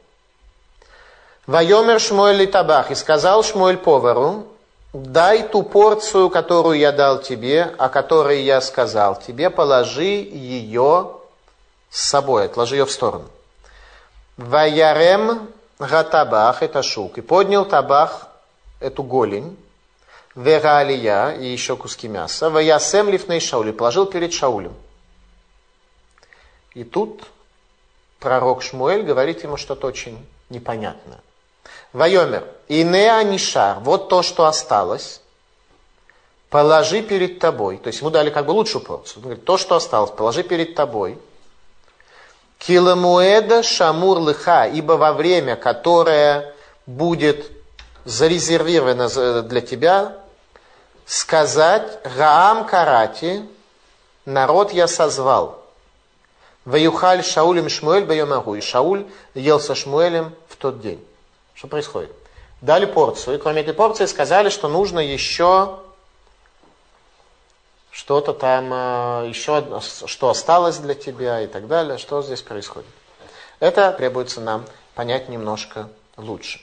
Вайомер 1.47 2.01
Шмуэль 2.01 2.51
Табах. 2.51 2.91
И 2.91 2.95
сказал 2.95 3.45
Шмуэль 3.45 3.77
повару, 3.77 4.47
дай 4.95 5.47
ту 5.47 5.63
порцию, 5.63 6.31
которую 6.31 6.79
я 6.79 6.93
дал 6.93 7.21
тебе, 7.21 7.75
о 7.77 7.91
которой 7.91 8.43
я 8.43 8.63
сказал 8.63 9.21
тебе, 9.21 9.51
положи 9.51 10.05
ее 10.05 11.13
с 11.91 12.01
собой, 12.01 12.47
отложи 12.47 12.77
ее 12.77 12.87
в 12.87 12.91
сторону. 12.91 13.27
Ваярем 14.39 15.49
гатабах, 15.79 16.63
это 16.63 16.83
шук, 16.83 17.19
и 17.19 17.21
поднял 17.21 17.65
табах, 17.65 18.29
эту 18.81 19.03
голень, 19.03 19.57
вералия, 20.35 21.31
и 21.31 21.47
еще 21.47 21.77
куски 21.77 22.09
мяса, 22.09 22.51
ваясем 22.51 23.09
лифней 23.09 23.41
Шаули, 23.41 23.73
положил 23.73 24.07
перед 24.07 24.33
Шаулем. 24.33 24.75
И 26.75 26.85
тут 26.85 27.23
пророк 28.21 28.63
Шмуэль 28.63 29.03
говорит 29.03 29.43
ему 29.43 29.57
что-то 29.57 29.87
очень 29.87 30.25
непонятное. 30.51 31.21
Вайомер, 31.93 32.47
инеа 32.69 33.23
нишар, 33.23 33.79
вот 33.81 34.09
то, 34.09 34.23
что 34.23 34.45
осталось, 34.45 35.23
положи 36.51 37.03
перед 37.03 37.39
тобой. 37.39 37.79
То 37.79 37.89
есть 37.89 38.01
ему 38.01 38.11
дали 38.11 38.31
как 38.31 38.47
бы 38.47 38.51
лучшую 38.51 38.85
порцию. 38.85 39.19
Он 39.19 39.23
говорит, 39.23 39.45
то, 39.45 39.57
что 39.57 39.77
осталось, 39.77 40.11
положи 40.11 40.43
перед 40.43 40.75
тобой. 40.75 41.19
Киламуэда 42.59 43.63
шамур 43.63 44.19
лыха, 44.19 44.67
ибо 44.67 44.93
во 44.93 45.13
время, 45.13 45.57
которое 45.57 46.55
будет 46.87 47.51
зарезервировано 48.05 49.43
для 49.43 49.61
тебя, 49.61 50.17
сказать 51.05 51.99
Раам 52.17 52.67
Карати, 52.67 53.47
народ 54.25 54.73
я 54.73 54.89
созвал. 54.89 55.63
Ваюхаль 56.65 57.25
Шаулем 57.25 57.69
Шмуэль 57.69 58.05
Байомагу. 58.05 58.57
И 58.57 58.61
Шауль 58.61 59.07
ел 59.35 59.61
со 59.61 59.75
Шмуэлем 59.75 60.35
в 60.49 60.57
тот 60.57 60.81
день. 60.81 61.05
Что 61.55 61.69
происходит? 61.69 62.11
Дали 62.61 62.87
порцию, 62.87 63.37
и 63.37 63.39
кроме 63.39 63.61
этой 63.61 63.75
порции 63.75 64.07
сказали, 64.07 64.49
что 64.49 64.69
нужно 64.69 64.99
еще 64.99 65.79
что-то 67.97 68.35
там, 68.35 68.71
э, 68.73 69.29
еще 69.29 69.81
что 69.81 70.29
осталось 70.29 70.77
для 70.77 70.95
тебя 70.95 71.41
и 71.41 71.47
так 71.47 71.67
далее. 71.67 71.97
Что 71.97 72.21
здесь 72.21 72.43
происходит? 72.43 72.91
Это 73.59 73.91
требуется 73.93 74.43
нам 74.43 74.67
понять 74.95 75.31
немножко 75.31 75.89
лучше. 76.19 76.61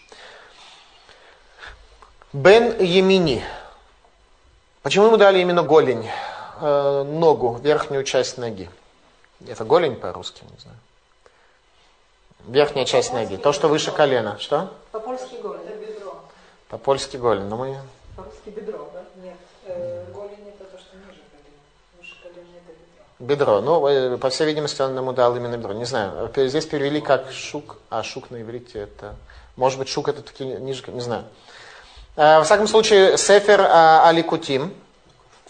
Бен 2.34 2.79
Емини. 2.79 3.43
Почему 4.84 5.07
ему 5.07 5.17
дали 5.17 5.39
именно 5.39 5.63
голень, 5.63 6.07
э, 6.61 7.03
ногу, 7.03 7.59
верхнюю 7.63 8.03
часть 8.03 8.38
ноги? 8.38 8.69
Это 9.47 9.65
голень 9.65 9.95
по-русски, 9.95 10.43
не 10.43 10.59
знаю. 10.59 10.77
Верхняя 12.45 12.86
часть 12.86 13.11
ноги. 13.11 13.38
То, 13.38 13.53
что 13.53 13.69
выше 13.69 13.91
колена. 13.91 14.38
Что? 14.38 14.71
По-польски 14.91 15.36
голень. 15.41 15.63
Это 15.65 15.77
бедро. 15.84 16.21
По-польски 16.69 17.17
голень. 17.17 17.45
Но 17.45 17.57
мы... 17.57 17.79
По-русски 18.15 18.49
бедро, 18.49 18.88
да? 18.93 19.03
Нет. 19.15 19.38
Э, 19.65 20.05
голень 20.13 20.49
это 20.49 20.65
то, 20.65 20.77
что 20.77 20.95
ниже 20.97 21.21
колена. 21.31 21.57
Выше 21.97 22.15
колена 22.21 22.47
это 22.67 22.73
Бедро. 23.24 23.61
Ну, 23.61 23.88
э, 23.88 24.17
по 24.17 24.30
всей 24.30 24.45
видимости, 24.45 24.82
он 24.82 24.95
ему 24.95 25.13
дал 25.13 25.36
именно 25.36 25.57
бедро. 25.57 25.74
Не 25.74 25.86
знаю. 25.86 26.30
Здесь 26.36 26.65
перевели 26.65 26.99
как 26.99 27.32
шук, 27.32 27.78
а 27.89 28.03
шук 28.03 28.30
на 28.32 28.41
иврите 28.41 28.80
это... 28.80 29.15
Может 29.55 29.80
быть, 29.80 29.88
шук 29.88 30.09
это 30.09 30.21
таки 30.21 30.43
ниже, 30.43 30.84
не 30.88 31.01
знаю. 31.01 31.24
Э, 32.15 32.39
во 32.39 32.43
всяком 32.43 32.67
случае, 32.67 33.17
Сефер 33.17 33.61
Аликутим 33.61 34.74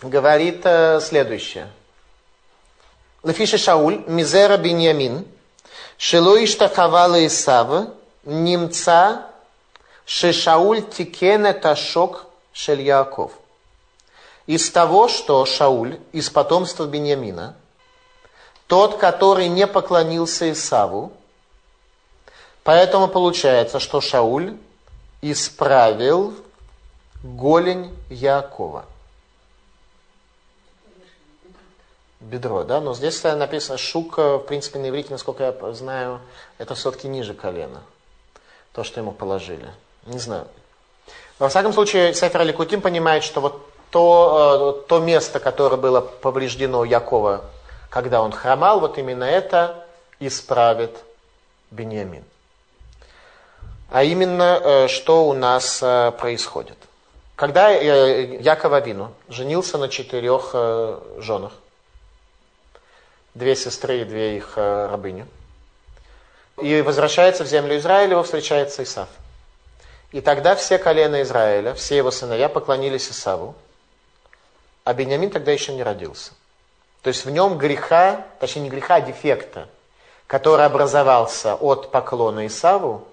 говорит 0.01 0.65
следующее. 1.01 1.67
Лефиша 3.23 3.57
Шауль, 3.57 4.03
Мизера 4.05 4.57
Биньямин, 4.57 5.25
Шело 5.97 6.43
иштахавала 6.43 7.25
Исава, 7.25 7.93
немца 8.25 9.25
Шешауль 10.05 10.81
тикене 10.81 11.53
ташок 11.53 12.25
шель 12.51 12.81
Яков. 12.81 13.31
Из 14.45 14.69
того, 14.69 15.07
что 15.07 15.45
Шауль 15.45 15.99
из 16.11 16.29
потомства 16.29 16.85
Беньямина 16.85 17.55
Тот, 18.67 18.97
который 18.97 19.47
не 19.47 19.67
поклонился 19.67 20.51
Исаву. 20.51 21.11
Поэтому 22.63 23.07
получается, 23.07 23.79
что 23.79 23.99
Шауль 23.99 24.57
исправил 25.21 26.33
голень 27.23 27.95
Якова. 28.09 28.85
Бедро, 32.19 32.63
да? 32.63 32.79
Но 32.79 32.93
здесь 32.93 33.21
написано 33.23 33.77
шука, 33.77 34.37
в 34.37 34.45
принципе, 34.45 34.79
на 34.79 34.89
иврите, 34.89 35.09
насколько 35.11 35.43
я 35.43 35.73
знаю, 35.73 36.21
это 36.57 36.73
все-таки 36.75 37.07
ниже 37.07 37.33
колена. 37.33 37.81
То, 38.71 38.83
что 38.83 39.01
ему 39.01 39.11
положили. 39.11 39.69
Не 40.05 40.19
знаю. 40.19 40.47
Во 41.37 41.49
всяком 41.49 41.73
случае, 41.73 42.13
Сефер 42.13 42.43
Ликутим 42.43 42.81
понимает, 42.81 43.23
что 43.23 43.41
вот 43.41 43.61
то, 43.89 44.79
э, 44.83 44.87
то 44.87 44.99
место, 44.99 45.39
которое 45.39 45.77
было 45.77 46.01
повреждено 46.01 46.79
у 46.79 46.83
Якова, 46.83 47.45
когда 47.93 48.23
он 48.23 48.31
хромал, 48.31 48.79
вот 48.79 48.97
именно 48.97 49.23
это 49.23 49.85
исправит 50.19 50.97
Бениамин. 51.69 52.23
А 53.91 54.03
именно, 54.03 54.59
э, 54.63 54.87
что 54.87 55.27
у 55.27 55.33
нас 55.33 55.79
э, 55.83 56.11
происходит. 56.17 56.77
Когда 57.35 57.69
Яков 57.69 58.73
Авину 58.73 59.13
женился 59.29 59.77
на 59.77 59.89
четырех 59.89 60.53
женах, 61.17 61.51
две 63.33 63.55
сестры 63.55 64.01
и 64.01 64.05
две 64.05 64.37
их 64.37 64.55
рабыни, 64.55 65.25
и 66.61 66.81
возвращается 66.81 67.43
в 67.43 67.47
землю 67.47 67.77
Израиля, 67.77 68.11
его 68.11 68.23
встречается 68.23 68.83
Исав. 68.83 69.09
И 70.11 70.21
тогда 70.21 70.55
все 70.55 70.77
колена 70.77 71.23
Израиля, 71.23 71.73
все 71.73 71.97
его 71.97 72.11
сыновья 72.11 72.49
поклонились 72.49 73.09
Исаву, 73.09 73.55
а 74.83 74.93
Бениамин 74.93 75.31
тогда 75.31 75.51
еще 75.51 75.73
не 75.73 75.81
родился. 75.81 76.33
То 77.03 77.09
есть 77.09 77.25
в 77.25 77.29
нем 77.29 77.57
греха, 77.57 78.25
точнее 78.39 78.63
не 78.63 78.69
греха, 78.69 78.95
а 78.95 79.01
дефекта, 79.01 79.67
который 80.25 80.65
образовался 80.65 81.55
от 81.55 81.91
поклона 81.91 82.47
Исаву, 82.47 83.07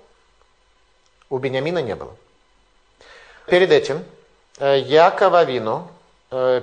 у 1.29 1.39
Бениамина 1.39 1.83
не 1.83 1.95
было. 1.95 2.15
Перед 3.47 3.71
этим 3.71 4.05
э, 4.59 4.79
Яков 4.79 5.35
Авину, 5.35 5.89
э, 6.31 6.63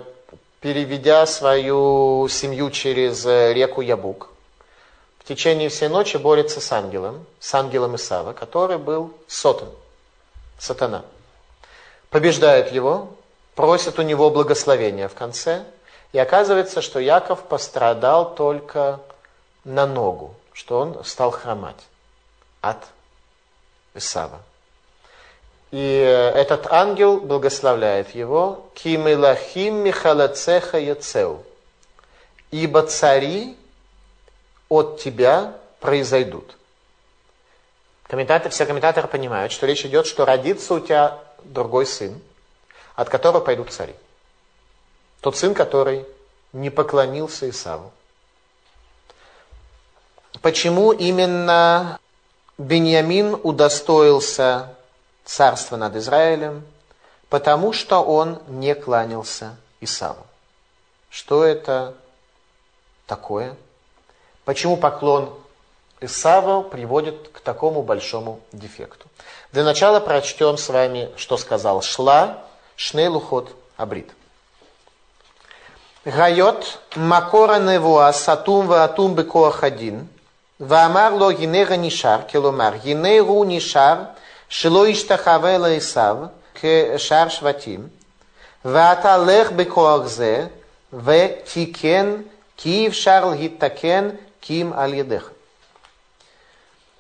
переведя 0.62 1.26
свою 1.26 2.28
семью 2.30 2.72
через 2.72 3.26
э, 3.26 3.54
реку 3.54 3.82
Ябук, 3.82 4.30
в 5.20 5.26
течение 5.26 5.70
всей 5.70 5.90
ночи 5.90 6.18
борется 6.18 6.62
с 6.62 6.72
ангелом, 6.72 7.26
с 7.40 7.54
ангелом 7.54 7.98
Исава, 7.98 8.34
который 8.34 8.78
был 8.78 9.14
сотан– 9.28 9.70
сатана. 10.60 11.04
Побеждает 12.10 12.72
его, 12.72 13.10
просит 13.56 14.00
у 14.00 14.02
него 14.02 14.30
благословения 14.30 15.08
в 15.08 15.14
конце, 15.14 15.66
и 16.14 16.20
оказывается, 16.20 16.82
что 16.82 17.00
Яков 17.00 17.44
пострадал 17.44 18.34
только 18.34 19.00
на 19.64 19.86
ногу, 19.86 20.34
что 20.54 20.80
он 20.80 21.04
стал 21.04 21.32
хромать 21.32 21.76
от 22.62 22.78
Исава. 23.94 24.40
И 25.72 26.32
этот 26.36 26.68
ангел 26.72 27.20
благословляет 27.20 28.16
его, 28.16 28.66
«Кимилахим 28.74 29.76
михалацеха 29.76 30.80
яцеу», 30.80 31.44
«Ибо 32.52 32.84
цари 32.84 33.58
от 34.70 35.02
тебя 35.02 35.56
произойдут». 35.82 36.56
Комментаторы, 38.04 38.50
все 38.50 38.66
комментаторы 38.66 39.10
понимают, 39.10 39.52
что 39.52 39.66
речь 39.66 39.86
идет, 39.86 40.08
что 40.08 40.24
родится 40.24 40.76
у 40.76 40.80
тебя 40.80 41.20
другой 41.44 41.86
сын, 41.86 42.22
от 42.96 43.10
которого 43.10 43.42
пойдут 43.42 43.74
цари. 43.74 43.94
Тот 45.22 45.38
сын, 45.38 45.54
который 45.54 46.06
не 46.54 46.70
поклонился 46.70 47.50
Исаву. 47.50 47.92
Почему 50.42 50.92
именно 50.92 52.00
Беньямин 52.58 53.40
удостоился 53.44 54.76
царства 55.26 55.78
над 55.78 55.96
Израилем? 55.96 56.66
Потому 57.30 57.74
что 57.74 58.04
он 58.04 58.40
не 58.48 58.74
кланялся 58.76 59.58
Исаву. 59.82 60.26
Что 61.10 61.44
это 61.44 61.96
такое? 63.06 63.56
Почему 64.46 64.78
поклон 64.78 65.34
Исава 66.00 66.62
приводит 66.62 67.30
к 67.30 67.40
такому 67.40 67.82
большому 67.82 68.40
дефекту. 68.52 69.08
Для 69.52 69.64
начала 69.64 70.00
прочтем 70.00 70.58
с 70.58 70.70
вами, 70.70 71.10
что 71.18 71.38
сказал 71.38 71.82
Шла, 71.82 72.44
Шней 72.76 73.08
Лухот 73.08 73.50
Абрит. 73.78 74.12
Гайот 76.07 76.79
макора 76.97 77.59
невуа 77.59 78.13
сатум 78.13 78.67
ва 78.67 78.85
атум 78.85 79.15
бекоах 79.15 79.65
один, 79.65 80.09
ואמר 80.61 81.15
לו 81.15 81.31
הנה 81.31 81.77
נשאר, 81.77 82.19
כלומר 82.31 82.73
הנה 82.85 83.19
הוא 83.19 83.45
נשאר 83.49 83.97
שלא 84.49 84.89
ישתחווה 84.89 85.59
לעשיו 85.59 86.17
כשאר 86.55 87.29
שבטים, 87.29 87.89
ואתה 88.65 89.19
לך 89.19 89.53
בכוח 89.53 90.07
זה 90.07 90.47
ותיקן 90.93 92.17
כי 92.57 92.87
אפשר 92.87 93.25
להתקן 93.25 94.11
כי 94.41 94.63
אם 94.63 94.73
על 94.73 94.95
ידיך. 94.95 95.31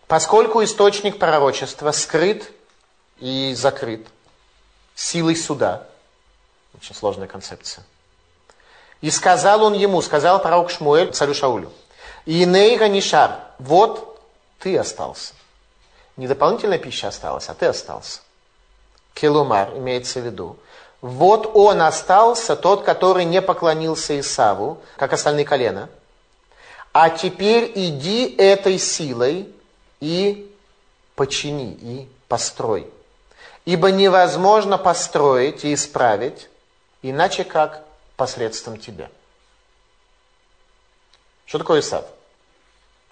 Поскольку 0.08 0.62
источник 0.62 1.18
пророчества 1.18 1.90
скрыт 1.90 2.50
и 3.18 3.54
закрыт 3.54 4.06
силой 4.94 5.36
суда, 5.36 5.86
очень 6.76 6.94
сложная 6.94 7.28
концепция, 7.28 7.82
и 9.01 9.11
сказал 9.11 9.63
он 9.63 9.73
ему, 9.73 10.01
сказал 10.01 10.41
пророк 10.41 10.69
Шмуэль 10.69 11.11
царю 11.11 11.33
Шаулю, 11.33 11.71
«Иней 12.25 12.77
Ганишар, 12.77 13.39
вот 13.59 14.19
ты 14.59 14.77
остался». 14.77 15.33
Не 16.17 16.27
дополнительная 16.27 16.79
пища 16.79 17.09
осталась, 17.09 17.47
а 17.47 17.53
ты 17.53 17.67
остался. 17.67 18.21
Келумар 19.13 19.69
имеется 19.75 20.19
в 20.19 20.25
виду. 20.25 20.57
Вот 21.01 21.51
он 21.53 21.81
остался, 21.81 22.55
тот, 22.55 22.83
который 22.83 23.23
не 23.23 23.41
поклонился 23.41 24.19
Исаву, 24.19 24.79
как 24.97 25.13
остальные 25.13 25.45
колена. 25.45 25.89
А 26.91 27.11
теперь 27.11 27.71
иди 27.75 28.35
этой 28.35 28.79
силой 28.79 29.53
и 29.99 30.51
почини, 31.15 31.77
и 31.79 32.09
построй. 32.27 32.87
Ибо 33.65 33.91
невозможно 33.91 34.79
построить 34.79 35.63
и 35.63 35.73
исправить, 35.75 36.49
иначе 37.03 37.43
как 37.43 37.83
посредством 38.18 38.78
тебя. 38.78 39.09
Что 41.45 41.59
такое 41.59 41.80
Исав? 41.80 42.03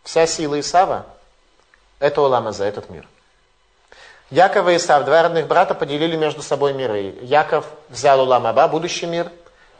Вся 0.03 0.28
сила 0.28 0.60
Исава– 0.60 1.06
это 1.99 2.22
Улама 2.22 2.51
за 2.51 2.66
этот 2.66 2.89
мир. 2.89 3.08
Яков 4.30 4.68
и 4.68 4.76
Исав, 4.76 5.06
два 5.06 5.22
родных 5.22 5.47
брата, 5.47 5.74
поделили 5.74 6.18
между 6.18 6.41
собой 6.41 6.74
миры. 6.74 7.18
Яков 7.22 7.66
взял 7.89 8.20
Улам 8.20 8.45
Аба, 8.47 8.68
будущий 8.68 9.06
мир, 9.06 9.32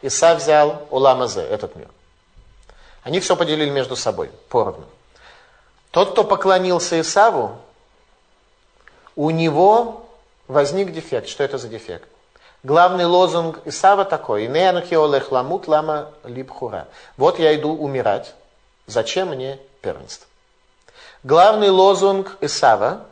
Исав 0.02 0.40
взял 0.40 0.88
Улам 0.92 1.24
Азе, 1.24 1.42
этот 1.42 1.76
мир. 1.76 1.90
Они 3.04 3.20
все 3.20 3.36
поделили 3.36 3.70
между 3.70 3.96
собой, 3.96 4.32
поровну. 4.50 4.86
Тот, 5.92 6.12
кто 6.12 6.24
поклонился 6.24 7.00
Исаву, 7.02 7.58
у 9.16 9.30
него 9.32 10.08
возник 10.48 10.92
дефект. 10.92 11.28
Что 11.28 11.44
это 11.44 11.58
за 11.58 11.68
дефект? 11.68 12.08
Главный 12.66 13.06
лозунг 13.06 13.60
Исава 13.66 14.06
такой. 14.06 14.48
ламут 15.32 15.68
лама 15.68 16.12
либхура. 16.24 16.88
Вот 17.16 17.38
я 17.38 17.56
иду 17.56 17.76
умирать. 17.76 18.34
Зачем 18.88 19.28
мне 19.28 19.60
первенство? 19.82 20.26
Главный 21.22 21.70
лозунг 21.70 22.38
Исава, 22.42 23.06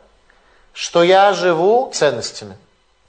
что 0.72 1.04
я 1.04 1.32
живу 1.34 1.88
ценностями. 1.94 2.58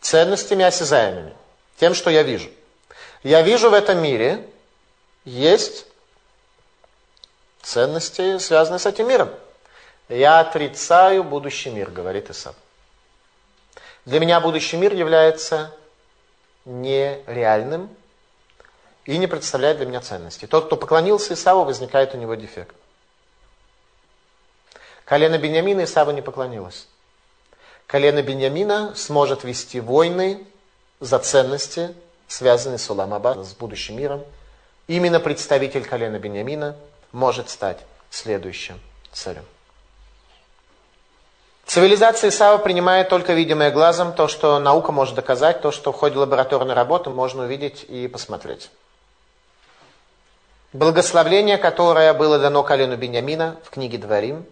Ценностями 0.02 0.64
осязаемыми. 0.64 1.34
Тем, 1.78 1.96
что 1.96 2.12
я 2.12 2.22
вижу. 2.22 2.52
Я 3.24 3.42
вижу 3.42 3.72
в 3.72 3.74
этом 3.74 3.98
мире 3.98 4.48
есть 5.24 5.88
ценности, 7.64 8.38
связанные 8.38 8.78
с 8.78 8.86
этим 8.86 9.08
миром. 9.08 9.32
Я 10.10 10.42
отрицаю 10.42 11.24
будущий 11.24 11.72
мир, 11.72 11.90
говорит 11.90 12.30
Исав. 12.30 12.54
Для 14.06 14.20
меня 14.20 14.40
будущий 14.40 14.78
мир 14.78 14.94
является 14.94 15.74
нереальным 16.66 17.90
и 19.06 19.18
не 19.18 19.28
представляет 19.28 19.78
для 19.78 19.86
меня 19.86 20.02
ценности. 20.02 20.48
Тот, 20.48 20.66
кто 20.66 20.76
поклонился 20.78 21.34
Исаву, 21.34 21.64
возникает 21.64 22.14
у 22.14 22.18
него 22.18 22.36
дефект. 22.36 22.76
Колено 25.06 25.38
Беньямина 25.38 25.84
Исава 25.84 26.12
не 26.12 26.22
поклонилось. 26.22 26.88
Колено 27.86 28.24
Беньямина 28.24 28.96
сможет 28.96 29.44
вести 29.44 29.80
войны 29.80 30.46
за 31.00 31.20
ценности, 31.20 31.94
связанные 32.28 32.80
с 32.80 32.90
Уламаба, 32.90 33.44
с 33.44 33.54
будущим 33.54 33.98
миром. 33.98 34.24
Именно 34.88 35.20
представитель 35.20 35.86
колена 35.86 36.18
Беньямина 36.18 36.76
может 37.12 37.50
стать 37.50 37.80
следующим 38.10 38.80
царем. 39.12 39.46
Цивилизация 41.66 42.30
Исава 42.30 42.60
принимает 42.60 43.10
только 43.10 43.34
видимое 43.34 43.72
глазом, 43.72 44.14
то, 44.14 44.28
что 44.28 44.60
наука 44.60 44.92
может 44.92 45.16
доказать, 45.16 45.62
то, 45.62 45.72
что 45.72 45.92
в 45.92 45.96
ходе 45.96 46.18
лабораторной 46.18 46.76
работы 46.76 47.10
можно 47.10 47.44
увидеть 47.44 47.84
и 47.88 48.08
посмотреть. 48.08 48.70
Благословление, 50.74 51.58
которое 51.58 52.14
было 52.14 52.38
дано 52.38 52.62
колену 52.62 52.98
Бениамина 52.98 53.58
в 53.64 53.72
книге 53.72 53.98
Дворим. 53.98 54.46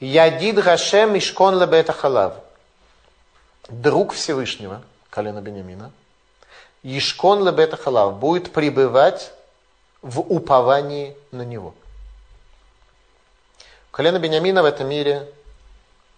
Ядид 0.00 0.56
Гашем 0.56 1.18
Ишкон 1.18 1.60
Лебета 1.60 1.92
Халав. 1.92 2.34
Друг 3.68 4.14
Всевышнего, 4.14 4.82
колена 5.10 5.40
Бениамина. 5.40 5.90
Ишкон 6.82 7.46
Лебета 7.46 7.76
Халав 7.76 8.14
будет 8.14 8.52
пребывать 8.52 9.32
в 10.00 10.20
уповании 10.20 11.14
на 11.30 11.42
него. 11.42 11.74
У 13.90 13.96
колена 13.96 14.18
Бениамина 14.18 14.62
в 14.62 14.66
этом 14.66 14.88
мире 14.88 15.28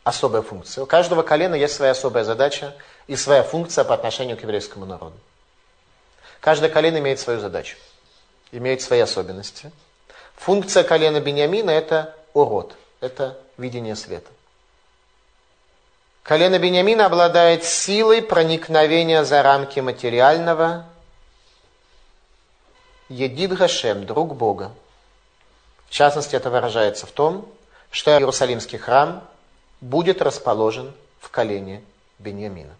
особая 0.04 0.42
функция. 0.42 0.84
У 0.84 0.86
каждого 0.86 1.22
колена 1.22 1.54
есть 1.54 1.74
своя 1.74 1.92
особая 1.92 2.24
задача 2.24 2.74
и 3.06 3.16
своя 3.16 3.42
функция 3.42 3.84
по 3.84 3.94
отношению 3.94 4.36
к 4.36 4.42
еврейскому 4.42 4.84
народу. 4.84 5.16
Каждое 6.40 6.68
колено 6.68 6.98
имеет 6.98 7.18
свою 7.18 7.40
задачу, 7.40 7.76
имеет 8.52 8.82
свои 8.82 9.00
особенности. 9.00 9.72
Функция 10.36 10.84
колена 10.84 11.20
Бениамина– 11.20 11.70
это 11.72 12.14
урод, 12.34 12.76
это 13.00 13.38
видение 13.56 13.96
света. 13.96 14.30
Колено 16.22 16.58
Бениамина 16.58 17.06
обладает 17.06 17.64
силой 17.64 18.22
проникновения 18.22 19.24
за 19.24 19.42
рамки 19.42 19.80
материального. 19.80 20.86
Едид 23.08 23.52
Гашем, 23.52 24.06
друг 24.06 24.34
Бога. 24.34 24.72
В 25.88 25.90
частности, 25.90 26.34
это 26.34 26.50
выражается 26.50 27.06
в 27.06 27.10
том, 27.10 27.46
что 27.90 28.10
Иерусалимский 28.10 28.78
храм 28.78 29.22
будет 29.84 30.22
расположен 30.22 30.94
в 31.20 31.30
колене 31.30 31.84
Бениамина. 32.18 32.74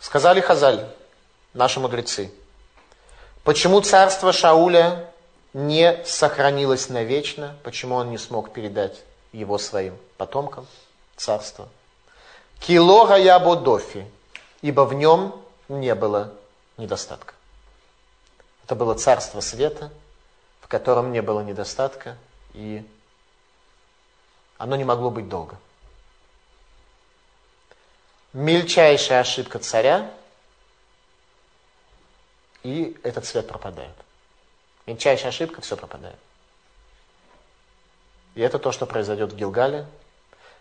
Сказали 0.00 0.40
Хазаль, 0.40 0.86
наши 1.54 1.78
мудрецы, 1.78 2.32
почему 3.44 3.80
царство 3.80 4.32
Шауля 4.32 5.08
не 5.52 6.04
сохранилось 6.04 6.88
навечно, 6.88 7.56
почему 7.62 7.94
он 7.94 8.10
не 8.10 8.18
смог 8.18 8.52
передать 8.52 9.02
его 9.32 9.56
своим 9.56 9.96
потомкам, 10.16 10.66
царство. 11.16 11.68
Килога 12.58 13.16
ябодофи, 13.16 14.04
ибо 14.62 14.80
в 14.80 14.94
нем 14.94 15.40
не 15.68 15.94
было 15.94 16.32
недостатка. 16.76 17.34
Это 18.64 18.74
было 18.74 18.94
царство 18.94 19.40
света, 19.40 19.92
в 20.60 20.66
котором 20.66 21.12
не 21.12 21.22
было 21.22 21.40
недостатка, 21.40 22.16
и 22.52 22.84
оно 24.64 24.76
не 24.76 24.84
могло 24.84 25.10
быть 25.10 25.28
долго 25.28 25.56
мельчайшая 28.34 29.20
ошибка 29.20 29.58
царя, 29.58 30.10
и 32.62 32.98
этот 33.02 33.24
свет 33.24 33.48
пропадает. 33.48 33.94
Мельчайшая 34.86 35.28
ошибка, 35.28 35.62
все 35.62 35.76
пропадает. 35.76 36.18
И 38.34 38.40
это 38.42 38.58
то, 38.58 38.72
что 38.72 38.84
произойдет 38.84 39.32
в 39.32 39.36
Гилгале, 39.36 39.86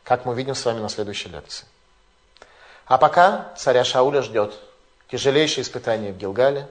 как 0.04 0.26
мы 0.26 0.34
увидим 0.34 0.56
с 0.56 0.64
вами 0.64 0.80
на 0.80 0.90
следующей 0.90 1.30
лекции. 1.30 1.66
А 2.86 2.98
пока 2.98 3.54
царя 3.58 3.84
Шауля 3.84 4.22
ждет 4.22 4.54
тяжелейшее 5.10 5.64
испытание 5.64 6.14
в 6.14 6.18
Гилгале. 6.18 6.68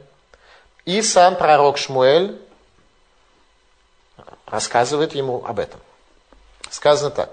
И 0.84 1.00
сам 1.02 1.36
пророк 1.36 1.78
Шмуэль 1.78 2.40
рассказывает 4.46 5.14
ему 5.14 5.44
об 5.44 5.58
этом. 5.58 5.80
Сказано 6.72 7.10
так. 7.10 7.30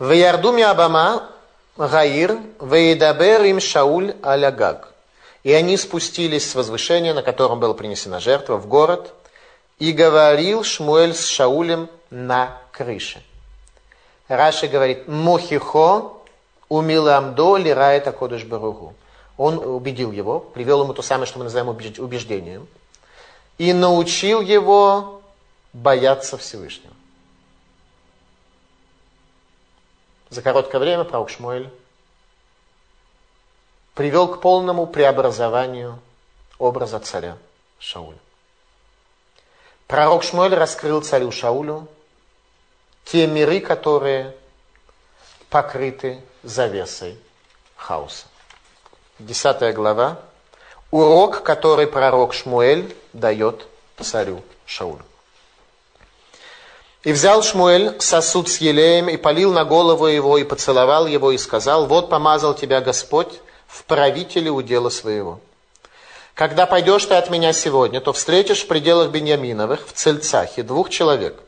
В 0.00 0.10
Ярдуме 0.10 0.66
Абама 0.66 1.30
Гаир, 1.76 2.40
Вейдабер 2.60 3.44
им 3.44 3.60
Шауль 3.60 4.16
алягаг. 4.20 4.92
И 5.44 5.52
они 5.52 5.76
спустились 5.76 6.50
с 6.50 6.56
возвышения, 6.56 7.14
на 7.14 7.22
котором 7.22 7.60
была 7.60 7.74
принесена 7.74 8.18
жертва, 8.18 8.56
в 8.56 8.66
город, 8.66 9.14
и 9.78 9.92
говорил 9.92 10.64
Шмуэль 10.64 11.14
с 11.14 11.24
Шаулем 11.24 11.88
на 12.10 12.60
крыше. 12.72 13.22
Раши 14.26 14.66
говорит, 14.66 15.06
Мухихо 15.06 16.10
умиламдо 16.68 17.56
лирает 17.56 18.08
Акодыш 18.08 18.42
Баругу. 18.42 18.94
Он 19.36 19.58
убедил 19.58 20.10
его, 20.10 20.40
привел 20.40 20.82
ему 20.82 20.94
то 20.94 21.02
самое, 21.02 21.28
что 21.28 21.38
мы 21.38 21.44
называем 21.44 21.68
убеждением, 21.68 22.66
и 23.56 23.72
научил 23.72 24.40
его 24.40 25.22
бояться 25.72 26.36
Всевышнего. 26.36 26.94
За 30.30 30.42
короткое 30.42 30.78
время 30.78 31.04
пророк 31.04 31.30
Шмуэль 31.30 31.70
привел 33.94 34.28
к 34.28 34.40
полному 34.40 34.86
преобразованию 34.86 35.98
образа 36.58 36.98
царя 36.98 37.36
Шауля. 37.78 38.18
Пророк 39.86 40.24
Шмуэль 40.24 40.54
раскрыл 40.54 41.02
царю 41.02 41.30
Шаулю 41.30 41.88
те 43.04 43.26
миры, 43.26 43.60
которые 43.60 44.34
покрыты 45.50 46.22
завесой 46.42 47.18
хаоса. 47.76 48.26
Десятая 49.18 49.72
глава. 49.72 50.20
Урок, 50.90 51.42
который 51.42 51.86
пророк 51.86 52.34
Шмуэль 52.34 52.96
дает 53.12 53.66
царю 54.00 54.42
Шаулю. 54.64 55.04
И 57.04 57.12
взял 57.12 57.42
Шмуэль 57.42 57.94
сосуд 58.00 58.48
с 58.48 58.58
елеем 58.58 59.10
и 59.10 59.18
полил 59.18 59.52
на 59.52 59.66
голову 59.66 60.06
его, 60.06 60.38
и 60.38 60.44
поцеловал 60.44 61.06
его, 61.06 61.32
и 61.32 61.38
сказал, 61.38 61.86
вот 61.86 62.08
помазал 62.08 62.54
тебя 62.54 62.80
Господь 62.80 63.40
в 63.66 63.84
правителе 63.84 64.50
удела 64.50 64.88
своего. 64.88 65.40
Когда 66.34 66.66
пойдешь 66.66 67.04
ты 67.04 67.14
от 67.14 67.28
меня 67.28 67.52
сегодня, 67.52 68.00
то 68.00 68.12
встретишь 68.14 68.62
в 68.62 68.66
пределах 68.68 69.10
Беньяминовых, 69.10 69.86
в 69.86 69.92
Цельцахе, 69.92 70.62
двух 70.62 70.88
человек, 70.88 71.40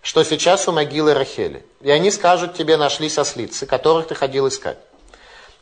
что 0.00 0.24
сейчас 0.24 0.66
у 0.66 0.72
могилы 0.72 1.12
Рахели. 1.12 1.64
И 1.82 1.90
они 1.90 2.10
скажут 2.10 2.54
тебе, 2.54 2.78
нашлись 2.78 3.18
ослицы, 3.18 3.66
которых 3.66 4.08
ты 4.08 4.14
ходил 4.14 4.48
искать. 4.48 4.78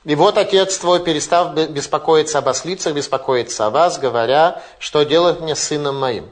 И 0.05 0.14
вот 0.14 0.38
отец 0.38 0.78
твой, 0.78 1.01
перестав 1.01 1.55
беспокоиться 1.55 2.38
об 2.38 2.48
ослицах, 2.48 2.94
беспокоится 2.94 3.66
о 3.66 3.70
вас, 3.70 3.98
говоря, 3.98 4.62
что 4.78 5.03
делать 5.03 5.40
мне 5.40 5.57
сыном 5.57 5.98
моим. 5.98 6.30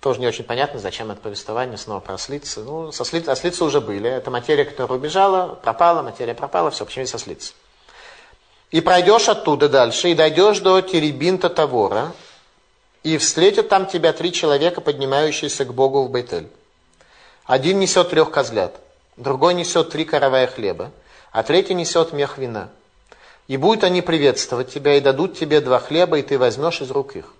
Тоже 0.00 0.20
не 0.20 0.28
очень 0.28 0.44
понятно, 0.44 0.78
зачем 0.78 1.10
это 1.10 1.20
повествование 1.20 1.76
снова 1.76 2.00
про 2.00 2.14
ослицы. 2.14 2.60
Ну, 2.60 2.92
со 2.92 3.04
сли... 3.04 3.20
ослицы 3.26 3.64
уже 3.64 3.80
были. 3.80 4.08
Это 4.08 4.30
материя, 4.30 4.64
которая 4.64 4.98
убежала, 4.98 5.54
пропала, 5.56 6.02
материя 6.02 6.34
пропала, 6.34 6.70
все, 6.70 6.84
почему 6.84 7.02
есть 7.02 7.14
ослицы. 7.14 7.52
И 8.70 8.80
пройдешь 8.80 9.28
оттуда 9.28 9.68
дальше, 9.68 10.10
и 10.10 10.14
дойдешь 10.14 10.60
до 10.60 10.80
Теребинта 10.82 11.48
Тавора, 11.48 12.12
и 13.02 13.18
встретят 13.18 13.68
там 13.68 13.86
тебя 13.86 14.12
три 14.12 14.32
человека, 14.32 14.80
поднимающиеся 14.80 15.64
к 15.64 15.74
Богу 15.74 16.04
в 16.04 16.10
Бейтель. 16.10 16.48
Один 17.44 17.80
несет 17.80 18.10
трех 18.10 18.30
козлят, 18.30 18.78
другой 19.16 19.54
несет 19.54 19.90
три 19.90 20.04
коровая 20.04 20.46
хлеба, 20.46 20.92
а 21.32 21.42
третий 21.42 21.74
несет 21.74 22.12
мех 22.12 22.38
вина. 22.38 22.68
И 23.48 23.56
будут 23.56 23.82
они 23.82 24.02
приветствовать 24.02 24.72
тебя, 24.72 24.96
и 24.96 25.00
дадут 25.00 25.36
тебе 25.36 25.60
два 25.60 25.80
хлеба, 25.80 26.18
и 26.18 26.22
ты 26.22 26.38
возьмешь 26.38 26.82
из 26.82 26.90
рук 26.90 27.16
их. 27.16 27.32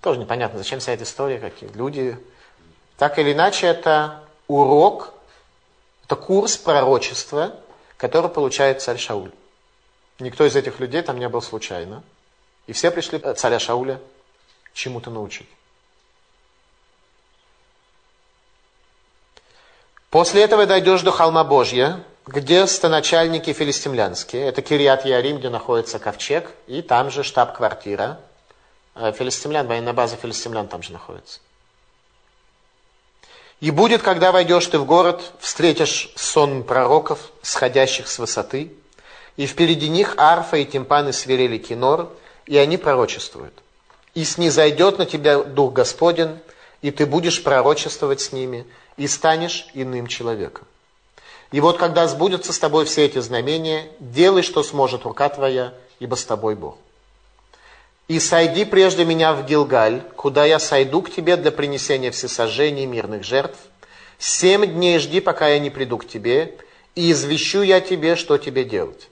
Тоже 0.00 0.18
непонятно, 0.18 0.58
зачем 0.58 0.80
вся 0.80 0.92
эта 0.92 1.04
история, 1.04 1.38
какие 1.38 1.70
люди. 1.72 2.18
Так 2.96 3.18
или 3.18 3.32
иначе, 3.32 3.66
это 3.66 4.22
урок, 4.46 5.12
это 6.04 6.16
курс 6.16 6.56
пророчества, 6.56 7.54
который 7.96 8.30
получает 8.30 8.80
царь 8.80 8.98
Шауль. 8.98 9.30
Никто 10.18 10.44
из 10.46 10.56
этих 10.56 10.80
людей 10.80 11.02
там 11.02 11.18
не 11.18 11.28
был 11.28 11.42
случайно. 11.42 12.02
И 12.66 12.72
все 12.72 12.90
пришли 12.90 13.18
царя 13.18 13.58
Шауля 13.58 14.00
чему-то 14.72 15.10
научить. 15.10 15.48
После 20.08 20.42
этого 20.42 20.66
дойдешь 20.66 21.02
до 21.02 21.10
холма 21.10 21.44
Божья, 21.44 22.02
где 22.26 22.66
станочальники 22.66 23.52
филистимлянские. 23.52 24.46
Это 24.46 24.62
Кириат 24.62 25.04
Ярим, 25.04 25.38
где 25.38 25.50
находится 25.50 25.98
ковчег, 25.98 26.50
и 26.66 26.82
там 26.82 27.10
же 27.10 27.22
штаб-квартира 27.22 28.18
Э, 28.20 28.29
филистимлян, 28.94 29.66
военная 29.66 29.92
база 29.92 30.16
филистимлян 30.16 30.68
там 30.68 30.82
же 30.82 30.92
находится. 30.92 31.40
И 33.60 33.70
будет, 33.70 34.02
когда 34.02 34.32
войдешь 34.32 34.66
ты 34.66 34.78
в 34.78 34.86
город, 34.86 35.32
встретишь 35.38 36.10
сон 36.16 36.62
пророков, 36.62 37.30
сходящих 37.42 38.08
с 38.08 38.18
высоты, 38.18 38.72
и 39.36 39.46
впереди 39.46 39.88
них 39.88 40.14
арфа 40.16 40.56
и 40.56 40.64
тимпаны 40.64 41.12
свирели 41.12 41.58
кинор, 41.58 42.10
и 42.46 42.56
они 42.56 42.78
пророчествуют. 42.78 43.54
И 44.14 44.24
снизойдет 44.24 44.98
на 44.98 45.06
тебя 45.06 45.42
Дух 45.42 45.74
Господен, 45.74 46.38
и 46.80 46.90
ты 46.90 47.04
будешь 47.04 47.42
пророчествовать 47.42 48.20
с 48.20 48.32
ними, 48.32 48.66
и 48.96 49.06
станешь 49.06 49.66
иным 49.74 50.06
человеком. 50.06 50.66
И 51.52 51.60
вот 51.60 51.78
когда 51.78 52.08
сбудутся 52.08 52.52
с 52.52 52.58
тобой 52.58 52.86
все 52.86 53.04
эти 53.04 53.18
знамения, 53.18 53.90
делай, 53.98 54.42
что 54.42 54.62
сможет 54.62 55.04
рука 55.04 55.28
твоя, 55.28 55.74
ибо 55.98 56.14
с 56.14 56.24
тобой 56.24 56.54
Бог 56.54 56.78
и 58.10 58.18
сойди 58.18 58.64
прежде 58.64 59.04
меня 59.04 59.32
в 59.32 59.46
Гилгаль, 59.46 60.02
куда 60.16 60.44
я 60.44 60.58
сойду 60.58 61.00
к 61.00 61.12
тебе 61.12 61.36
для 61.36 61.52
принесения 61.52 62.10
всесожжений 62.10 62.84
мирных 62.84 63.22
жертв. 63.22 63.56
Семь 64.18 64.66
дней 64.66 64.98
жди, 64.98 65.20
пока 65.20 65.46
я 65.46 65.60
не 65.60 65.70
приду 65.70 65.96
к 65.96 66.08
тебе, 66.08 66.58
и 66.96 67.12
извещу 67.12 67.62
я 67.62 67.80
тебе, 67.80 68.16
что 68.16 68.36
тебе 68.36 68.64
делать. 68.64 69.08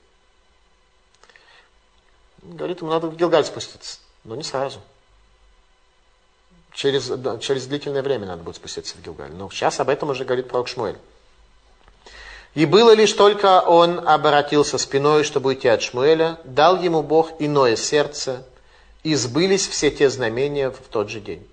Говорит, 2.42 2.80
ему 2.80 2.90
надо 2.90 3.06
в 3.06 3.14
Гилгаль 3.14 3.44
спуститься, 3.44 4.00
но 4.24 4.34
не 4.34 4.42
сразу. 4.42 4.80
Через, 6.72 7.06
да, 7.06 7.38
через 7.38 7.68
длительное 7.68 8.02
время 8.02 8.26
надо 8.26 8.42
будет 8.42 8.56
спуститься 8.56 8.96
в 8.96 9.00
Гилгаль. 9.00 9.30
Но 9.30 9.48
сейчас 9.50 9.78
об 9.78 9.90
этом 9.90 10.10
уже 10.10 10.24
говорит 10.24 10.48
пророк 10.48 10.66
Шмуэль. 10.66 10.98
И 12.54 12.66
было 12.66 12.96
лишь 12.96 13.12
только 13.12 13.60
он 13.60 14.08
обратился 14.08 14.76
спиной, 14.76 15.22
чтобы 15.22 15.50
уйти 15.50 15.68
от 15.68 15.82
Шмуэля, 15.82 16.40
дал 16.42 16.82
ему 16.82 17.04
Бог 17.04 17.34
иное 17.38 17.76
сердце, 17.76 18.44
и 19.02 19.14
сбылись 19.14 19.66
все 19.66 19.90
те 19.90 20.10
знамения 20.10 20.70
в 20.70 20.78
тот 20.90 21.08
же 21.08 21.20
день. 21.20 21.46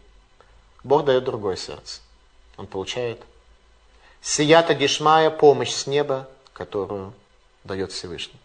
Бог 0.84 1.06
дает 1.06 1.24
другое 1.24 1.56
сердце. 1.56 2.02
Он 2.58 2.68
получает 2.68 3.22
сията 4.22 4.74
дишмая, 4.74 5.30
помощь 5.30 5.72
с 5.72 5.88
неба, 5.88 6.28
которую 6.54 7.14
дает 7.64 7.92
Всевышний. 7.92 8.40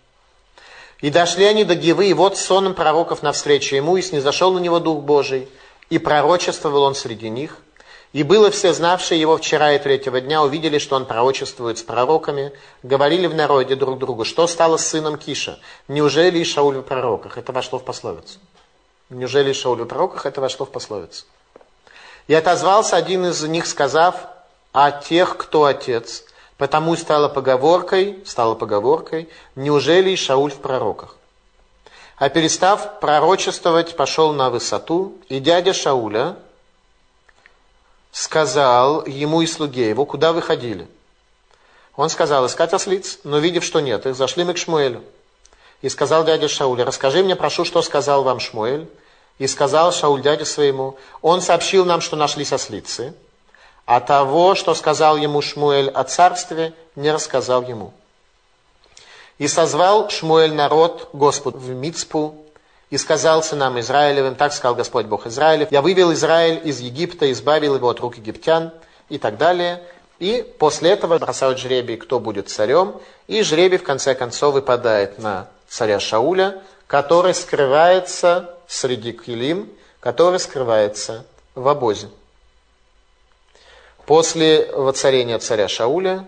И 1.00 1.10
дошли 1.10 1.44
они 1.44 1.64
до 1.64 1.74
Гивы, 1.74 2.08
и 2.08 2.14
вот 2.14 2.36
сонным 2.36 2.74
пророков 2.74 3.22
навстречу 3.22 3.74
ему, 3.74 3.96
и 3.96 4.02
снизошел 4.02 4.52
на 4.52 4.58
него 4.58 4.80
Дух 4.80 5.02
Божий, 5.02 5.48
и 5.88 5.98
пророчествовал 5.98 6.82
он 6.82 6.94
среди 6.94 7.30
них– 7.30 7.56
и 8.12 8.24
было 8.24 8.50
все 8.50 8.72
знавшие 8.72 9.20
его 9.20 9.36
вчера 9.36 9.72
и 9.74 9.78
третьего 9.78 10.20
дня, 10.20 10.42
увидели, 10.42 10.78
что 10.78 10.96
он 10.96 11.06
пророчествует 11.06 11.78
с 11.78 11.82
пророками, 11.82 12.52
говорили 12.82 13.28
в 13.28 13.34
народе 13.34 13.76
друг 13.76 13.98
другу, 13.98 14.24
что 14.24 14.48
стало 14.48 14.78
с 14.78 14.86
сыном 14.86 15.16
Киша? 15.16 15.60
Неужели 15.86 16.40
и 16.40 16.44
Шауль 16.44 16.78
в 16.78 16.82
пророках? 16.82 17.38
Это 17.38 17.52
вошло 17.52 17.78
в 17.78 17.84
пословицу. 17.84 18.40
Неужели 19.10 19.50
и 19.50 19.52
Шауль 19.52 19.82
в 19.82 19.86
пророках? 19.86 20.24
Это 20.24 20.40
вошло 20.40 20.64
в 20.64 20.70
пословицу. 20.70 21.24
И 22.28 22.34
отозвался 22.34 22.96
один 22.96 23.26
из 23.26 23.42
них, 23.42 23.66
сказав, 23.66 24.14
а 24.72 24.92
тех, 24.92 25.36
кто 25.36 25.64
отец, 25.64 26.24
потому 26.56 26.96
стало 26.96 27.28
поговоркой, 27.28 28.22
стало 28.24 28.54
поговоркой, 28.54 29.28
неужели 29.56 30.10
и 30.10 30.16
Шауль 30.16 30.52
в 30.52 30.58
пророках? 30.58 31.16
А 32.16 32.28
перестав 32.28 33.00
пророчествовать, 33.00 33.96
пошел 33.96 34.32
на 34.32 34.48
высоту, 34.48 35.18
и 35.28 35.40
дядя 35.40 35.72
Шауля, 35.72 36.36
сказал 38.12 39.06
ему 39.06 39.40
и 39.42 39.46
слуге 39.46 39.88
его, 39.88 40.04
куда 40.04 40.32
вы 40.32 40.42
ходили? 40.42 40.86
Он 41.96 42.10
сказал, 42.10 42.46
искать 42.46 42.72
ослиц, 42.72 43.18
но 43.24 43.38
видев, 43.38 43.64
что 43.64 43.80
нет, 43.80 44.06
их 44.06 44.14
зашли 44.14 44.44
мы 44.44 44.54
к 44.54 44.58
Шмуэлю. 44.58 45.02
И 45.82 45.88
сказал 45.88 46.24
дядя 46.24 46.48
Шауль, 46.48 46.82
расскажи 46.82 47.22
мне, 47.22 47.36
прошу, 47.36 47.64
что 47.64 47.82
сказал 47.82 48.22
вам 48.22 48.40
Шмуэль. 48.40 48.88
И 49.38 49.46
сказал 49.46 49.90
Шауль 49.92 50.20
дяде 50.20 50.44
своему, 50.44 50.98
он 51.22 51.40
сообщил 51.40 51.86
нам, 51.86 52.02
что 52.02 52.14
нашлись 52.14 52.52
ослицы, 52.52 53.14
а 53.86 54.00
того, 54.00 54.54
что 54.54 54.74
сказал 54.74 55.16
ему 55.16 55.40
Шмуэль 55.40 55.88
о 55.88 56.04
царстве, 56.04 56.74
не 56.94 57.10
рассказал 57.10 57.62
ему. 57.62 57.94
И 59.38 59.48
созвал 59.48 60.10
Шмуэль 60.10 60.52
народ 60.52 61.08
Господу 61.14 61.56
в 61.56 61.70
Мицпу, 61.70 62.34
и 62.90 62.98
сказал 62.98 63.42
сынам 63.42 63.78
Израилевым, 63.80 64.34
так 64.34 64.52
сказал 64.52 64.74
Господь 64.74 65.06
Бог 65.06 65.26
Израилев, 65.26 65.70
я 65.70 65.80
вывел 65.80 66.12
Израиль 66.12 66.60
из 66.64 66.80
Египта, 66.80 67.30
избавил 67.32 67.76
его 67.76 67.88
от 67.88 68.00
рук 68.00 68.16
египтян 68.18 68.72
и 69.08 69.16
так 69.18 69.38
далее. 69.38 69.82
И 70.18 70.44
после 70.58 70.90
этого 70.90 71.18
бросают 71.18 71.58
жребий, 71.58 71.96
кто 71.96 72.18
будет 72.18 72.50
царем, 72.50 72.96
и 73.26 73.42
жребий 73.42 73.78
в 73.78 73.84
конце 73.84 74.14
концов 74.14 74.54
выпадает 74.54 75.18
на 75.18 75.46
царя 75.70 76.00
Шауля, 76.00 76.62
который 76.86 77.32
скрывается 77.32 78.54
среди 78.66 79.12
Килим, 79.12 79.72
который 80.00 80.40
скрывается 80.40 81.24
в 81.54 81.66
обозе. 81.68 82.08
После 84.04 84.70
воцарения 84.72 85.38
царя 85.38 85.68
Шауля 85.68 86.26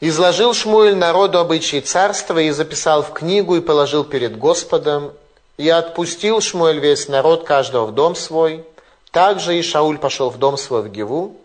Изложил 0.00 0.54
Шмуэль 0.54 0.94
народу 0.94 1.40
обычаи 1.40 1.80
царства 1.80 2.38
и 2.38 2.50
записал 2.50 3.02
в 3.02 3.12
книгу 3.12 3.56
и 3.56 3.60
положил 3.60 4.04
перед 4.04 4.38
Господом. 4.38 5.12
И 5.56 5.68
отпустил 5.68 6.40
Шмуэль 6.40 6.78
весь 6.78 7.08
народ, 7.08 7.44
каждого 7.44 7.86
в 7.86 7.92
дом 7.92 8.14
свой. 8.14 8.64
Также 9.10 9.58
и 9.58 9.62
Шауль 9.62 9.98
пошел 9.98 10.30
в 10.30 10.38
дом 10.38 10.56
свой 10.56 10.82
в 10.82 10.88
Геву, 10.88 11.36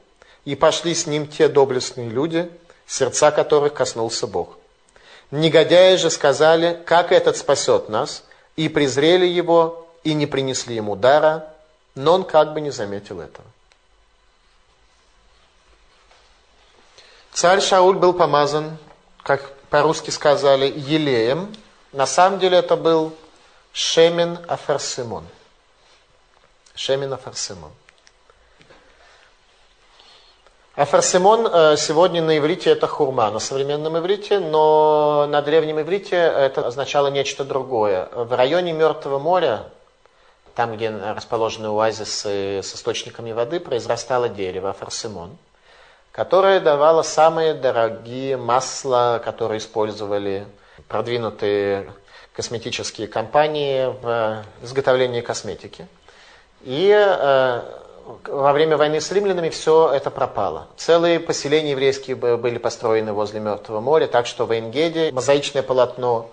и 0.46 0.54
пошли 0.54 0.94
с 0.94 1.08
ним 1.08 1.26
те 1.26 1.48
доблестные 1.48 2.10
люди, 2.10 2.48
сердца 2.86 3.32
которых 3.32 3.74
коснулся 3.74 4.28
Бог. 4.28 4.58
Негодяи 5.34 5.96
же 5.96 6.12
сказали, 6.12 6.80
как 6.86 7.12
этот 7.12 7.38
спасет 7.38 7.90
нас, 7.90 8.24
и 8.56 8.70
презрели 8.70 9.26
его, 9.26 9.88
и 10.04 10.14
не 10.14 10.28
принесли 10.28 10.76
ему 10.76 10.96
дара, 10.96 11.52
но 11.96 12.14
он 12.14 12.24
как 12.24 12.54
бы 12.54 12.62
не 12.62 12.70
заметил 12.70 13.20
этого. 13.20 13.48
Царь 17.32 17.62
Шауль 17.62 17.96
был 17.98 18.14
помазан, 18.14 18.78
как 19.24 19.52
по-русски 19.72 20.12
сказали, 20.12 20.72
елеем. 20.72 21.52
На 21.94 22.06
самом 22.06 22.38
деле 22.38 22.60
это 22.60 22.76
был 22.76 23.12
Шемен 23.72 24.38
Афарсимон. 24.48 25.26
Шемен 26.76 27.12
Афарсимон. 27.12 27.72
Афарсимон 30.76 31.48
э, 31.48 31.78
сегодня 31.78 32.22
на 32.22 32.38
иврите 32.38 32.72
это 32.72 32.88
хурма, 32.88 33.30
на 33.30 33.40
современном 33.40 33.98
иврите, 33.98 34.40
но 34.40 35.28
на 35.28 35.42
древнем 35.42 35.80
иврите 35.80 36.16
это 36.16 36.66
означало 36.66 37.08
нечто 37.08 37.44
другое. 37.44 38.10
В 38.14 38.36
районе 38.36 38.74
Мертвого 38.74 39.20
моря, 39.20 39.66
там, 40.56 40.76
где 40.76 40.90
расположены 40.90 41.68
оазисы 41.68 42.62
с 42.64 42.76
источниками 42.76 43.32
воды, 43.32 43.60
произрастало 43.60 44.30
дерево 44.30 44.72
Афарсимон– 44.72 45.38
которая 46.14 46.62
давала 46.62 47.02
самые 47.02 47.56
дорогие 47.56 48.38
масла, 48.38 49.20
которые 49.26 49.58
использовали 49.58 50.46
продвинутые 50.88 51.92
косметические 52.34 53.08
компании 53.08 53.88
в 54.02 54.46
изготовлении 54.62 55.22
косметики. 55.22 55.88
И 56.62 56.90
э, 56.96 57.62
во 58.26 58.54
время 58.54 58.78
войны 58.78 59.00
с 59.02 59.12
римлянами 59.12 59.50
все 59.50 59.92
это 59.92 60.10
пропало. 60.12 60.68
Целые 60.78 61.20
поселения 61.20 61.72
еврейские 61.72 62.16
были 62.16 62.58
построены 62.58 63.14
возле 63.14 63.40
Мертвого 63.40 63.80
моря, 63.80 64.08
так 64.08 64.28
что 64.28 64.46
в 64.46 64.58
Энгеде 64.58 65.12
мозаичное 65.12 65.64
полотно 65.64 66.30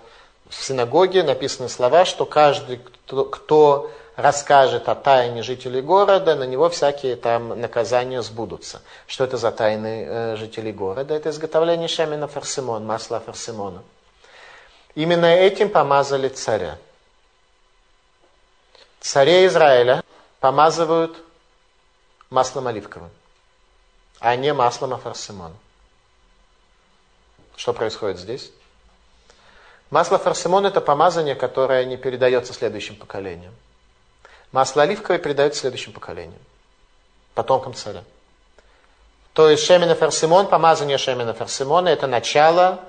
в 0.49 0.63
синагоге 0.63 1.23
написаны 1.23 1.69
слова, 1.69 2.05
что 2.05 2.25
каждый, 2.25 2.77
кто, 2.77 3.25
кто 3.25 3.91
расскажет 4.15 4.89
о 4.89 4.95
тайне 4.95 5.43
жителей 5.43 5.81
города, 5.81 6.35
на 6.35 6.43
него 6.43 6.69
всякие 6.69 7.15
там 7.15 7.59
наказания 7.59 8.21
сбудутся. 8.21 8.81
Что 9.07 9.23
это 9.23 9.37
за 9.37 9.51
тайны 9.51 10.05
э, 10.07 10.35
жителей 10.35 10.73
города? 10.73 11.13
Это 11.13 11.29
изготовление 11.29 11.87
шемена 11.87 12.27
фарсимон, 12.27 12.85
масла 12.85 13.19
фарсимона. 13.19 13.81
Именно 14.95 15.25
этим 15.25 15.69
помазали 15.69 16.27
царя. 16.27 16.77
Царей 18.99 19.47
Израиля 19.47 20.03
помазывают 20.41 21.17
маслом 22.31 22.67
оливковым, 22.67 23.11
а 24.19 24.35
не 24.35 24.53
маслом 24.53 24.93
афарсимона. 24.93 25.55
Что 27.55 27.73
происходит 27.73 28.17
здесь? 28.17 28.51
Масло 29.91 30.17
фарсимон– 30.17 30.65
это 30.67 30.79
помазание, 30.79 31.35
которое 31.35 31.83
не 31.85 31.97
передается 31.97 32.53
следующим 32.53 32.95
поколениям. 32.95 33.53
Масло 34.51 34.83
оливковое 34.83 35.19
передается 35.19 35.59
следующим 35.59 35.91
поколениям, 35.91 36.39
потомкам 37.35 37.73
царя. 37.73 38.03
То 39.33 39.49
есть 39.49 39.63
Шемина 39.65 39.93
Ферсимон, 39.95 40.47
помазание 40.47 40.97
Шемина 40.97 41.33
Ферсимона, 41.33 41.89
это 41.89 42.07
начало 42.07 42.79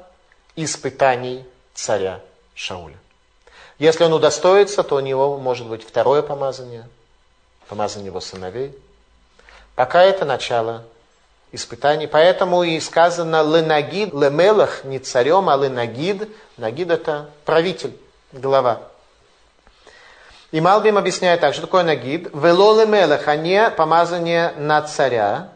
испытаний 0.56 1.44
царя 1.74 2.20
Шауля. 2.54 2.96
Если 3.78 4.04
он 4.04 4.12
удостоится, 4.12 4.84
то 4.84 4.96
у 4.96 5.00
него 5.00 5.38
может 5.38 5.66
быть 5.66 5.86
второе 5.86 6.22
помазание, 6.22 6.88
помазание 7.68 8.06
его 8.06 8.20
сыновей. 8.20 8.76
Пока 9.74 10.02
это 10.02 10.24
начало 10.24 10.84
испытаний. 11.52 12.06
Поэтому 12.06 12.62
и 12.62 12.80
сказано 12.80 13.42
«ленагид», 13.42 14.12
«лемелах» 14.12 14.84
не 14.84 14.98
царем, 14.98 15.48
а 15.48 15.56
«ленагид». 15.56 16.28
Нагид– 16.56 16.90
это 16.90 17.30
правитель, 17.44 17.96
глава. 18.32 18.80
И 20.50 20.60
Малбим 20.60 20.98
объясняет 20.98 21.40
так, 21.40 21.54
что 21.54 21.62
такое 21.62 21.82
нагид. 21.82 22.28
Велолы 22.34 22.86
мелех, 22.86 23.26
а 23.28 23.36
не 23.36 23.70
помазание 23.70 24.52
на 24.56 24.82
царя. 24.82 25.48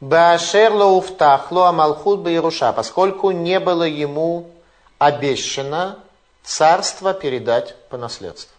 Баашер 0.00 0.72
лоуфтах 0.72 1.50
ло 1.50 1.66
амалхут 1.66 2.20
баируша, 2.20 2.72
поскольку 2.72 3.32
не 3.32 3.58
было 3.58 3.82
ему 3.82 4.48
обещано 4.98 5.98
царство 6.44 7.14
передать 7.14 7.74
по 7.88 7.96
наследству. 7.96 8.54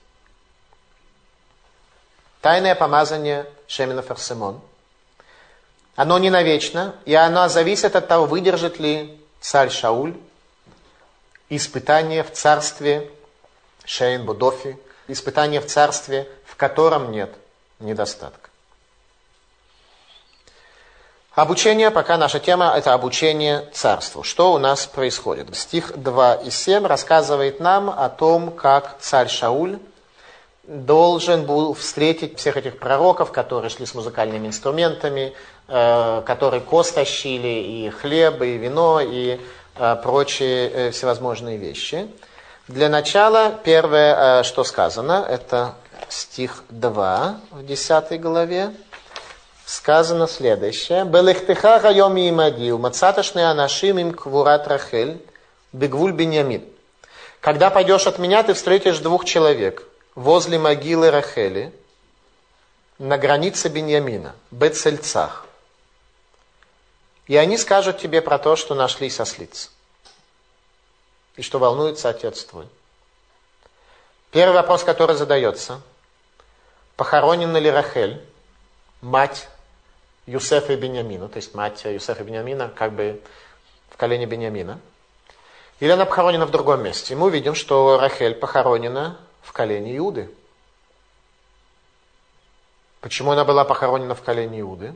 Тайное 2.41 2.75
помазание 2.75 3.45
Шемина 3.67 4.01
Фарсимон. 4.01 4.59
Оно 5.99 6.17
не 6.17 6.29
навечно, 6.29 6.95
и 7.03 7.13
оно 7.13 7.49
зависит 7.49 7.93
от 7.93 8.07
того, 8.07 8.25
выдержит 8.25 8.79
ли 8.79 9.21
царь 9.41 9.69
Шауль 9.69 10.15
испытание 11.49 12.23
в 12.23 12.31
царстве 12.31 13.11
Шейн 13.83 14.23
Будофи, 14.25 14.79
испытание 15.09 15.59
в 15.59 15.65
царстве, 15.65 16.29
в 16.45 16.55
котором 16.55 17.11
нет 17.11 17.35
недостатка. 17.79 18.49
Обучение, 21.35 21.91
пока 21.91 22.17
наша 22.17 22.39
тема, 22.39 22.73
это 22.77 22.93
обучение 22.93 23.69
царству. 23.73 24.23
Что 24.23 24.53
у 24.53 24.57
нас 24.57 24.85
происходит? 24.85 25.53
Стих 25.53 25.97
2 25.97 26.35
и 26.35 26.49
7 26.49 26.85
рассказывает 26.85 27.59
нам 27.59 27.89
о 27.89 28.07
том, 28.07 28.51
как 28.51 28.99
царь 29.01 29.27
Шауль 29.27 29.79
должен 30.63 31.45
был 31.45 31.73
встретить 31.73 32.37
всех 32.39 32.55
этих 32.55 32.77
пророков, 32.79 33.33
которые 33.33 33.69
шли 33.69 33.85
с 33.85 33.95
музыкальными 33.95 34.47
инструментами, 34.47 35.33
э, 35.69 36.21
которые 36.25 36.61
кост 36.61 36.95
тащили, 36.95 37.47
и 37.47 37.89
хлеб, 37.89 38.41
и 38.41 38.57
вино, 38.57 38.99
и 39.01 39.39
э, 39.75 39.95
прочие 40.03 40.69
э, 40.69 40.91
всевозможные 40.91 41.57
вещи. 41.57 42.07
Для 42.67 42.89
начала, 42.89 43.53
первое, 43.63 44.43
что 44.43 44.63
сказано, 44.63 45.25
это 45.27 45.75
стих 46.07 46.63
2 46.69 47.39
в 47.51 47.65
10 47.65 48.21
главе. 48.21 48.73
Сказано 49.65 50.27
следующее. 50.27 51.05
«Белехтеха 51.05 51.79
райом 51.79 52.17
имадил, 52.17 52.77
мацаташны 52.77 53.39
анашим 53.39 53.99
им 53.99 54.13
квурат 54.13 54.67
рахель, 54.67 55.21
бегвуль 55.71 56.11
беньямин». 56.11 56.63
Когда 57.39 57.69
пойдешь 57.69 58.05
от 58.05 58.19
меня, 58.19 58.43
ты 58.43 58.53
встретишь 58.53 58.99
двух 58.99 59.23
человек 59.23 59.83
возле 60.13 60.59
могилы 60.59 61.09
Рахели 61.09 61.73
на 62.97 63.17
границе 63.17 63.69
Беньямина, 63.69 64.35
Бецельцах. 64.51 65.45
И 67.29 67.35
они 67.35 67.57
скажут 67.57 67.99
тебе 67.99 68.23
про 68.23 68.39
то, 68.39 68.55
что 68.55 68.73
нашли 68.73 69.07
сослиц. 69.07 69.71
И 71.35 71.43
что 71.43 71.59
волнуется 71.59 72.09
отец 72.09 72.43
твой. 72.43 72.65
Первый 74.31 74.55
вопрос, 74.55 74.83
который 74.83 75.15
задается. 75.15 75.79
Похоронена 76.95 77.57
ли 77.57 77.69
Рахель, 77.69 78.19
мать 79.01 79.47
Юсефа 80.25 80.73
и 80.73 80.75
Беньямина, 80.75 81.29
то 81.29 81.37
есть 81.37 81.53
мать 81.53 81.85
Юсефа 81.85 82.23
и 82.23 82.25
Беньямина, 82.25 82.67
как 82.69 82.93
бы 82.93 83.21
в 83.91 83.97
колене 83.97 84.25
Беньямина. 84.25 84.79
Или 85.79 85.91
она 85.91 86.05
похоронена 86.05 86.47
в 86.47 86.51
другом 86.51 86.81
месте. 86.81 87.13
И 87.13 87.15
мы 87.15 87.27
увидим, 87.27 87.53
что 87.53 87.99
Рахель 87.99 88.33
похоронена 88.33 89.19
в 89.43 89.53
колене 89.53 89.95
Иуды. 89.97 90.31
Почему 93.01 93.33
она 93.33 93.45
была 93.45 93.65
похоронена 93.65 94.15
в 94.15 94.23
колене 94.23 94.61
Иуды? 94.61 94.95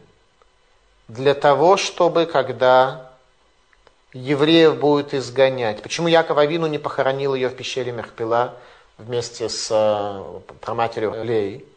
Для 1.13 1.35
того, 1.35 1.77
чтобы 1.77 2.25
когда 2.25 3.11
евреев 4.13 4.79
будет 4.79 5.13
изгонять. 5.13 5.83
Почему 5.83 6.07
Яков 6.07 6.39
Авину 6.39 6.65
не 6.65 6.79
похоронил 6.79 7.35
ее 7.35 7.49
в 7.49 7.55
пещере 7.55 7.91
Мехпила 7.91 8.55
вместе 8.97 9.47
с 9.47 9.69
э, 9.69 10.41
проматерью 10.59 11.23
Леей? 11.23 11.67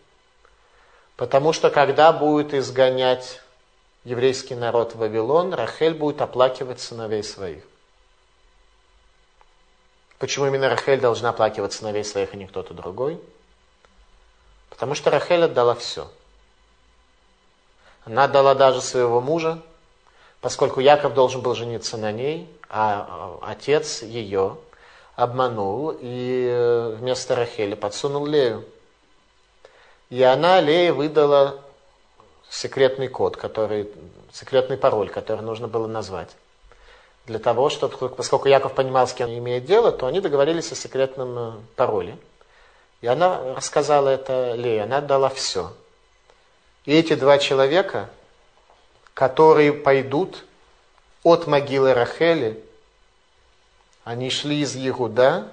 Потому 1.19 1.53
что 1.53 1.69
когда 1.69 2.15
будет 2.15 2.55
изгонять 2.55 3.43
еврейский 4.05 4.55
народ 4.55 4.95
в 4.95 5.01
Вавилон, 5.01 5.53
Рахель 5.53 5.93
будет 5.93 6.23
оплакивать 6.23 6.81
сыновей 6.81 7.23
своих. 7.23 7.63
Почему 10.19 10.47
именно 10.47 10.71
Рахель 10.71 10.99
должна 10.99 11.29
оплакивать 11.29 11.75
сыновей 11.75 12.05
своих, 12.05 12.33
а 12.33 12.39
не 12.39 12.47
кто-то 12.47 12.73
другой? 12.73 13.21
Потому 14.71 14.95
что 14.95 15.11
Рахель 15.11 15.45
отдала 15.45 15.75
все. 15.75 16.11
Она 18.07 18.25
отдала 18.25 18.55
даже 18.55 18.81
своего 18.81 19.21
мужа, 19.21 19.61
поскольку 20.41 20.81
Яков 20.81 21.13
должен 21.13 21.43
был 21.43 21.55
жениться 21.55 21.99
на 21.99 22.13
ней, 22.13 22.49
а 22.69 23.39
отец 23.43 24.03
ее 24.03 24.57
обманул 25.17 25.95
и 26.01 26.49
э, 26.49 26.97
вместо 26.99 27.35
Рахеля 27.35 27.77
подсунул 27.77 28.25
Лею. 28.25 28.65
И 30.09 30.23
она 30.23 30.61
Лее 30.61 30.93
выдала 30.93 31.59
секретный 32.49 33.09
код, 33.09 33.37
который, 33.37 33.91
секретный 34.33 34.77
пароль, 34.77 35.11
который 35.11 35.43
нужно 35.43 35.69
было 35.69 35.87
назвать 35.87 36.31
для 37.27 37.39
того, 37.39 37.69
чтобы, 37.71 38.09
поскольку 38.09 38.49
Яков 38.49 38.75
понимал, 38.75 39.07
с 39.07 39.13
кем 39.13 39.31
имеет 39.31 39.65
дело, 39.65 39.93
то 39.93 40.07
они 40.07 40.21
договорились 40.21 40.71
о 40.73 40.77
секретном 40.77 41.39
э, 41.39 41.53
пароле. 41.75 42.17
И 43.01 43.07
она 43.07 43.55
рассказала 43.55 44.09
это 44.09 44.55
Лее, 44.55 44.85
она 44.85 44.99
отдала 44.99 45.29
все. 45.29 45.73
И 46.87 46.95
эти 46.95 47.15
два 47.15 47.39
человека, 47.39 48.09
которые 49.13 49.73
пойдут 49.73 50.45
от 51.25 51.47
могилы 51.47 51.93
Рахели, 51.95 52.63
они 54.05 54.31
шли 54.31 54.61
из 54.61 54.77
Егуда 54.77 55.51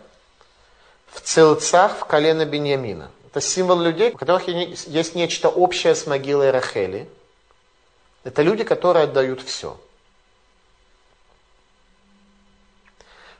в 1.07 1.21
целцах 1.21 1.97
в 1.97 2.05
колено 2.05 2.45
Беньямина. 2.45 3.09
Это 3.25 3.41
символ 3.41 3.81
людей, 3.81 4.11
у 4.11 4.17
которых 4.17 4.47
есть 4.47 5.15
нечто 5.15 5.49
общее 5.49 5.95
с 5.95 6.05
могилой 6.05 6.51
Рахели. 6.51 7.09
Это 8.23 8.43
люди, 8.43 8.63
которые 8.63 9.05
отдают 9.05 9.41
все. 9.41 9.79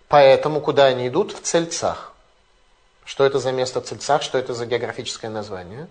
Поэтому 0.07 0.61
куда 0.61 0.85
они 0.85 1.07
идут? 1.07 1.31
В 1.31 1.41
Цельцах. 1.41 2.13
Что 3.05 3.23
это 3.23 3.37
за 3.37 3.51
место 3.51 3.81
в 3.81 3.85
Цельцах? 3.85 4.23
Что 4.23 4.39
это 4.39 4.55
за 4.55 4.65
географическое 4.65 5.29
название? 5.29 5.87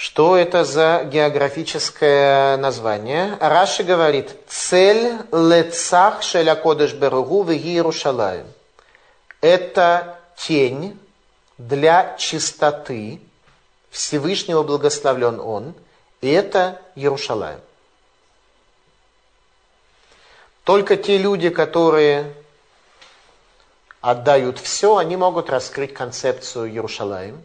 Что 0.00 0.34
это 0.34 0.64
за 0.64 1.04
географическое 1.04 2.56
название? 2.56 3.36
Раши 3.38 3.82
говорит, 3.82 4.34
цель 4.48 5.18
лецах 5.30 6.22
шеля 6.22 6.54
кодыш 6.54 6.94
беругу 6.94 7.42
в 7.42 7.50
Иерушалаем. 7.52 8.46
Это 9.42 10.18
тень 10.38 10.98
для 11.58 12.16
чистоты. 12.16 13.20
Всевышнего 13.90 14.62
благословлен 14.62 15.38
Он. 15.38 15.74
И 16.22 16.30
это 16.30 16.80
Иерушалаем. 16.94 17.60
Только 20.64 20.96
те 20.96 21.18
люди, 21.18 21.50
которые 21.50 22.32
отдают 24.00 24.58
все, 24.60 24.96
они 24.96 25.18
могут 25.18 25.50
раскрыть 25.50 25.92
концепцию 25.92 26.70
Иерушалаем 26.70 27.44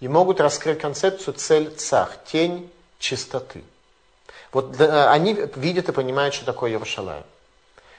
и 0.00 0.08
могут 0.08 0.40
раскрыть 0.40 0.80
концепцию 0.80 1.34
цель 1.34 1.74
цах, 1.76 2.24
тень 2.24 2.70
чистоты. 2.98 3.62
Вот 4.52 4.80
они 4.80 5.34
видят 5.54 5.88
и 5.88 5.92
понимают, 5.92 6.34
что 6.34 6.44
такое 6.44 6.70
Иерушалаем. 6.70 7.24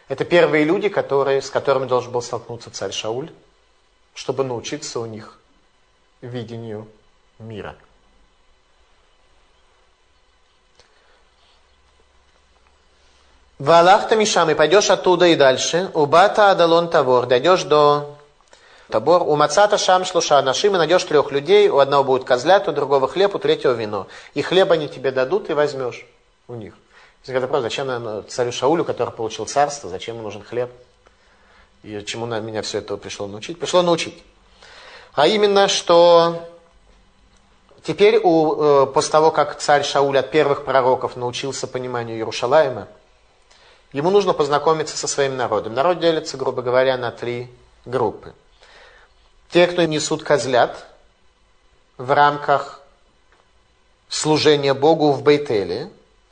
Это 0.10 0.26
первые 0.26 0.66
люди, 0.66 0.90
которые, 0.90 1.42
с 1.42 1.50
которыми 1.50 1.88
должен 1.88 2.12
был 2.12 2.22
столкнуться 2.22 2.70
царь 2.72 2.92
Шауль, 2.92 3.32
чтобы 4.14 4.44
научиться 4.44 5.00
у 5.00 5.06
них 5.06 5.40
видению 6.22 6.88
мира. 7.40 7.76
Валахта 13.58 14.16
Мишам, 14.16 14.50
и 14.50 14.56
пойдешь 14.56 14.90
оттуда 14.90 15.28
и 15.28 15.36
дальше. 15.36 15.92
Убата 15.94 16.50
Адалон 16.50 16.90
Тавор, 16.90 17.28
дойдешь 17.28 17.64
до 17.64 18.18
Табор. 18.92 19.24
У 19.24 19.36
Мацата 19.36 19.78
Шам 19.78 20.06
Шлуша 20.06 20.42
Нашим, 20.42 20.76
и 20.76 20.78
найдешь 20.78 21.04
трех 21.04 21.32
людей. 21.32 21.70
У 21.70 21.80
одного 21.80 22.04
будет 22.04 22.24
козлят, 22.26 22.68
у 22.68 22.72
другого 22.72 23.08
хлеб, 23.08 23.34
у 23.34 23.40
третьего 23.40 23.74
вино. 23.74 24.08
И 24.34 24.42
хлеб 24.42 24.72
они 24.72 24.88
тебе 24.88 25.12
дадут, 25.12 25.50
и 25.50 25.54
возьмешь 25.54 26.06
у 26.48 26.56
них. 26.56 26.76
Это 27.26 27.48
просто, 27.48 27.64
зачем 27.64 28.26
царю 28.28 28.52
Шаулю, 28.52 28.84
который 28.84 29.12
получил 29.12 29.46
царство, 29.46 29.90
зачем 29.90 30.16
ему 30.16 30.26
нужен 30.26 30.44
хлеб? 30.44 30.70
И 31.84 32.04
чему 32.06 32.26
на 32.26 32.40
меня 32.40 32.62
все 32.62 32.80
это 32.80 32.98
пришло 32.98 33.28
научить? 33.28 33.60
Пришло 33.60 33.82
научить. 33.82 34.22
А 35.14 35.28
именно, 35.28 35.68
что 35.68 36.48
теперь 37.84 38.20
у, 38.22 38.84
э, 38.84 38.86
после 38.88 39.12
того, 39.12 39.32
как 39.32 39.58
царь 39.58 39.84
Шауль 39.84 40.18
от 40.18 40.30
первых 40.30 40.66
пророков 40.66 41.16
научился 41.16 41.68
пониманию 41.68 42.18
Иерушалаема, 42.18 42.88
Ему 43.94 44.10
нужно 44.10 44.34
познакомиться 44.34 44.96
со 44.96 45.08
своим 45.08 45.36
народом. 45.36 45.74
Народ 45.74 46.00
делится, 46.00 46.38
грубо 46.38 46.62
говоря, 46.62 46.98
на 46.98 47.12
три 47.12 47.50
группы. 47.86 48.34
Те, 49.52 49.68
кто 49.68 49.84
несут 49.84 50.24
козлят 50.24 50.86
в 51.98 52.12
рамках 52.12 52.82
служения 54.08 54.74
Богу 54.74 55.12
в 55.12 55.24
Бейтеле. 55.24 55.90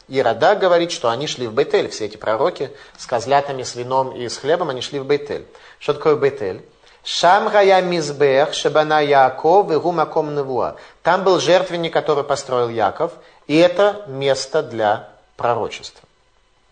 И 0.08 0.22
Рада 0.22 0.56
говорит, 0.56 0.92
что 0.92 1.10
они 1.10 1.28
шли 1.28 1.48
в 1.48 1.54
Бейтель. 1.54 1.90
Все 1.90 2.06
эти 2.06 2.18
пророки 2.18 2.72
с 2.98 3.06
козлятами, 3.06 3.64
с 3.64 3.76
вином 3.76 4.16
и 4.16 4.28
с 4.28 4.38
хлебом, 4.38 4.70
они 4.70 4.82
шли 4.82 5.00
в 5.00 5.06
Бейтель. 5.06 5.46
Что 5.80 5.94
такое 5.94 6.16
Бейтель? 6.16 6.64
Шам 7.04 7.50
гая 7.50 7.82
мизбех 7.82 8.54
шабана 8.54 9.02
Яков 9.02 9.72
и 9.72 9.78
гумаком 9.78 10.36
невуа. 10.36 10.76
Там 11.04 11.24
был 11.24 11.40
жертвенник, 11.40 11.94
который 11.94 12.24
построил 12.24 12.70
Яков, 12.70 13.14
и 13.48 13.56
это 13.56 14.04
место 14.08 14.62
для 14.64 15.10
пророчества. 15.38 16.08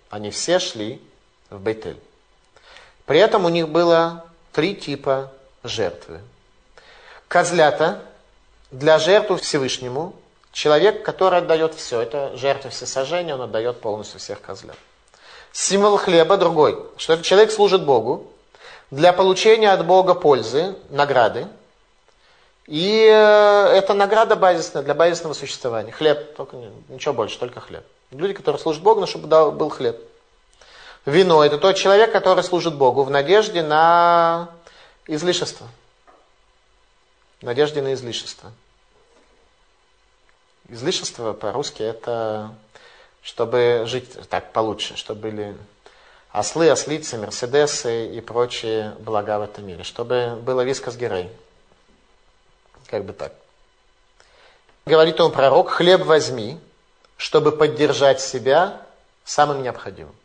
Они 0.09 0.31
все 0.31 0.59
шли 0.59 1.01
в 1.49 1.59
Бейтель. 1.59 1.99
При 3.05 3.19
этом 3.19 3.45
у 3.45 3.49
них 3.49 3.69
было 3.69 4.25
три 4.51 4.75
типа 4.75 5.31
жертвы. 5.63 6.21
Козлята 7.27 8.01
для 8.71 8.99
жертвы 8.99 9.37
Всевышнему, 9.37 10.13
человек, 10.51 11.03
который 11.03 11.39
отдает 11.39 11.73
все, 11.75 12.01
это 12.01 12.35
жертва 12.37 12.71
всесожжения, 12.71 13.35
он 13.35 13.41
отдает 13.41 13.81
полностью 13.81 14.19
всех 14.19 14.41
козлят. 14.41 14.77
Символ 15.51 15.97
хлеба 15.97 16.37
другой, 16.37 16.77
что 16.97 17.13
этот 17.13 17.25
человек 17.25 17.51
служит 17.51 17.83
Богу 17.83 18.27
для 18.91 19.11
получения 19.13 19.71
от 19.71 19.85
Бога 19.85 20.13
пользы, 20.13 20.75
награды. 20.89 21.47
И 22.67 23.07
э, 23.09 23.67
это 23.73 23.93
награда 23.93 24.35
базисная 24.35 24.83
для 24.83 24.93
базисного 24.93 25.33
существования. 25.33 25.91
Хлеб, 25.91 26.35
только 26.35 26.57
ничего 26.89 27.13
больше, 27.13 27.39
только 27.39 27.61
хлеб. 27.61 27.83
Люди, 28.11 28.33
которые 28.33 28.61
служат 28.61 28.83
Богу, 28.83 28.99
но 28.99 29.05
чтобы 29.05 29.51
был 29.51 29.69
хлеб. 29.69 29.97
Вино– 31.05 31.43
это 31.45 31.57
тот 31.57 31.75
человек, 31.77 32.11
который 32.11 32.43
служит 32.43 32.75
Богу 32.75 33.03
в 33.03 33.09
надежде 33.09 33.63
на 33.63 34.49
излишество. 35.07 35.67
Надежде 37.41 37.81
на 37.81 37.93
излишество. 37.93 38.51
Излишество 40.69 41.33
по-русски 41.33 41.83
это 41.83 42.55
чтобы 43.27 43.83
жить 43.87 44.29
так 44.29 44.53
получше, 44.53 44.95
чтобы 44.95 45.19
были 45.19 45.57
ослы, 46.31 46.69
ослицы, 46.69 47.17
мерседесы 47.17 48.07
и 48.07 48.21
прочие 48.21 48.95
блага 48.99 49.37
в 49.39 49.41
этом 49.41 49.67
мире, 49.67 49.83
чтобы 49.83 50.39
было 50.41 50.61
вискас 50.61 50.95
герой. 50.95 51.29
Как 52.85 53.03
бы 53.03 53.11
так. 53.11 53.33
Говорит 54.85 55.19
он 55.19 55.33
пророк, 55.33 55.71
хлеб 55.71 56.05
возьми, 56.05 56.57
чтобы 57.17 57.51
поддержать 57.51 58.21
себя 58.21 58.81
самым 59.25 59.61
необходимым. 59.61 60.15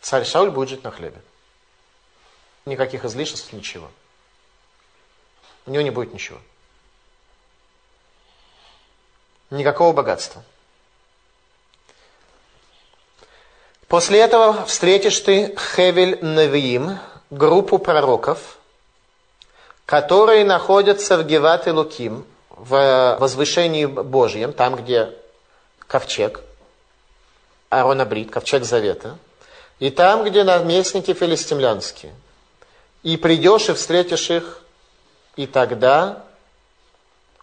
Царь 0.00 0.24
Шауль 0.24 0.50
будет 0.50 0.70
жить 0.70 0.82
на 0.82 0.90
хлебе. 0.90 1.20
Никаких 2.64 3.04
излишеств, 3.04 3.52
ничего. 3.52 3.90
У 5.66 5.70
него 5.70 5.82
не 5.82 5.90
будет 5.90 6.12
ничего. 6.12 6.38
Никакого 9.50 9.92
богатства. 9.92 10.42
После 13.86 14.20
этого 14.20 14.64
встретишь 14.64 15.20
ты 15.20 15.54
Хевель 15.74 16.18
Навиим, 16.24 16.98
группу 17.30 17.78
пророков, 17.78 18.56
которые 19.84 20.44
находятся 20.46 21.18
в 21.18 21.26
Геват 21.26 21.66
и 21.66 21.70
Луким, 21.70 22.24
в 22.48 23.18
возвышении 23.20 23.84
Божьем, 23.84 24.54
там, 24.54 24.76
где 24.76 25.12
ковчег, 25.78 26.40
Аарона 27.68 28.06
Брит, 28.06 28.30
ковчег 28.30 28.64
Завета, 28.64 29.18
и 29.78 29.90
там, 29.90 30.24
где 30.24 30.44
наместники 30.44 31.12
филистимлянские. 31.12 32.14
И 33.02 33.16
придешь 33.18 33.68
и 33.68 33.74
встретишь 33.74 34.30
их, 34.30 34.61
и 35.36 35.46
тогда 35.46 36.24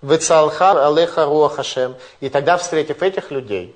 Вецалха 0.02 0.88
Алеха 0.88 1.26
Руахашем, 1.26 1.96
и 2.20 2.30
тогда, 2.30 2.58
встретив 2.58 3.02
этих 3.02 3.32
людей, 3.32 3.76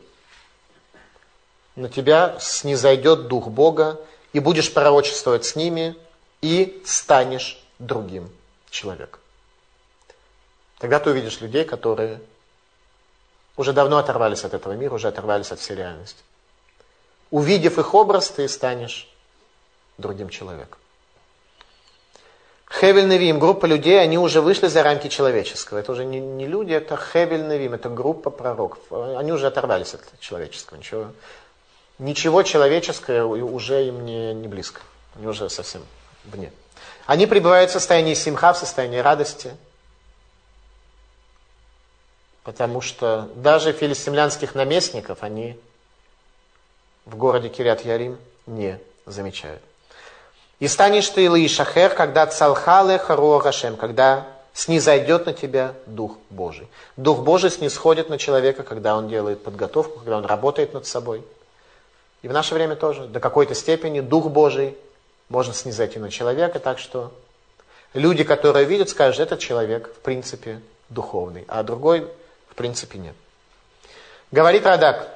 на 1.76 1.89
тебя 1.89 2.38
снизойдет 2.39 3.28
Дух 3.28 3.47
Бога, 3.47 3.99
и 4.32 4.39
будешь 4.39 4.74
пророчествовать 4.74 5.45
с 5.45 5.55
ними, 5.55 5.95
и 6.41 6.82
станешь 6.86 7.61
другим 7.80 8.30
человеком. 8.70 9.20
Тогда 10.80 10.99
ты 10.99 11.11
увидишь 11.11 11.39
людей, 11.39 11.66
которые 11.66 12.20
уже 13.55 13.74
давно 13.74 13.97
оторвались 13.97 14.43
от 14.43 14.53
этого 14.53 14.74
мира, 14.74 14.93
уже 14.93 15.07
оторвались 15.07 15.51
от 15.51 15.59
всей 15.59 15.76
реальности. 15.76 16.22
Увидев 17.30 17.78
их 17.80 17.93
образ, 17.93 18.30
ты 18.30 18.47
станешь 18.47 19.07
другим 19.97 20.30
человеком. 20.30 20.80
Хевель 22.80 23.08
Невим, 23.08 23.38
группа 23.38 23.68
людей, 23.68 24.02
они 24.02 24.18
уже 24.18 24.42
вышли 24.42 24.68
за 24.68 24.82
рамки 24.82 25.08
человеческого. 25.08 25.78
Это 25.78 25.92
уже 25.92 26.06
не, 26.06 26.20
не 26.20 26.48
люди, 26.48 26.74
это 26.74 26.98
Хевель 26.98 27.48
Невим, 27.48 27.76
это 27.76 27.88
группа 27.88 28.32
пророков. 28.32 28.80
Они 28.92 29.32
уже 29.32 29.46
оторвались 29.46 29.94
от 29.94 30.02
человеческого. 30.20 30.78
Ничего, 30.78 31.12
ничего 32.00 32.42
человеческое 32.42 33.24
уже 33.24 33.88
им 33.88 34.04
не, 34.06 34.34
не 34.34 34.48
близко. 34.48 34.82
Они 35.16 35.28
уже 35.28 35.50
совсем 35.52 35.84
вне. 36.26 36.52
Они 37.06 37.28
пребывают 37.28 37.70
в 37.70 37.74
состоянии 37.74 38.16
симха, 38.16 38.54
в 38.54 38.58
состоянии 38.58 38.98
радости. 38.98 39.56
Потому 42.44 42.82
что 42.82 43.30
даже 43.36 43.72
филистимлянских 43.72 44.56
наместников 44.56 45.20
они 45.22 45.60
в 47.06 47.16
городе 47.18 47.50
Кирят 47.50 47.86
Ярим 47.86 48.18
не 48.48 48.80
замечают. 49.06 49.62
И 50.64 50.68
станешь 50.70 51.09
ты 51.09 51.26
Илы 51.26 51.45
Шахер, 51.49 51.89
когда 51.89 52.26
цалхале 52.26 52.97
Харуа 52.97 53.41
когда 53.78 54.26
снизойдет 54.53 55.26
на 55.26 55.34
тебя 55.34 55.74
Дух 55.88 56.16
Божий. 56.30 56.70
Дух 56.95 57.20
Божий 57.20 57.51
снисходит 57.51 58.07
на 58.07 58.18
человека, 58.18 58.64
когда 58.64 58.95
он 58.95 59.09
делает 59.09 59.43
подготовку, 59.43 59.99
когда 59.99 60.18
он 60.18 60.26
работает 60.26 60.74
над 60.74 60.86
собой. 60.86 61.22
И 62.22 62.30
в 62.30 62.32
наше 62.32 62.53
время 62.53 62.78
тоже, 62.78 63.07
до 63.07 63.20
какой-то 63.20 63.53
степени 63.55 63.99
Дух 63.99 64.28
Божий 64.28 64.78
можно 65.28 65.53
снизойти 65.53 65.99
на 65.99 66.09
человека, 66.09 66.59
так 66.59 66.80
что 66.80 67.11
люди, 67.93 68.24
которые 68.24 68.64
видят, 68.64 68.88
скажут, 68.88 69.20
этот 69.20 69.41
человек 69.41 69.93
в 69.93 69.99
принципе 69.99 70.61
духовный, 70.88 71.43
а 71.49 71.64
другой 71.64 72.07
в 72.47 72.55
принципе 72.55 72.99
нет. 72.99 73.16
Говорит 74.32 74.66
Радак, 74.66 75.09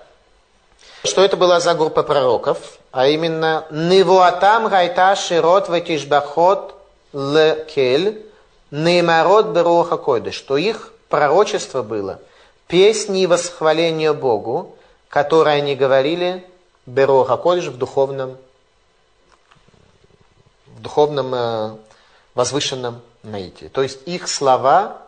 что 1.06 1.24
это 1.24 1.38
была 1.38 1.62
за 1.62 1.74
группа 1.74 2.04
пророков, 2.04 2.80
а 2.98 3.06
именно 3.06 3.68
«Невуатам 3.70 4.70
гайта 4.70 5.16
широт 5.16 5.70
ватишбахот 5.70 6.74
лекель 7.14 8.26
неймарот 8.72 9.50
беруха 9.50 9.98
койды», 9.98 10.32
что 10.32 10.58
их 10.58 10.92
пророчество 11.08 11.84
было 11.84 12.20
песни 12.66 13.28
восхваления 13.28 14.14
Богу, 14.14 14.76
которые 15.10 15.58
они 15.58 15.76
говорили 15.76 16.44
беруха 16.88 17.38
койдыш 17.38 17.68
в 17.68 17.78
духовном, 17.78 18.36
в 20.66 20.82
духовном 20.82 21.36
э, 21.36 21.78
возвышенном 22.34 23.02
наитии. 23.22 23.68
То 23.68 23.84
есть 23.84 24.08
их 24.08 24.28
слова 24.28 25.04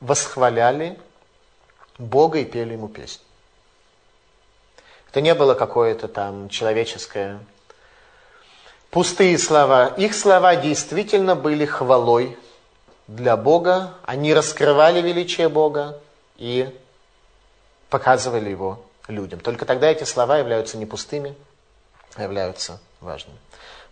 восхваляли 0.00 0.98
Бога 1.98 2.40
и 2.40 2.44
пели 2.44 2.72
ему 2.72 2.88
песни. 2.88 3.24
Это 5.12 5.20
не 5.20 5.34
было 5.34 5.52
какое-то 5.52 6.08
там 6.08 6.48
человеческое 6.48 7.38
пустые 8.90 9.36
слова. 9.36 9.88
Их 9.98 10.14
слова 10.14 10.56
действительно 10.56 11.36
были 11.36 11.66
хвалой 11.66 12.38
для 13.08 13.36
Бога. 13.36 13.92
Они 14.06 14.32
раскрывали 14.32 15.02
величие 15.02 15.50
Бога 15.50 16.00
и 16.38 16.74
показывали 17.90 18.48
его 18.48 18.82
людям. 19.06 19.40
Только 19.40 19.66
тогда 19.66 19.90
эти 19.90 20.04
слова 20.04 20.38
являются 20.38 20.78
не 20.78 20.86
пустыми, 20.86 21.34
а 22.14 22.22
являются 22.22 22.80
важными. 23.02 23.36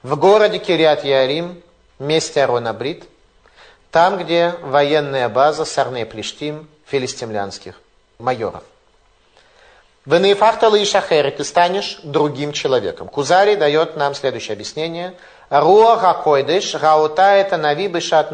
В 0.02 0.16
городе 0.16 0.58
Кириат 0.58 1.04
Ярим, 1.04 1.62
месте 1.98 2.42
Арона 2.42 2.72
Брит, 2.72 3.04
там, 3.90 4.16
где 4.16 4.54
военная 4.62 5.28
база 5.28 5.66
Сарней 5.66 6.06
Плештим, 6.06 6.66
филистимлянских 6.86 7.78
майоров. 8.18 8.64
Венефахтала 10.10 10.74
и 10.74 10.84
шахери, 10.84 11.30
ты 11.30 11.44
станешь 11.44 12.00
другим 12.02 12.52
человеком. 12.52 13.06
Кузари 13.06 13.54
дает 13.54 13.96
нам 13.96 14.14
следующее 14.14 14.54
объяснение. 14.54 15.14
Руа 15.50 15.96
гакойдыш, 15.98 16.74
гаута 16.74 17.36
это 17.36 17.56
нави 17.56 17.86
бешат 17.86 18.32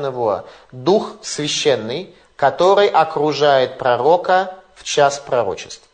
Дух 0.73 1.13
священный, 1.23 2.15
который 2.37 2.89
окружает 2.89 3.77
пророка 3.77 4.55
в 4.75 4.85
час 4.85 5.19
пророчеств. 5.19 5.87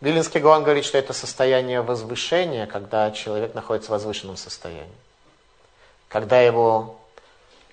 Вилинский 0.00 0.40
Гуан 0.40 0.62
говорит, 0.62 0.86
что 0.86 0.96
это 0.96 1.12
состояние 1.12 1.82
возвышения, 1.82 2.66
когда 2.66 3.10
человек 3.10 3.54
находится 3.54 3.90
в 3.90 3.92
возвышенном 3.92 4.38
состоянии. 4.38 4.88
Когда 6.08 6.40
его 6.40 6.96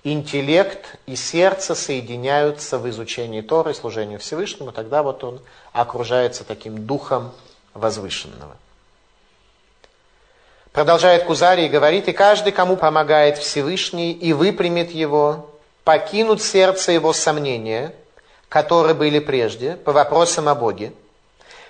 интеллект 0.04 0.98
и 1.06 1.16
сердце 1.16 1.76
соединяются 1.76 2.78
в 2.78 2.90
изучении 2.90 3.42
Торы 3.42 3.74
служению 3.74 4.20
Всевышнему, 4.20 4.72
тогда 4.72 5.02
вот 5.04 5.24
он 5.24 5.40
окружается 5.72 6.44
таким 6.44 6.86
духом 6.86 7.32
возвышенного. 7.74 8.58
Продолжает 10.72 11.26
Кузари 11.26 11.66
и 11.66 11.70
говорит, 11.70 12.08
и 12.08 12.14
каждый, 12.14 12.52
кому 12.52 12.78
помогает 12.78 13.38
Всевышний 13.38 14.12
и 14.12 14.34
выпрямит 14.34 14.92
его, 14.92 15.50
покинут 15.84 16.42
сердце 16.42 16.94
его 16.94 17.14
сомнения, 17.14 17.94
которые 18.50 18.96
были 18.96 19.20
прежде, 19.20 19.76
по 19.76 19.92
вопросам 19.92 20.50
о 20.50 20.56
Боге, 20.56 20.92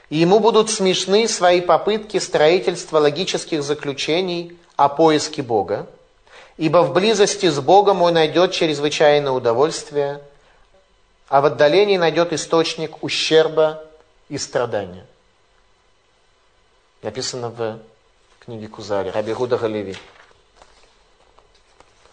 и 0.09 0.17
ему 0.17 0.39
будут 0.39 0.69
смешны 0.69 1.27
свои 1.27 1.59
попытки 1.61 2.17
строительства 2.17 2.99
логических 2.99 3.61
заключений 3.61 4.57
о 4.75 4.89
поиске 4.89 5.41
Бога, 5.41 5.87
ибо 6.57 6.79
в 6.83 6.93
близости 6.93 7.49
с 7.49 7.59
Богом 7.59 8.01
он 8.01 8.13
найдет 8.13 8.51
чрезвычайное 8.51 9.31
удовольствие, 9.31 10.21
а 11.27 11.41
в 11.41 11.45
отдалении 11.45 11.97
найдет 11.97 12.33
источник 12.33 13.03
ущерба 13.03 13.83
и 14.29 14.37
страдания. 14.37 15.05
Написано 17.01 17.49
в 17.49 17.79
книге 18.39 18.67
Кузари, 18.67 19.09
Раби 19.09 19.33
Гуда 19.33 19.57
Галеви. 19.57 19.97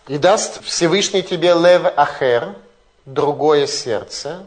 И 0.08 0.18
даст 0.18 0.64
Всевышний 0.64 1.22
тебе 1.22 1.54
лев 1.54 1.82
ахер, 1.96 2.56
другое 3.04 3.66
сердце, 3.66 4.46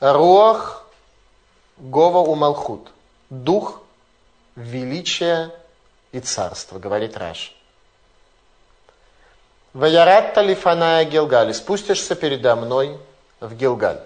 руах 0.00 0.86
гова 1.76 2.18
умалхут, 2.18 2.90
дух 3.28 3.82
величия 4.54 5.52
и 6.12 6.20
царства, 6.20 6.78
говорит 6.78 7.16
Раш. 7.16 7.55
Ваярат 9.76 10.32
талифаная 10.32 11.04
Гилгаль, 11.04 11.52
спустишься 11.52 12.14
передо 12.14 12.56
мной 12.56 12.98
в 13.40 13.54
Гилгаль. 13.54 14.00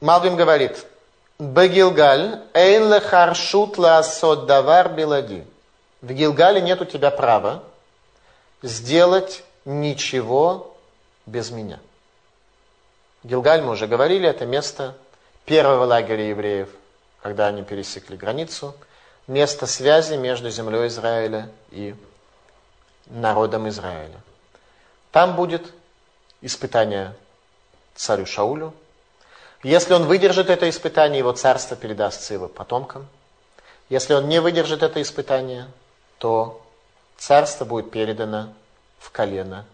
Малвим 0.00 0.34
говорит, 0.34 0.86
Бегилгаль, 1.38 2.40
эйн 2.54 2.90
лехаршут 2.90 3.76
лаасот 3.76 4.46
давар 4.46 4.88
билади. 4.88 5.46
В 6.00 6.10
Гилгале 6.10 6.62
нет 6.62 6.80
у 6.80 6.86
тебя 6.86 7.10
права 7.10 7.64
сделать 8.62 9.44
ничего 9.66 10.74
без 11.26 11.50
меня. 11.50 11.80
Гилгаль, 13.24 13.60
мы 13.60 13.72
уже 13.72 13.86
говорили, 13.86 14.26
это 14.26 14.46
место 14.46 14.94
первого 15.44 15.84
лагеря 15.84 16.30
евреев, 16.30 16.70
когда 17.20 17.46
они 17.48 17.62
пересекли 17.62 18.16
границу, 18.16 18.74
место 19.26 19.66
связи 19.66 20.14
между 20.14 20.48
землей 20.48 20.86
Израиля 20.86 21.50
и 21.70 21.94
народом 23.06 23.68
Израиля. 23.68 24.20
Там 25.10 25.36
будет 25.36 25.72
испытание 26.40 27.14
царю 27.94 28.26
Шаулю. 28.26 28.74
Если 29.62 29.94
он 29.94 30.04
выдержит 30.06 30.50
это 30.50 30.68
испытание, 30.68 31.20
его 31.20 31.32
царство 31.32 31.76
передастся 31.76 32.34
его 32.34 32.48
потомкам. 32.48 33.08
Если 33.88 34.14
он 34.14 34.28
не 34.28 34.40
выдержит 34.40 34.82
это 34.82 35.00
испытание, 35.00 35.66
то 36.18 36.60
царство 37.16 37.64
будет 37.64 37.90
передано 37.90 38.52
в 38.98 39.10
колено 39.10 39.64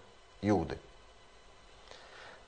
Иуды. 0.43 0.79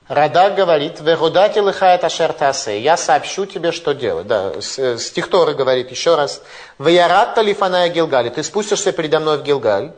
Радак 0.07 0.55
говорит, 0.55 0.99
«Вегудати 0.99 1.59
лыхает 1.59 2.03
ашер 2.03 2.33
тасе». 2.33 2.81
Я 2.81 2.97
сообщу 2.97 3.45
тебе, 3.45 3.71
что 3.71 3.93
делать. 3.93 4.27
Да, 4.27 4.59
стих 4.61 5.29
Торы 5.29 5.53
говорит 5.53 5.91
еще 5.91 6.15
раз. 6.15 6.41
«Ваяратта 6.77 7.41
лифаная 7.41 7.87
Гилгали». 7.87 8.29
Ты 8.29 8.43
спустишься 8.43 8.91
передо 8.91 9.21
мной 9.21 9.37
в 9.37 9.43
Гилгаль. 9.43 9.93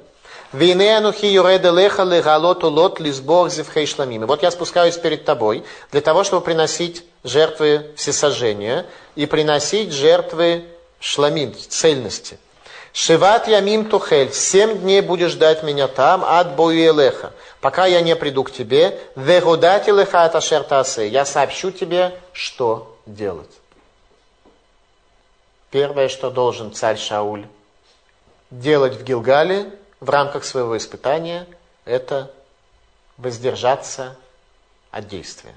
«Вейнеанухи 0.53 1.25
юреде 1.25 1.71
леха 1.71 2.03
легалоту 2.03 2.69
лот 2.69 2.99
лизбор 2.99 3.49
зевхей 3.49 3.85
шламим». 3.85 4.25
Вот 4.25 4.43
я 4.43 4.51
спускаюсь 4.51 4.97
перед 4.97 5.25
тобой 5.25 5.63
для 5.91 6.01
того, 6.01 6.23
чтобы 6.23 6.45
приносить 6.45 7.03
жертвы 7.23 7.91
всесожжения 7.95 8.85
и 9.15 9.25
приносить 9.25 9.91
жертвы 9.91 10.65
шламим, 10.99 11.53
цельности. 11.55 12.37
Шиват 12.93 13.49
ямим 13.49 13.89
тухель, 13.89 14.31
семь 14.31 14.77
дней 14.79 15.01
будешь 15.01 15.31
ждать 15.31 15.63
меня 15.63 15.89
там, 15.89 16.23
от 16.23 16.55
боюелеха, 16.55 17.33
пока 17.59 17.87
я 17.87 17.99
не 17.99 18.15
приду 18.15 18.45
к 18.45 18.51
тебе, 18.51 18.97
вегудати 19.17 19.89
леха 19.89 20.23
от 20.23 20.97
я 20.99 21.25
сообщу 21.25 21.71
тебе, 21.71 22.17
что 22.31 22.97
делать. 23.05 23.51
Первое, 25.71 26.07
что 26.07 26.29
должен 26.29 26.73
царь 26.73 26.97
Шауль 26.97 27.45
делать 28.49 28.95
в 28.95 29.03
Гилгале 29.03 29.65
в 29.99 30.09
рамках 30.09 30.45
своего 30.45 30.77
испытания, 30.77 31.47
это 31.85 32.31
воздержаться 33.17 34.15
от 34.91 35.07
действия. 35.07 35.55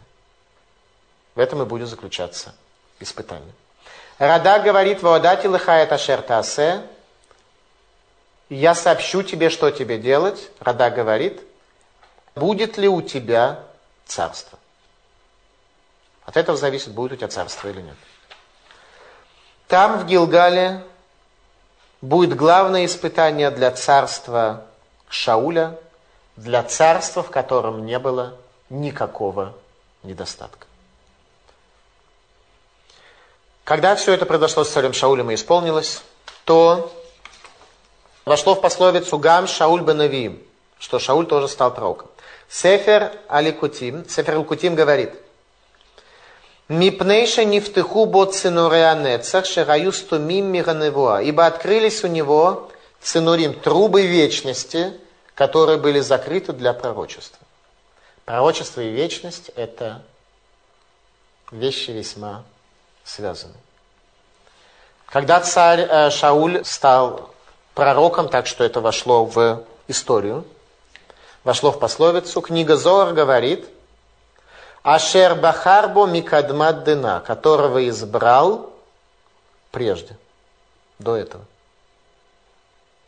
В 1.34 1.40
этом 1.40 1.62
и 1.62 1.64
будет 1.64 1.88
заключаться 1.88 2.54
испытание. 3.00 3.52
Рада 4.18 4.58
говорит, 4.60 5.02
«Воодати 5.02 5.46
лыхает 5.46 5.92
ашер 5.92 6.22
таасе», 6.22 6.82
я 8.48 8.74
сообщу 8.74 9.22
тебе, 9.22 9.50
что 9.50 9.70
тебе 9.70 9.98
делать. 9.98 10.50
Рада 10.58 10.90
говорит, 10.90 11.42
будет 12.34 12.78
ли 12.78 12.88
у 12.88 13.02
тебя 13.02 13.62
царство. 14.06 14.58
От 16.24 16.36
этого 16.36 16.56
зависит, 16.56 16.92
будет 16.92 17.12
у 17.12 17.16
тебя 17.16 17.28
царство 17.28 17.68
или 17.68 17.82
нет. 17.82 17.96
Там, 19.66 19.98
в 19.98 20.06
Гилгале, 20.06 20.82
будет 22.00 22.36
главное 22.36 22.84
испытание 22.84 23.50
для 23.50 23.70
царства 23.70 24.64
Шауля, 25.08 25.78
для 26.36 26.62
царства, 26.62 27.22
в 27.22 27.30
котором 27.30 27.84
не 27.84 27.98
было 27.98 28.34
никакого 28.70 29.54
недостатка. 30.02 30.66
Когда 33.64 33.96
все 33.96 34.14
это 34.14 34.24
произошло 34.24 34.64
с 34.64 34.70
царем 34.70 34.92
Шаулем 34.92 35.30
и 35.30 35.34
исполнилось, 35.34 36.02
то 36.44 36.92
вошло 38.24 38.54
в 38.54 38.60
пословицу 38.60 39.18
«Гам 39.18 39.46
Шауль 39.46 39.82
Бенавиим», 39.82 40.42
что 40.78 40.98
Шауль 40.98 41.26
тоже 41.26 41.48
стал 41.48 41.74
пророком. 41.74 42.08
Сефер 42.48 43.12
Аликутим, 43.28 44.08
Сефер 44.08 44.36
Аликутим 44.36 44.74
говорит, 44.74 45.12
Мипнейша 46.68 47.44
нефтыху 47.44 48.04
бот 48.04 48.34
цинуреанецах 48.34 49.46
шераю 49.46 49.90
стумим 49.92 50.46
мираневуа. 50.52 51.22
Ибо 51.22 51.46
открылись 51.46 52.04
у 52.04 52.08
него 52.08 52.70
цинурим, 53.00 53.54
трубы 53.54 54.06
вечности, 54.06 54.92
которые 55.34 55.78
были 55.78 56.00
закрыты 56.00 56.52
для 56.52 56.74
пророчества. 56.74 57.38
Пророчество 58.26 58.82
и 58.82 58.90
вечность– 58.90 59.50
это 59.56 60.02
вещи 61.50 61.90
весьма 61.90 62.44
связаны. 63.02 63.54
Когда 65.06 65.40
царь 65.40 65.80
э, 65.80 66.10
Шауль 66.10 66.62
стал 66.66 67.30
пророком, 67.72 68.28
так 68.28 68.46
что 68.46 68.62
это 68.62 68.82
вошло 68.82 69.24
в 69.24 69.64
историю, 69.86 70.44
вошло 71.44 71.72
в 71.72 71.78
пословицу, 71.78 72.42
книга 72.42 72.76
Зор 72.76 73.14
говорит, 73.14 73.66
Ашер 74.94 75.34
Бахарбо 75.34 76.06
Микадмат 76.06 76.84
Дына, 76.84 77.22
которого 77.26 77.88
избрал 77.88 78.72
прежде, 79.70 80.16
до 80.98 81.16
этого. 81.16 81.44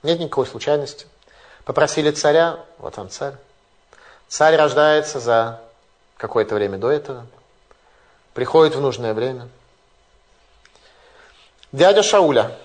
Нет 0.03 0.18
никакой 0.18 0.47
случайности. 0.47 1.07
Попросили 1.64 2.11
царя, 2.11 2.61
вот 2.78 2.99
он 2.99 3.11
царь. 3.11 3.35
Царь 4.28 4.57
рождается 4.57 5.20
за 5.20 5.61
какое-то 6.16 6.55
время 6.55 6.78
до 6.78 6.91
этого, 6.91 7.26
приходит 8.35 8.74
в 8.74 8.81
нужное 8.81 9.14
время– 9.14 9.49
Дядя 11.72 12.03
Шауля. 12.03 12.57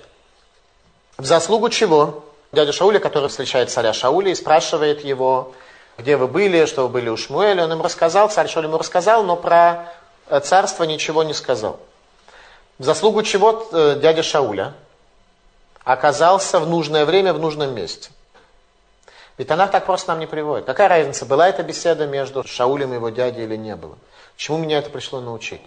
В 1.18 1.26
заслугу 1.26 1.70
чего? 1.70 2.26
Дядя 2.52 2.72
Шауля, 2.72 3.00
который 3.00 3.30
встречает 3.30 3.70
царя 3.70 3.94
Шауля 3.94 4.32
и 4.32 4.36
спрашивает 4.36 5.04
его, 5.04 5.54
где 5.98 6.18
вы 6.18 6.28
были, 6.28 6.66
что 6.66 6.84
вы 6.84 6.90
были 6.90 7.10
у 7.10 7.18
Шмуэля. 7.18 7.64
Он 7.64 7.74
им 7.74 7.82
рассказал, 7.82 8.30
царь 8.30 8.48
Шауль 8.48 8.66
ему 8.66 8.78
рассказал, 8.78 9.24
но 9.24 9.36
про 9.36 9.94
э, 10.28 10.40
царство 10.42 10.84
ничего 10.84 11.24
не 11.24 11.34
сказал. 11.34 11.80
В 12.78 12.84
заслугу 12.84 13.24
чего 13.24 13.68
э, 13.72 13.98
дядя 14.02 14.24
Шауля 14.24 14.74
оказался 15.84 16.60
в 16.60 16.68
нужное 16.68 17.06
время 17.06 17.34
в 17.34 17.40
нужном 17.40 17.74
месте. 17.74 18.10
Ведь 19.38 19.52
она 19.52 19.68
так 19.68 19.86
просто 19.86 20.10
нам 20.10 20.20
не 20.20 20.28
приводит. 20.28 20.66
Какая 20.66 20.88
разница, 20.88 21.26
была 21.26 21.48
эта 21.50 21.64
беседа 21.64 22.08
между 22.08 22.46
Шаулем 22.46 22.92
и 22.92 22.96
его 22.96 23.10
дядей 23.10 23.44
или 23.44 23.56
не 23.56 23.76
было? 23.76 23.98
Чему 24.38 24.58
меня 24.58 24.80
это 24.80 24.90
пришло 24.90 25.22
научить? 25.22 25.62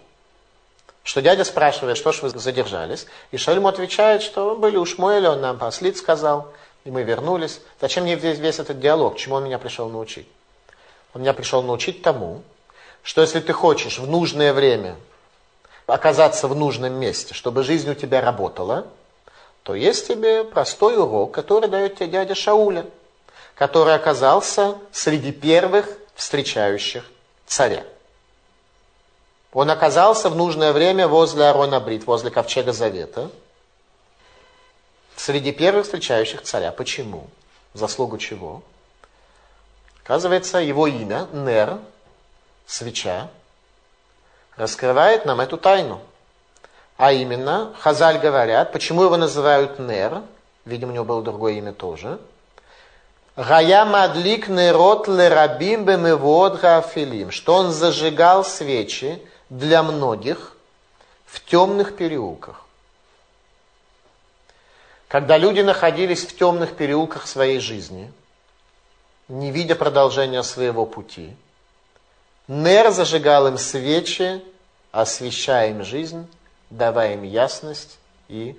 Что 1.02 1.22
дядя 1.22 1.44
спрашивает, 1.44 1.96
что 1.96 2.12
ж 2.12 2.22
вы 2.22 2.28
задержались? 2.30 3.06
И 3.30 3.38
Шауль 3.38 3.56
ему 3.56 3.68
отвечает, 3.68 4.22
что 4.22 4.56
были 4.56 4.76
у 4.76 4.84
Шмуэля, 4.84 5.30
он 5.30 5.40
нам 5.40 5.58
послит 5.58 5.96
сказал, 5.96 6.48
и 6.88 6.90
мы 6.90 7.02
вернулись. 7.02 7.60
Зачем 7.82 8.04
мне 8.04 8.14
весь, 8.14 8.38
весь 8.38 8.58
этот 8.58 8.80
диалог? 8.80 9.18
Чему 9.18 9.34
он 9.34 9.44
меня 9.44 9.58
пришел 9.58 9.90
научить? 9.90 10.26
Он 11.12 11.20
меня 11.20 11.34
пришел 11.34 11.62
научить 11.62 12.00
тому, 12.00 12.42
что 13.02 13.20
если 13.20 13.40
ты 13.40 13.52
хочешь 13.52 13.98
в 13.98 14.08
нужное 14.08 14.54
время 14.54 14.96
оказаться 15.86 16.48
в 16.48 16.56
нужном 16.56 16.94
месте, 16.94 17.34
чтобы 17.34 17.62
жизнь 17.62 17.90
у 17.90 17.94
тебя 17.94 18.22
работала, 18.22 18.86
то 19.64 19.74
есть 19.74 20.08
тебе 20.08 20.44
простой 20.44 20.96
урок, 20.96 21.32
который 21.32 21.68
дает 21.68 21.96
тебе 21.96 22.08
дядя 22.08 22.34
Шауля, 22.34 22.86
который 23.54 23.94
оказался 23.94 24.74
среди 24.90 25.30
первых 25.30 25.90
встречающих 26.14 27.04
царя. 27.46 27.84
Он 29.52 29.70
оказался 29.70 30.30
в 30.30 30.36
нужное 30.36 30.72
время 30.72 31.06
возле 31.06 31.44
Арона 31.44 31.80
Брит, 31.80 32.06
возле 32.06 32.30
Ковчега 32.30 32.72
Завета, 32.72 33.30
среди 35.28 35.52
первых 35.52 35.84
встречающих 35.84 36.40
царя. 36.40 36.72
Почему? 36.72 37.26
Заслугу 37.74 38.16
чего? 38.16 38.62
Оказывается, 40.02 40.56
его 40.56 40.86
имя, 40.86 41.28
Нер, 41.34 41.80
свеча, 42.66 43.28
раскрывает 44.56 45.26
нам 45.26 45.42
эту 45.42 45.58
тайну. 45.58 46.00
А 46.96 47.12
именно, 47.12 47.74
Хазаль 47.78 48.18
говорят, 48.18 48.72
почему 48.72 49.02
его 49.02 49.18
называют 49.18 49.78
Нер, 49.78 50.22
видимо, 50.64 50.92
у 50.92 50.94
него 50.94 51.04
было 51.04 51.22
другое 51.22 51.52
имя 51.58 51.74
тоже, 51.74 52.18
Гая 53.36 53.84
мадлик 53.84 54.48
нерот 54.48 55.08
лерабим 55.08 55.84
бемевод 55.84 56.58
гафилим, 56.58 57.30
что 57.32 57.52
он 57.54 57.70
зажигал 57.70 58.46
свечи 58.46 59.22
для 59.50 59.82
многих 59.82 60.56
в 61.26 61.44
темных 61.44 61.96
переулках. 61.96 62.64
Когда 65.08 65.38
люди 65.38 65.60
находились 65.60 66.24
в 66.24 66.36
темных 66.36 66.76
переулках 66.76 67.26
своей 67.26 67.60
жизни, 67.60 68.12
не 69.28 69.50
видя 69.50 69.74
продолжения 69.74 70.42
своего 70.42 70.86
пути, 70.86 71.34
Нер 72.46 72.90
зажигал 72.90 73.48
им 73.48 73.58
свечи, 73.58 74.42
освещая 74.92 75.70
им 75.70 75.84
жизнь, 75.84 76.26
давая 76.70 77.14
им 77.14 77.22
ясность 77.22 77.98
и 78.28 78.58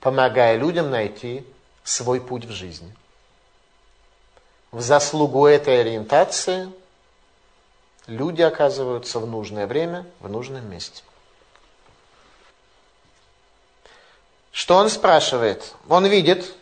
помогая 0.00 0.56
людям 0.56 0.90
найти 0.90 1.44
свой 1.82 2.20
путь 2.20 2.44
в 2.44 2.50
жизни. 2.50 2.94
В 4.70 4.80
заслугу 4.80 5.46
этой 5.46 5.80
ориентации– 5.80 6.70
люди 8.06 8.42
оказываются 8.42 9.18
в 9.18 9.26
нужное 9.26 9.66
время, 9.66 10.06
в 10.20 10.28
нужном 10.28 10.68
месте. 10.70 11.02
Что 14.56 14.76
он 14.76 14.88
спрашивает? 14.88 15.74
Он 15.86 16.06
видит, 16.06 16.54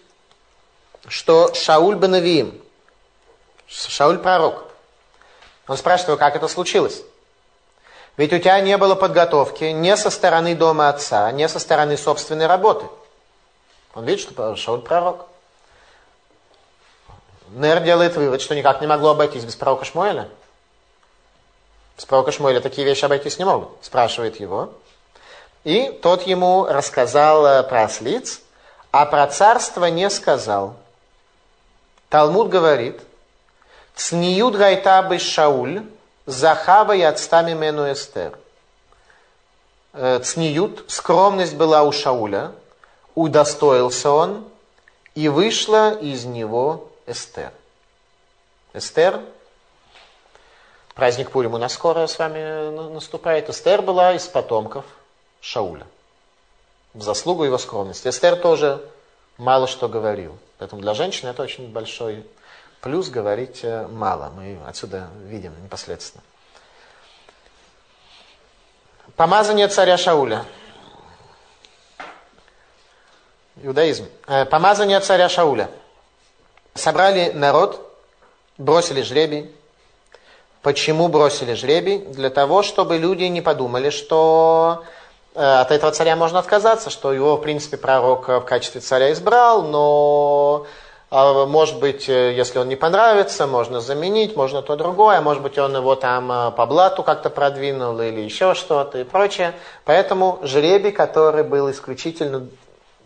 что 1.07 1.55
Шауль 1.55 1.95
Бенавиим, 1.95 2.61
Шауль 3.69 4.19
пророк, 4.19 4.65
он 5.69 5.77
спрашивает 5.77 6.09
его, 6.09 6.17
как 6.19 6.35
это 6.35 6.49
случилось. 6.49 7.03
Ведь 8.17 8.33
у 8.33 8.39
тебя 8.41 8.59
не 8.59 8.77
было 8.79 8.97
подготовки 8.97 9.67
ни 9.67 9.95
со 9.95 10.11
стороны 10.11 10.57
дома 10.57 10.89
отца, 10.89 11.31
ни 11.31 11.47
со 11.47 11.61
стороны 11.61 11.97
собственной 11.97 12.49
работы. 12.49 12.85
Он 13.95 14.05
видит, 14.05 14.23
что 14.23 14.57
Шауль 14.57 14.81
пророк. 14.81 15.27
Нер 17.51 17.79
делает 17.79 18.17
вывод, 18.17 18.43
что 18.43 18.57
никак 18.57 18.81
не 18.81 18.89
могло 18.89 19.11
обойтись 19.11 19.45
без 19.45 19.55
пророка 19.55 19.85
Шмуэля. 19.85 20.29
Без 21.97 22.07
пророка 22.07 22.33
Шмуэля 22.33 22.61
такие 22.61 22.85
вещи 22.85 23.05
обойтись 23.05 23.39
не 23.39 23.45
могут. 23.45 23.69
Спрашивает 23.83 24.41
его. 24.41 24.73
И 25.65 25.89
тот 26.03 26.23
ему 26.27 26.67
рассказал 26.67 27.47
э, 27.47 27.63
про 27.63 27.85
ослиц, 27.85 28.41
а 28.93 29.07
про 29.07 29.27
царство 29.27 29.87
не 29.87 30.09
сказал. 30.11 30.77
Талмуд 32.11 32.51
говорит, 32.51 33.01
«Цниют 33.95 34.55
гайта 34.55 35.03
бы 35.03 35.19
Шауль, 35.19 35.83
захава 36.27 36.95
и 36.95 37.01
отстами 37.01 37.55
мену 37.55 37.91
эстер». 37.91 38.39
Э, 39.95 40.21
цниют, 40.23 40.85
скромность 40.89 41.55
была 41.55 41.83
у 41.83 41.93
Шауля, 41.93 42.53
удостоился 43.15 44.11
он, 44.11 44.45
и 45.15 45.29
вышла 45.29 45.95
из 45.95 46.25
него 46.25 46.89
Эстер. 47.07 47.53
Эстер, 48.73 49.21
праздник 50.95 51.31
Пурим 51.31 51.55
у 51.55 51.59
нас 51.59 51.73
скоро 51.73 52.07
с 52.07 52.19
вами 52.19 52.93
наступает. 52.93 53.49
Эстер 53.49 53.83
была 53.83 54.15
из 54.15 54.27
потомков 54.27 54.85
Шауля. 55.45 55.87
В 56.95 57.03
заслугу 57.03 57.45
его 57.45 57.59
скромности. 57.59 58.09
Эстер 58.09 58.37
тоже 58.37 58.81
мало 59.37 59.67
что 59.67 59.91
говорил. 59.91 60.39
Поэтому 60.59 60.81
для 60.81 60.95
женщины 60.95 61.29
это 61.29 61.43
очень 61.43 61.71
большой 61.71 62.25
плюс 62.81 63.11
говорить 63.11 63.61
э, 63.63 63.87
мало. 63.89 64.33
Мы 64.35 64.59
отсюда 64.67 65.11
видим 65.27 65.53
непосредственно. 65.63 66.25
Помазание 69.17 69.69
царя 69.69 69.99
Шауля. 69.99 70.47
Иудаизм. 73.63 74.09
Э, 74.27 74.47
помазание 74.47 75.01
царя 75.01 75.29
Шауля. 75.29 75.69
Собрали 76.73 77.33
народ, 77.33 77.95
бросили 78.57 79.03
жребий. 79.03 79.55
Почему 80.63 81.09
бросили 81.09 81.53
жребий? 81.53 81.99
Для 81.99 82.31
того, 82.31 82.63
чтобы 82.63 82.97
люди 82.97 83.25
не 83.25 83.43
подумали, 83.43 83.91
что 83.91 84.85
от 85.35 85.71
этого 85.71 85.93
царя 85.93 86.17
можно 86.17 86.39
отказаться, 86.39 86.91
что 86.91 87.13
его, 87.13 87.37
в 87.37 87.41
принципе, 87.41 87.77
пророк 87.77 88.29
в 88.29 88.41
качестве 88.43 88.81
царя 88.81 89.13
избрал, 89.13 89.63
но 89.63 90.67
а, 91.17 91.47
может 91.47 91.79
быть, 91.79 92.09
э, 92.09 92.35
если 92.35 92.59
он 92.59 92.69
не 92.69 92.75
понравится, 92.75 93.47
можно 93.47 93.81
заменить, 93.81 94.35
можно 94.35 94.63
то 94.63 94.75
другое, 94.75 95.21
может 95.21 95.45
быть, 95.45 95.57
он 95.59 95.77
его 95.77 95.95
там 95.95 96.33
э, 96.33 96.51
по 96.51 96.67
блату 96.67 97.05
как-то 97.05 97.31
продвинул 97.31 98.01
или 98.01 98.21
еще 98.21 98.55
что-то 98.55 98.99
и 98.99 99.05
прочее. 99.05 99.53
Поэтому 99.85 100.41
жребий, 100.43 100.91
который 100.91 101.45
был 101.45 101.71
исключительно 101.71 102.49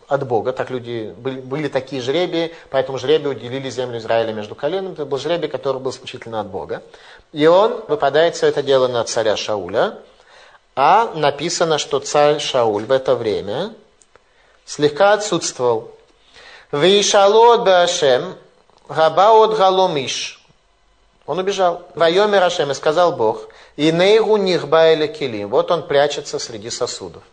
от 0.07 0.25
Бога. 0.25 0.53
Так 0.53 0.71
люди, 0.71 1.13
были, 1.19 1.39
были 1.39 1.67
такие 1.67 2.01
жребии, 2.01 2.51
поэтому 2.71 2.97
жребий 2.97 3.29
уделили 3.29 3.69
землю 3.69 3.99
Израиля 3.99 4.33
между 4.33 4.55
коленами. 4.55 4.93
Это 4.93 5.05
был 5.05 5.19
жребий, 5.19 5.47
который 5.47 5.79
был 5.79 5.91
исключительно 5.91 6.39
от 6.39 6.47
Бога. 6.47 6.81
И 7.31 7.45
он 7.45 7.83
выпадает 7.87 8.35
все 8.35 8.47
это 8.47 8.63
дело 8.63 8.87
на 8.87 9.03
царя 9.03 9.37
Шауля. 9.37 9.99
А 10.81 11.11
написано, 11.13 11.77
что 11.77 11.99
царь 11.99 12.39
Шауль 12.39 12.85
в 12.85 12.93
это 12.93 13.15
время 13.15 13.73
слегка 14.65 15.11
отсутствовал. 15.11 15.91
Вишалот 16.71 17.65
Башем, 17.65 18.37
Габаот 18.87 19.57
Галомиш. 19.57 20.41
Он 21.25 21.37
убежал. 21.37 21.83
Вайомер 21.95 22.41
Ашем 22.41 22.71
и 22.71 22.73
сказал 22.73 23.11
Бог, 23.11 23.49
и 23.75 23.91
нейгу 23.91 24.37
нихба 24.37 24.93
или 24.93 25.07
килим. 25.07 25.49
Вот 25.49 25.69
он 25.69 25.85
прячется 25.85 26.39
среди 26.39 26.69
сосудов 26.69 27.23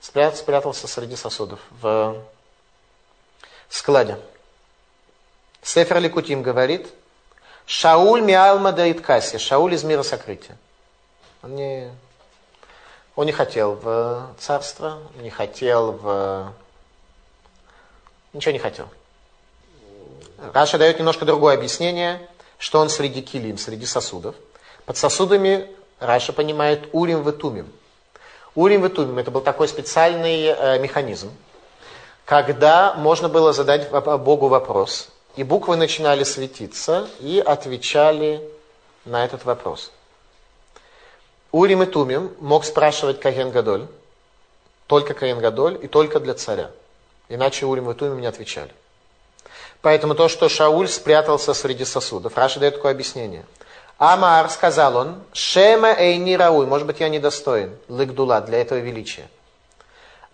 спрятался 0.00 0.88
среди 0.88 1.16
сосудов 1.16 1.60
в 1.82 2.16
складе. 3.68 4.16
Сефер 5.60 6.00
Ликутим 6.00 6.40
говорит, 6.42 6.88
Шауль 7.66 8.22
Миалма 8.22 8.72
Даиткаси, 8.72 9.36
Шауль 9.36 9.74
из 9.74 9.84
мира 9.84 10.02
сокрытия. 10.02 10.56
Он 11.42 11.54
не, 11.54 11.90
он 13.14 13.26
не 13.26 13.32
хотел 13.32 13.74
в 13.74 14.34
царство, 14.38 14.98
не 15.16 15.30
хотел 15.30 15.92
в... 15.92 16.52
Ничего 18.32 18.52
не 18.52 18.58
хотел. 18.58 18.88
Раши 20.52 20.78
дает 20.78 20.98
немножко 20.98 21.24
другое 21.24 21.54
объяснение, 21.54 22.20
что 22.58 22.80
он 22.80 22.88
среди 22.88 23.22
כלים, 23.22 23.58
среди 23.58 23.86
сосудов. 23.86 24.34
Под 24.84 24.96
сосудами 24.96 25.68
Раши 26.00 26.32
понимает 26.32 26.88
урим 26.92 27.28
и 27.28 27.32
тумим. 27.32 27.72
Урим 28.54 28.84
и 28.84 29.20
это 29.20 29.30
был 29.30 29.40
такой 29.40 29.68
специальный 29.68 30.46
э, 30.46 30.78
механизм, 30.80 31.32
когда 32.24 32.94
можно 32.94 33.28
было 33.28 33.52
задать 33.52 33.88
Богу 33.90 34.48
вопрос, 34.48 35.10
и 35.36 35.44
буквы 35.44 35.76
начинали 35.76 36.24
светиться 36.24 37.08
и 37.20 37.42
отвечали 37.44 38.42
на 39.04 39.24
этот 39.24 39.44
вопрос. 39.44 39.92
Урим 41.52 41.82
и 41.82 41.86
Тумим 41.86 42.32
мог 42.40 42.64
спрашивать 42.64 43.20
Коген 43.20 43.50
Гадоль, 43.50 43.86
только 44.86 45.14
Коген 45.14 45.38
Гадоль 45.40 45.78
и 45.82 45.88
только 45.88 46.20
для 46.20 46.34
царя. 46.34 46.70
Иначе 47.28 47.66
Урим 47.66 47.90
и 47.90 47.94
Тумим 47.94 48.20
не 48.20 48.26
отвечали. 48.26 48.72
Поэтому 49.80 50.14
то, 50.14 50.28
что 50.28 50.48
Шауль 50.48 50.88
спрятался 50.88 51.54
среди 51.54 51.84
сосудов, 51.84 52.36
Раша 52.36 52.60
дает 52.60 52.74
такое 52.76 52.92
объяснение– 52.92 53.44
Амар, 53.98 54.48
сказал 54.48 54.96
он, 54.96 55.22
Шема 55.32 55.92
эйни 55.92 56.36
рауй, 56.36 56.66
может 56.66 56.86
быть, 56.86 57.00
я 57.00 57.08
недостоин, 57.08 57.76
лыгдула, 57.88 58.40
для 58.40 58.60
этого 58.60 58.78
величия. 58.78 59.28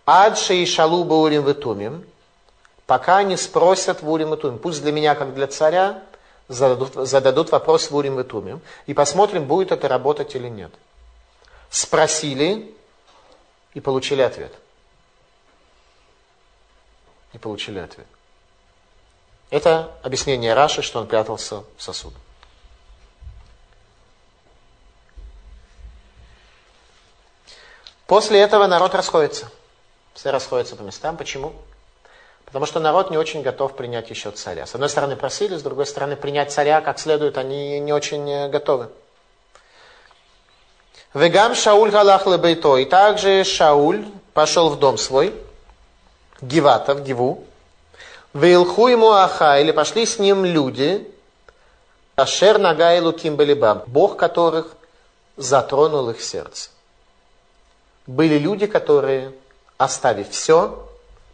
Ад 0.04 0.36
шей 0.36 0.66
шалу 0.66 1.04
баурим 1.04 1.46
витумим, 1.46 2.04
пока 2.86 3.22
не 3.22 3.38
спросят 3.38 4.02
в 4.02 4.10
урим 4.10 4.32
витумим. 4.32 4.58
Пусть 4.58 4.82
для 4.82 4.92
меня, 4.92 5.14
как 5.14 5.34
для 5.34 5.46
царя, 5.46 6.02
зададут, 6.48 7.08
зададут 7.08 7.52
вопрос 7.52 7.90
в 7.90 7.96
урим 7.96 8.18
витумим, 8.18 8.60
и 8.84 8.92
посмотрим, 8.92 9.46
будет 9.46 9.72
это 9.72 9.88
работать 9.88 10.34
или 10.34 10.48
нет. 10.48 10.70
Спросили 11.74 12.72
и 13.74 13.80
получили 13.80 14.22
ответ. 14.22 14.52
И 17.32 17.38
получили 17.38 17.80
ответ. 17.80 18.06
Это 19.50 19.92
объяснение 20.04 20.54
Раши, 20.54 20.82
что 20.82 21.00
он 21.00 21.08
прятался 21.08 21.64
в 21.76 21.82
сосуд. 21.82 22.14
После 28.06 28.38
этого 28.38 28.68
народ 28.68 28.94
расходится. 28.94 29.50
Все 30.12 30.30
расходятся 30.30 30.76
по 30.76 30.82
местам. 30.82 31.16
Почему? 31.16 31.54
Потому 32.44 32.66
что 32.66 32.78
народ 32.78 33.10
не 33.10 33.18
очень 33.18 33.42
готов 33.42 33.74
принять 33.74 34.10
еще 34.10 34.30
царя. 34.30 34.66
С 34.66 34.76
одной 34.76 34.90
стороны 34.90 35.16
просили, 35.16 35.56
с 35.56 35.62
другой 35.64 35.86
стороны 35.86 36.14
принять 36.14 36.52
царя 36.52 36.80
как 36.82 37.00
следует 37.00 37.36
они 37.36 37.80
не 37.80 37.92
очень 37.92 38.48
готовы. 38.48 38.92
Вегам 41.14 41.54
Шауль 41.54 41.90
галах 41.90 42.26
лебейто. 42.26 42.76
И 42.76 42.84
также 42.84 43.44
Шауль 43.44 44.04
пошел 44.32 44.68
в 44.68 44.78
дом 44.78 44.98
свой, 44.98 45.32
Гивата, 46.40 46.94
в 46.94 47.02
Гиву. 47.02 47.44
Вилху 48.34 48.88
ему 48.88 49.12
аха, 49.12 49.60
или 49.60 49.70
пошли 49.70 50.06
с 50.06 50.18
ним 50.18 50.44
люди, 50.44 51.08
Ашер 52.16 52.58
Нагайлу 52.58 53.12
Кимбалибам, 53.12 53.84
Бог 53.86 54.16
которых 54.16 54.74
затронул 55.36 56.10
их 56.10 56.20
сердце. 56.20 56.70
Были 58.08 58.36
люди, 58.36 58.66
которые, 58.66 59.32
оставив 59.78 60.30
все, 60.30 60.84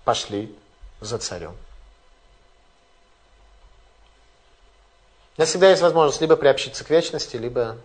пошли 0.04 0.54
за 1.00 1.18
царем. 1.18 1.56
У 5.36 5.40
нас 5.40 5.48
всегда 5.48 5.70
есть 5.70 5.80
возможность 5.80 6.20
либо 6.20 6.36
приобщиться 6.36 6.84
к 6.84 6.90
вечности, 6.90 7.36
либо 7.36 7.78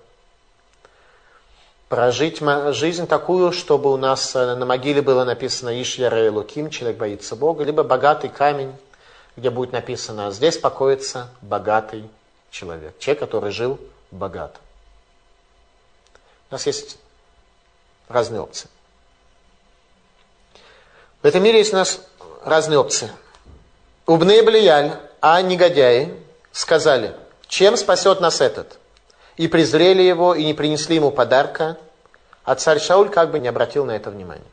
прожить 1.89 2.41
жизнь 2.73 3.07
такую, 3.07 3.51
чтобы 3.51 3.91
у 3.91 3.97
нас 3.97 4.35
э, 4.35 4.55
на 4.55 4.65
могиле 4.65 5.01
было 5.01 5.23
написано 5.23 5.81
«Иш 5.81 5.95
яре 5.97 6.29
луким», 6.29 6.69
человек 6.69 6.97
боится 6.97 7.35
Бога, 7.35 7.63
либо 7.63 7.83
богатый 7.83 8.29
камень, 8.29 8.73
где 9.35 9.49
будет 9.49 9.71
написано 9.71 10.31
«Здесь 10.31 10.57
покоится 10.57 11.29
богатый 11.41 12.09
человек», 12.49 12.97
человек, 12.99 13.19
который 13.19 13.51
жил 13.51 13.79
богато. 14.11 14.59
У 16.49 16.55
нас 16.55 16.65
есть 16.65 16.97
разные 18.07 18.41
опции. 18.41 18.69
В 21.21 21.27
этом 21.27 21.43
мире 21.43 21.59
есть 21.59 21.73
у 21.73 21.75
нас 21.75 22.01
разные 22.43 22.77
опции. 22.77 23.11
Убные 24.05 24.43
Блияль, 24.43 24.99
а 25.21 25.41
негодяи 25.41 26.13
сказали, 26.51 27.15
чем 27.47 27.77
спасет 27.77 28.21
нас 28.21 28.41
этот? 28.41 28.77
И 29.37 29.47
презрели 29.47 30.01
его, 30.01 30.33
и 30.33 30.45
не 30.45 30.53
принесли 30.53 30.95
ему 30.95 31.11
подарка, 31.11 31.77
а 32.43 32.55
царь 32.55 32.79
Шауль 32.79 33.09
как 33.09 33.31
бы 33.31 33.39
не 33.39 33.47
обратил 33.47 33.85
на 33.85 33.91
это 33.91 34.09
внимания. 34.09 34.43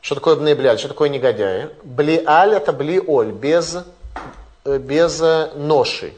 Что 0.00 0.14
такое 0.14 0.36
бнебляль? 0.36 0.78
Что 0.78 0.88
такое 0.88 1.08
негодяи? 1.08 1.70
Блиаль 1.82 2.54
это 2.54 2.72
блиоль, 2.72 3.32
без, 3.32 3.76
э, 4.64 4.78
без 4.78 5.20
э, 5.20 5.50
ноши. 5.54 6.14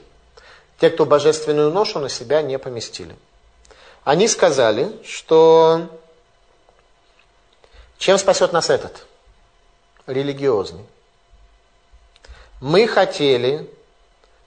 Те, 0.78 0.90
кто 0.90 1.06
божественную 1.06 1.70
ношу 1.70 1.98
на 1.98 2.08
себя 2.08 2.42
не 2.42 2.58
поместили. 2.58 3.16
Они 4.04 4.28
сказали, 4.28 4.92
что 5.04 5.88
чем 7.98 8.18
спасет 8.18 8.52
нас 8.52 8.68
этот? 8.68 9.06
Религиозный. 10.06 10.84
Мы 12.60 12.88
хотели 12.88 13.70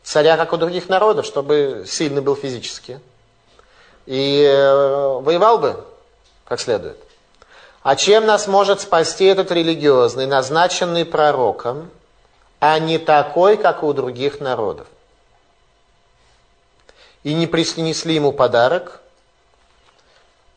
царя, 0.05 0.37
как 0.37 0.53
у 0.53 0.57
других 0.57 0.87
народов, 0.87 1.25
чтобы 1.25 1.83
сильный 1.85 2.21
был 2.21 2.37
физически. 2.37 3.01
И 4.05 4.41
э, 4.47 5.19
воевал 5.19 5.57
бы 5.57 5.83
как 6.45 6.61
следует. 6.61 6.97
А 7.81 7.95
чем 7.95 8.25
нас 8.25 8.47
может 8.47 8.79
спасти 8.79 9.25
этот 9.25 9.51
религиозный, 9.51 10.27
назначенный 10.27 11.05
пророком, 11.05 11.89
а 12.59 12.79
не 12.79 12.97
такой, 12.97 13.57
как 13.57 13.83
у 13.83 13.91
других 13.93 14.39
народов? 14.39 14.87
И 17.23 17.33
не 17.33 17.47
принесли 17.47 18.15
ему 18.15 18.31
подарок. 18.31 19.01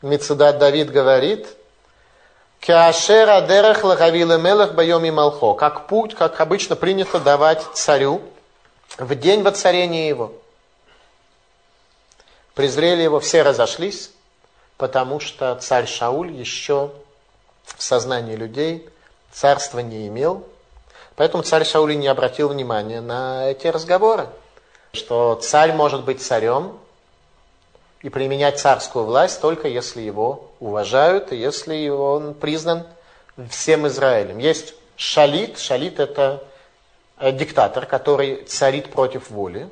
Мецедат 0.01 0.59
Давид 0.59 0.91
говорит– 0.91 1.47
Кеашера 2.59 3.41
дерех 3.41 3.83
лагавила 3.83 4.37
мелах 4.37 4.73
боем 4.73 5.05
и 5.05 5.11
малхо. 5.11 5.53
Как 5.53 5.87
путь, 5.87 6.13
как 6.13 6.39
обычно 6.41 6.75
принято 6.75 7.19
давать 7.19 7.63
царю 7.73 8.21
в 8.97 9.15
день 9.15 9.43
воцарения 9.43 10.07
его. 10.07 10.33
Презрели 12.55 13.01
его, 13.01 13.19
все 13.19 13.43
разошлись, 13.43 14.11
потому 14.77 15.19
что 15.19 15.55
царь 15.55 15.87
Шауль 15.87 16.31
еще 16.31 16.91
в 17.63 17.81
сознании 17.81 18.35
людей 18.35 18.89
царства 19.31 19.79
не 19.79 20.07
имел. 20.07 20.45
Поэтому 21.15 21.43
царь 21.43 21.65
Шауль 21.65 21.97
не 21.97 22.07
обратил 22.07 22.49
внимания 22.49 23.01
на 23.01 23.49
эти 23.49 23.67
разговоры, 23.67 24.27
что 24.93 25.35
царь 25.35 25.73
может 25.73 26.03
быть 26.03 26.21
царем, 26.21 26.79
и 28.01 28.09
применять 28.09 28.59
царскую 28.59 29.05
власть 29.05 29.41
только 29.41 29.67
если 29.67 30.01
его 30.01 30.51
уважают 30.59 31.31
и 31.31 31.35
если 31.37 31.89
он 31.89 32.33
признан 32.33 32.85
всем 33.49 33.87
Израилем. 33.87 34.37
Есть 34.37 34.73
шалит, 34.95 35.59
шалит 35.59 35.99
это 35.99 36.43
диктатор, 37.19 37.85
который 37.85 38.43
царит 38.43 38.91
против 38.91 39.29
воли. 39.29 39.69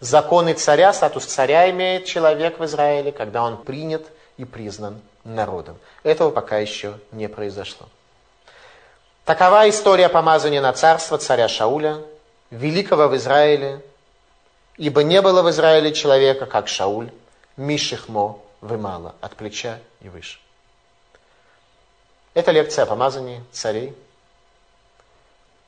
Законы 0.00 0.54
царя, 0.54 0.92
статус 0.92 1.24
царя 1.26 1.70
имеет 1.70 2.06
человек 2.06 2.58
в 2.58 2.64
Израиле, 2.64 3.12
когда 3.12 3.44
он 3.44 3.62
принят 3.62 4.04
и 4.36 4.44
признан 4.44 5.00
народом. 5.24 5.78
Этого 6.02 6.30
пока 6.30 6.58
еще 6.58 6.98
не 7.12 7.28
произошло. 7.28 7.88
Такова 9.24 9.68
история 9.68 10.08
помазания 10.08 10.60
на 10.60 10.72
царство 10.72 11.18
царя 11.18 11.48
Шауля, 11.48 12.02
великого 12.50 13.08
в 13.08 13.16
Израиле, 13.16 13.80
ибо 14.76 15.04
не 15.04 15.22
было 15.22 15.42
в 15.42 15.50
Израиле 15.50 15.92
человека, 15.92 16.46
как 16.46 16.66
Шауль, 16.66 17.10
Мишихмо 17.56 18.38
вымало, 18.60 19.14
от 19.20 19.36
плеча 19.36 19.78
и 20.00 20.08
выше. 20.08 20.40
Это 22.34 22.50
лекция 22.50 22.84
о 22.84 22.86
помазании 22.86 23.44
царей. 23.52 23.94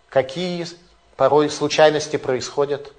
Какие 0.08 0.66
порой 1.16 1.50
случайности 1.50 2.16
происходят, 2.16 2.92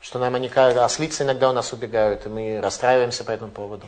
что 0.00 0.18
нам 0.18 0.34
они 0.34 0.48
ослицы 0.48 1.24
иногда 1.24 1.50
у 1.50 1.52
нас 1.52 1.72
убегают, 1.72 2.26
и 2.26 2.28
мы 2.28 2.60
расстраиваемся 2.60 3.24
по 3.24 3.30
этому 3.30 3.50
поводу. 3.50 3.86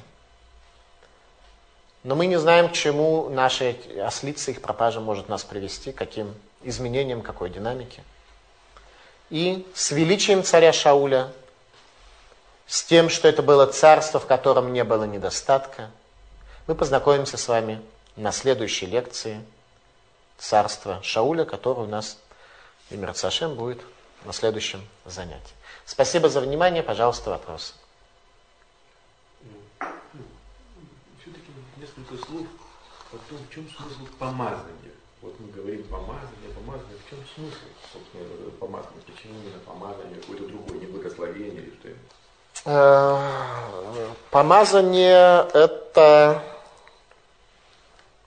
Но 2.04 2.14
мы 2.16 2.26
не 2.26 2.36
знаем, 2.36 2.68
к 2.68 2.72
чему 2.72 3.28
наши 3.28 3.76
ослицы, 4.04 4.50
их 4.50 4.60
пропажа 4.60 5.00
может 5.00 5.28
нас 5.28 5.44
привести, 5.44 5.92
каким 5.92 6.34
изменениям, 6.62 7.22
какой 7.22 7.48
динамике. 7.48 8.02
И 9.30 9.66
с 9.74 9.92
величием 9.92 10.42
царя 10.42 10.72
Шауля 10.72 11.32
с 12.66 12.82
тем, 12.82 13.08
что 13.08 13.28
это 13.28 13.42
было 13.42 13.66
царство, 13.66 14.18
в 14.18 14.26
котором 14.26 14.72
не 14.72 14.84
было 14.84 15.04
недостатка, 15.04 15.90
мы 16.66 16.74
познакомимся 16.74 17.36
с 17.36 17.48
вами 17.48 17.80
на 18.16 18.32
следующей 18.32 18.86
лекции 18.86 19.40
царства 20.38 21.00
Шауля, 21.02 21.44
которое 21.44 21.82
у 21.82 21.88
нас 21.88 22.18
в 22.92 22.98
Мирцашем 22.98 23.54
будет 23.54 23.80
на 24.24 24.32
следующем 24.32 24.86
занятии. 25.04 25.54
Спасибо 25.84 26.28
за 26.28 26.40
внимание. 26.40 26.82
Пожалуйста, 26.82 27.30
вопросы. 27.30 27.74
Все-таки 31.20 31.50
несколько 31.76 32.16
слов 32.24 32.46
о 33.12 33.16
том, 33.28 33.38
в 33.38 33.54
чем 33.54 33.68
смысл 33.68 34.06
помазания. 34.18 34.92
Вот 35.20 35.38
мы 35.38 35.48
говорим 35.52 35.84
помазание, 35.84 36.50
помазание. 36.54 36.96
В 37.06 37.10
чем 37.10 37.18
смысл, 37.34 37.56
собственно, 37.92 38.22
этого 38.22 38.50
помазания? 38.50 39.02
Почему 39.06 39.34
именно 39.40 39.58
помазание, 39.66 40.20
какое-то 40.20 40.46
другое, 40.48 40.78
не 40.78 40.86
благословение 40.86 41.62
или 41.62 41.74
что-нибудь? 41.78 42.12
Э, 42.64 44.08
помазание 44.30 45.48
это, 45.52 46.42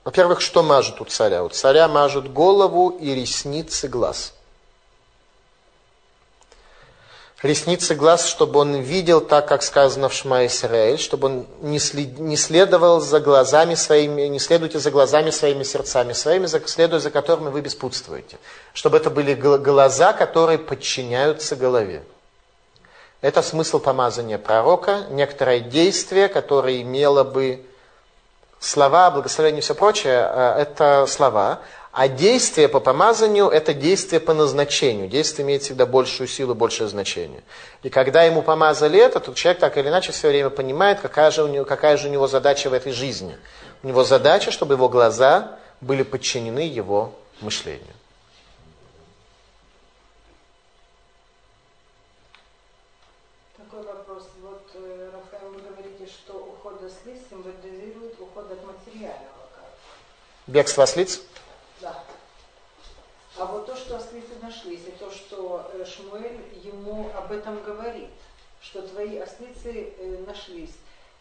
во-первых, 0.03 0.41
что 0.41 0.61
мажут 0.61 0.99
у 1.01 1.05
царя? 1.05 1.43
У 1.43 1.49
царя 1.49 1.87
мажут 1.87 2.31
голову 2.31 2.89
и 2.89 3.13
ресницы 3.13 3.87
глаз. 3.87 4.33
Ресницы 7.43 7.95
глаз, 7.95 8.25
чтобы 8.25 8.59
он 8.59 8.75
видел 8.75 9.19
так, 9.19 9.47
как 9.47 9.61
сказано 9.61 10.07
в 10.07 10.13
Шма 10.13 10.45
Исраэль, 10.45 10.97
чтобы 10.97 11.27
он 11.27 11.47
не, 11.61 11.79
след, 11.79 12.17
не 12.17 12.37
следовал 12.37 13.01
за 13.01 13.19
глазами 13.19 13.75
своими, 13.75 14.23
не 14.23 14.39
следуйте 14.39 14.79
за 14.79 14.89
глазами 14.89 15.31
своими 15.31 15.63
сердцами 15.63 16.13
своими, 16.13 16.45
следуя 16.45 16.99
за 16.99 17.11
которыми 17.11 17.49
вы 17.49 17.61
беспутствуете. 17.61 18.37
Чтобы 18.73 18.97
это 18.97 19.09
были 19.09 19.33
глаза, 19.33 20.13
которые 20.13 20.57
подчиняются 20.57 21.55
голове. 21.57 22.03
Это 23.19 23.41
смысл 23.41 23.79
помазания 23.79 24.37
пророка, 24.37 25.05
некоторое 25.09 25.59
действие, 25.59 26.29
которое 26.29 26.81
имело 26.81 27.23
бы 27.23 27.65
слова, 28.59 29.11
благословение 29.11 29.59
и 29.59 29.61
все 29.61 29.75
прочее, 29.75 30.29
э, 30.31 30.61
это 30.61 31.05
слова. 31.07 31.59
А 31.97 32.09
действие 32.09 32.67
по 32.67 32.81
помазанию– 32.81 33.47
это 33.51 33.73
действие 33.73 34.19
по 34.19 34.33
назначению. 34.33 35.07
Действие 35.07 35.45
имеет 35.45 35.63
всегда 35.63 35.85
большую 35.85 36.27
силу, 36.27 36.53
большее 36.53 36.89
значение. 36.89 37.41
И 37.83 37.89
когда 37.89 38.23
ему 38.23 38.41
помазали 38.41 38.99
это, 38.99 39.21
то 39.21 39.33
человек 39.33 39.61
так 39.61 39.77
или 39.77 39.87
иначе 39.87 40.11
все 40.11 40.27
время 40.27 40.49
понимает, 40.49 40.99
какая 40.99 41.31
же 41.31 41.41
у 41.41 41.47
него, 41.47 41.63
какая 41.63 41.95
же 41.95 42.09
у 42.09 42.11
него 42.11 42.27
задача 42.27 42.69
в 42.69 42.73
этой 42.73 42.91
жизни. 42.91 43.37
У 43.81 43.87
него 43.87 44.03
задача, 44.03 44.51
чтобы 44.51 44.73
его 44.73 44.89
глаза 44.89 45.57
были 45.79 46.03
подчинены 46.03 46.59
его 46.59 47.13
мышлению. 47.39 47.85
Бегство 60.45 60.83
ослиц? 60.83 61.19
Да. 61.19 61.34
А 63.37 63.45
вот 63.45 63.65
то, 63.65 63.75
что 63.75 63.97
ослицы 63.97 64.31
нашлись, 64.41 64.87
и 64.87 64.91
то, 64.91 65.11
что 65.11 65.69
э, 65.73 65.83
Шмуэль 65.85 66.39
ему 66.63 67.11
об 67.15 67.33
этом 67.33 67.61
говорит, 67.63 68.09
что 68.61 68.81
твои 68.81 69.17
ослицы 69.17 69.93
э, 69.97 70.23
нашлись. 70.25 70.71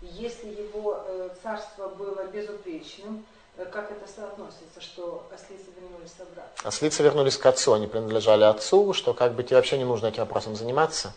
Если 0.00 0.48
его 0.48 1.02
э, 1.04 1.30
царство 1.42 1.88
было 1.88 2.24
безупречным, 2.26 3.26
как 3.56 3.90
это 3.90 4.06
соотносится, 4.06 4.80
что 4.80 5.26
ослицы 5.32 5.66
вернулись 5.80 6.14
обратно? 6.18 6.68
Ослицы 6.68 7.02
вернулись 7.02 7.36
к 7.36 7.46
отцу, 7.46 7.72
они 7.72 7.86
принадлежали 7.86 8.44
отцу, 8.44 8.92
что 8.92 9.12
как 9.12 9.34
бы 9.34 9.42
тебе 9.42 9.56
вообще 9.56 9.78
не 9.78 9.84
нужно 9.84 10.06
этим 10.06 10.22
вопросом 10.22 10.54
заниматься. 10.54 11.12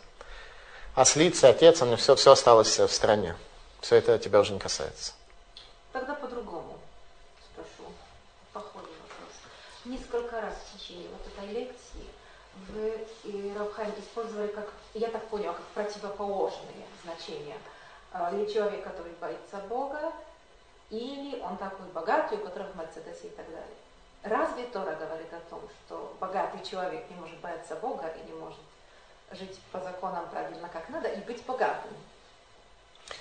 Ослицы, 0.96 1.46
отец, 1.46 1.82
оно 1.82 1.96
все, 1.96 2.16
все 2.16 2.32
осталось 2.32 2.80
в 2.80 2.90
стране. 2.90 3.36
Все 3.82 3.96
это 3.98 4.18
тебя 4.18 4.40
уже 4.40 4.54
не 4.54 4.60
касается. 4.60 5.14
Тогда 5.92 6.16
по-другому. 6.16 6.78
несколько 9.88 10.42
раз 10.42 10.54
в 10.54 10.78
течение 10.78 11.08
вот 11.10 11.22
этой 11.28 11.54
лекции 11.54 12.04
вы 12.70 13.08
и 13.24 13.54
Рабхайм 13.58 13.94
использовали, 14.00 14.48
как, 14.48 14.70
я 14.94 15.08
так 15.10 15.24
поняла, 15.28 15.54
как 15.54 15.66
противоположные 15.68 16.86
значения. 17.04 17.58
А, 18.12 18.34
или 18.34 18.52
человек, 18.52 18.84
который 18.84 19.12
боится 19.20 19.58
Бога, 19.70 20.12
или 20.90 21.40
он 21.42 21.58
такой 21.58 21.86
богатый, 21.94 22.38
у 22.38 22.42
которого 22.42 22.70
Мерседес 22.76 23.24
и 23.24 23.30
так 23.30 23.46
далее. 23.46 23.64
Разве 24.24 24.66
Тора 24.66 24.96
говорит 24.96 25.32
о 25.34 25.50
том, 25.50 25.62
что 25.86 26.16
богатый 26.20 26.64
человек 26.64 27.04
не 27.10 27.16
может 27.18 27.38
бояться 27.40 27.76
Бога 27.76 28.08
и 28.08 28.32
не 28.32 28.38
может 28.38 28.60
жить 29.32 29.60
по 29.72 29.80
законам 29.80 30.28
правильно, 30.30 30.70
как 30.70 30.90
надо, 30.90 31.10
и 31.10 31.20
быть 31.22 31.44
богатым? 31.46 31.92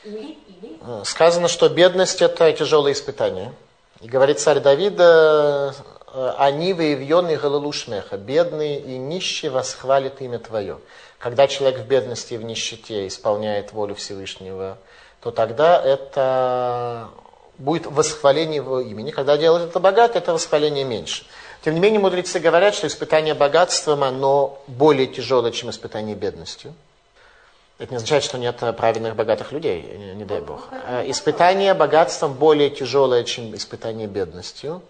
Или, 0.05 0.39
или... 0.47 1.05
Сказано, 1.05 1.49
что 1.49 1.69
бедность– 1.69 2.23
это 2.23 2.53
тяжелое 2.53 2.93
испытание. 2.93 3.53
И 4.01 4.09
говорит 4.09 4.41
царь 4.41 4.61
Давида, 4.61 5.75
Э, 5.75 5.96
они 6.39 6.73
выявлены 6.73 7.37
галалушмеха, 7.37 8.17
бедные 8.17 8.81
и 8.81 8.97
нищие 8.97 9.51
восхвалят 9.51 10.21
имя 10.21 10.39
Твое. 10.39 10.79
Когда 11.19 11.47
человек 11.47 11.81
в 11.81 11.87
бедности 11.87 12.35
и 12.35 12.37
в 12.37 12.45
нищете 12.45 13.07
исполняет 13.07 13.73
волю 13.73 13.95
Всевышнего, 13.95 14.79
то 15.21 15.31
тогда 15.31 15.81
это 15.83 17.09
будет 17.59 17.87
восхваление 17.87 18.57
его 18.57 18.81
имени. 18.81 19.11
Когда 19.11 19.37
делает 19.37 19.71
это 19.71 19.81
богато, 19.81 20.19
это 20.19 20.33
восхваление 20.33 20.85
меньше. 20.85 21.25
Тем 21.63 21.75
не 21.75 21.81
менее, 21.81 22.01
мудрецы 22.01 22.39
говорят, 22.39 22.75
что 22.75 22.87
испытание 22.87 23.35
богатством, 23.35 24.05
оно 24.05 24.63
более 24.67 25.07
тяжелое, 25.07 25.53
чем 25.53 25.71
испытание 25.71 26.15
бедностью. 26.15 26.75
Это 27.79 27.91
не 27.91 27.97
означает, 27.97 28.25
что 28.25 28.39
нет 28.39 28.57
правильных 28.77 29.17
богатых 29.17 29.53
людей, 29.53 29.83
не, 29.83 30.15
не 30.15 30.25
дай 30.25 30.41
бог. 30.41 30.69
А 30.71 31.05
испытание 31.07 31.75
богатством 31.75 32.35
более 32.35 32.71
тяжелое, 32.71 33.25
чем 33.25 33.55
испытание 33.55 34.07
бедностью. 34.07 34.81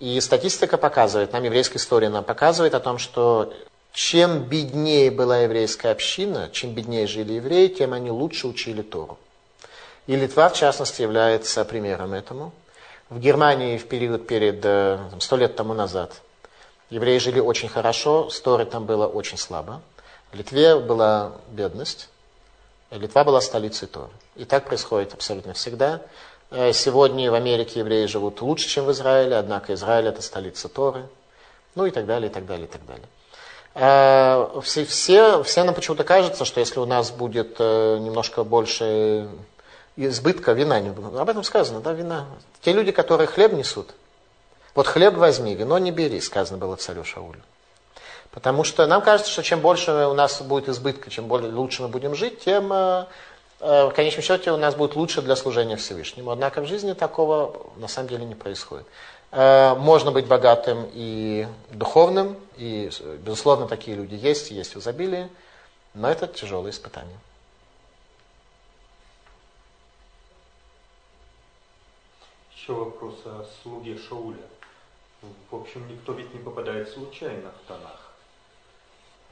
И 0.00 0.20
статистика 0.20 0.78
показывает, 0.78 1.32
нам 1.32 1.42
еврейская 1.42 1.78
история 1.78 2.08
нам 2.08 2.24
показывает 2.24 2.74
о 2.74 2.80
том, 2.80 2.98
что 2.98 3.52
чем 3.92 4.44
беднее 4.44 5.10
была 5.10 5.38
еврейская 5.38 5.90
община, 5.90 6.50
чем 6.52 6.72
беднее 6.72 7.06
жили 7.06 7.32
евреи, 7.34 7.68
тем 7.68 7.92
они 7.92 8.10
лучше 8.10 8.46
учили 8.46 8.82
Тору. 8.82 9.18
И 10.06 10.14
Литва, 10.14 10.48
в 10.48 10.54
частности, 10.54 11.02
является 11.02 11.64
примером 11.64 12.14
этому. 12.14 12.52
В 13.10 13.18
Германии 13.18 13.76
в 13.76 13.88
период 13.88 14.26
перед 14.26 14.64
э, 14.64 14.98
сто 15.18 15.36
лет 15.36 15.56
тому 15.56 15.74
назад 15.74 16.20
евреи 16.90 17.18
жили 17.18 17.40
очень 17.40 17.68
хорошо, 17.68 18.30
с 18.30 18.40
Торой 18.40 18.66
там 18.66 18.86
было 18.86 19.06
очень 19.06 19.38
слабо. 19.38 19.82
В 20.30 20.36
Литве 20.36 20.76
была 20.78 21.32
бедность, 21.50 22.08
Литва 22.90 23.24
была 23.24 23.40
столицей 23.40 23.88
Торы. 23.88 24.10
И 24.36 24.44
так 24.44 24.64
происходит 24.64 25.12
абсолютно 25.12 25.52
всегда. 25.52 26.00
Э, 26.50 26.72
сегодня 26.72 27.30
в 27.30 27.34
Америке 27.34 27.80
евреи 27.80 28.06
живут 28.06 28.40
лучше, 28.40 28.68
чем 28.68 28.86
в 28.86 28.92
Израиле, 28.92 29.36
однако 29.36 29.74
Израиль 29.74 30.06
это 30.06 30.22
столица 30.22 30.68
Торы. 30.68 31.06
Ну 31.74 31.84
и 31.84 31.90
так 31.90 32.06
далее, 32.06 32.30
и 32.30 32.32
так 32.32 32.46
далее, 32.46 32.66
и 32.66 32.70
так 32.70 32.84
далее. 32.86 33.06
Э, 33.74 34.60
все, 34.62 34.84
все, 34.86 35.42
все 35.42 35.64
нам 35.64 35.74
почему-то 35.74 36.04
кажется, 36.04 36.44
что 36.44 36.60
если 36.60 36.80
у 36.80 36.86
нас 36.86 37.10
будет 37.10 37.58
немножко 37.58 38.44
больше 38.44 39.28
избытка 39.96 40.52
вина. 40.52 40.78
Об 41.20 41.28
этом 41.28 41.42
сказано, 41.42 41.80
да, 41.80 41.92
вина. 41.92 42.26
Те 42.62 42.72
люди, 42.72 42.92
которые 42.92 43.26
хлеб 43.26 43.52
несут, 43.52 43.90
вот 44.74 44.86
хлеб 44.86 45.14
возьми, 45.14 45.54
вино 45.54 45.78
не 45.78 45.90
бери, 45.90 46.20
сказано 46.20 46.58
было 46.58 46.76
царю 46.76 47.04
Шаулю. 47.04 47.40
Потому 48.30 48.62
что 48.62 48.86
нам 48.86 49.02
кажется, 49.02 49.32
что 49.32 49.42
чем 49.42 49.60
больше 49.60 49.90
у 49.90 50.14
нас 50.14 50.40
будет 50.42 50.68
избытка, 50.68 51.10
чем 51.10 51.26
более, 51.26 51.50
лучше 51.50 51.82
мы 51.82 51.88
будем 51.88 52.14
жить, 52.14 52.40
тем 52.40 52.72
э, 52.72 52.76
э, 52.76 53.06
в 53.60 53.92
конечном 53.94 54.22
счете 54.22 54.52
у 54.52 54.56
нас 54.56 54.74
будет 54.74 54.94
лучше 54.94 55.22
для 55.22 55.36
служения 55.36 55.76
Всевышнему. 55.76 56.30
Однако 56.30 56.60
в 56.60 56.66
жизни 56.66 56.92
такого 56.92 57.66
на 57.76 57.88
самом 57.88 58.08
деле 58.08 58.24
не 58.24 58.34
происходит. 58.34 58.86
Э, 59.30 59.74
можно 59.74 60.12
быть 60.12 60.26
богатым 60.26 60.88
и 60.92 61.46
духовным, 61.70 62.36
и, 62.56 62.90
безусловно, 63.18 63.66
такие 63.66 63.96
люди 63.96 64.14
есть, 64.14 64.50
есть 64.50 64.74
в 64.74 64.78
изобилии, 64.78 65.28
но 65.94 66.08
это 66.08 66.26
тяжелое 66.26 66.70
испытание. 66.70 67.18
еще 72.68 72.74
вопрос 72.74 73.14
о 73.24 73.46
слуге 73.62 73.96
Шауля. 73.96 74.46
В 75.50 75.56
общем, 75.56 75.88
никто 75.88 76.12
ведь 76.12 76.34
не 76.34 76.40
попадает 76.40 76.90
случайно 76.90 77.50
в 77.50 77.66
тонах. 77.66 78.07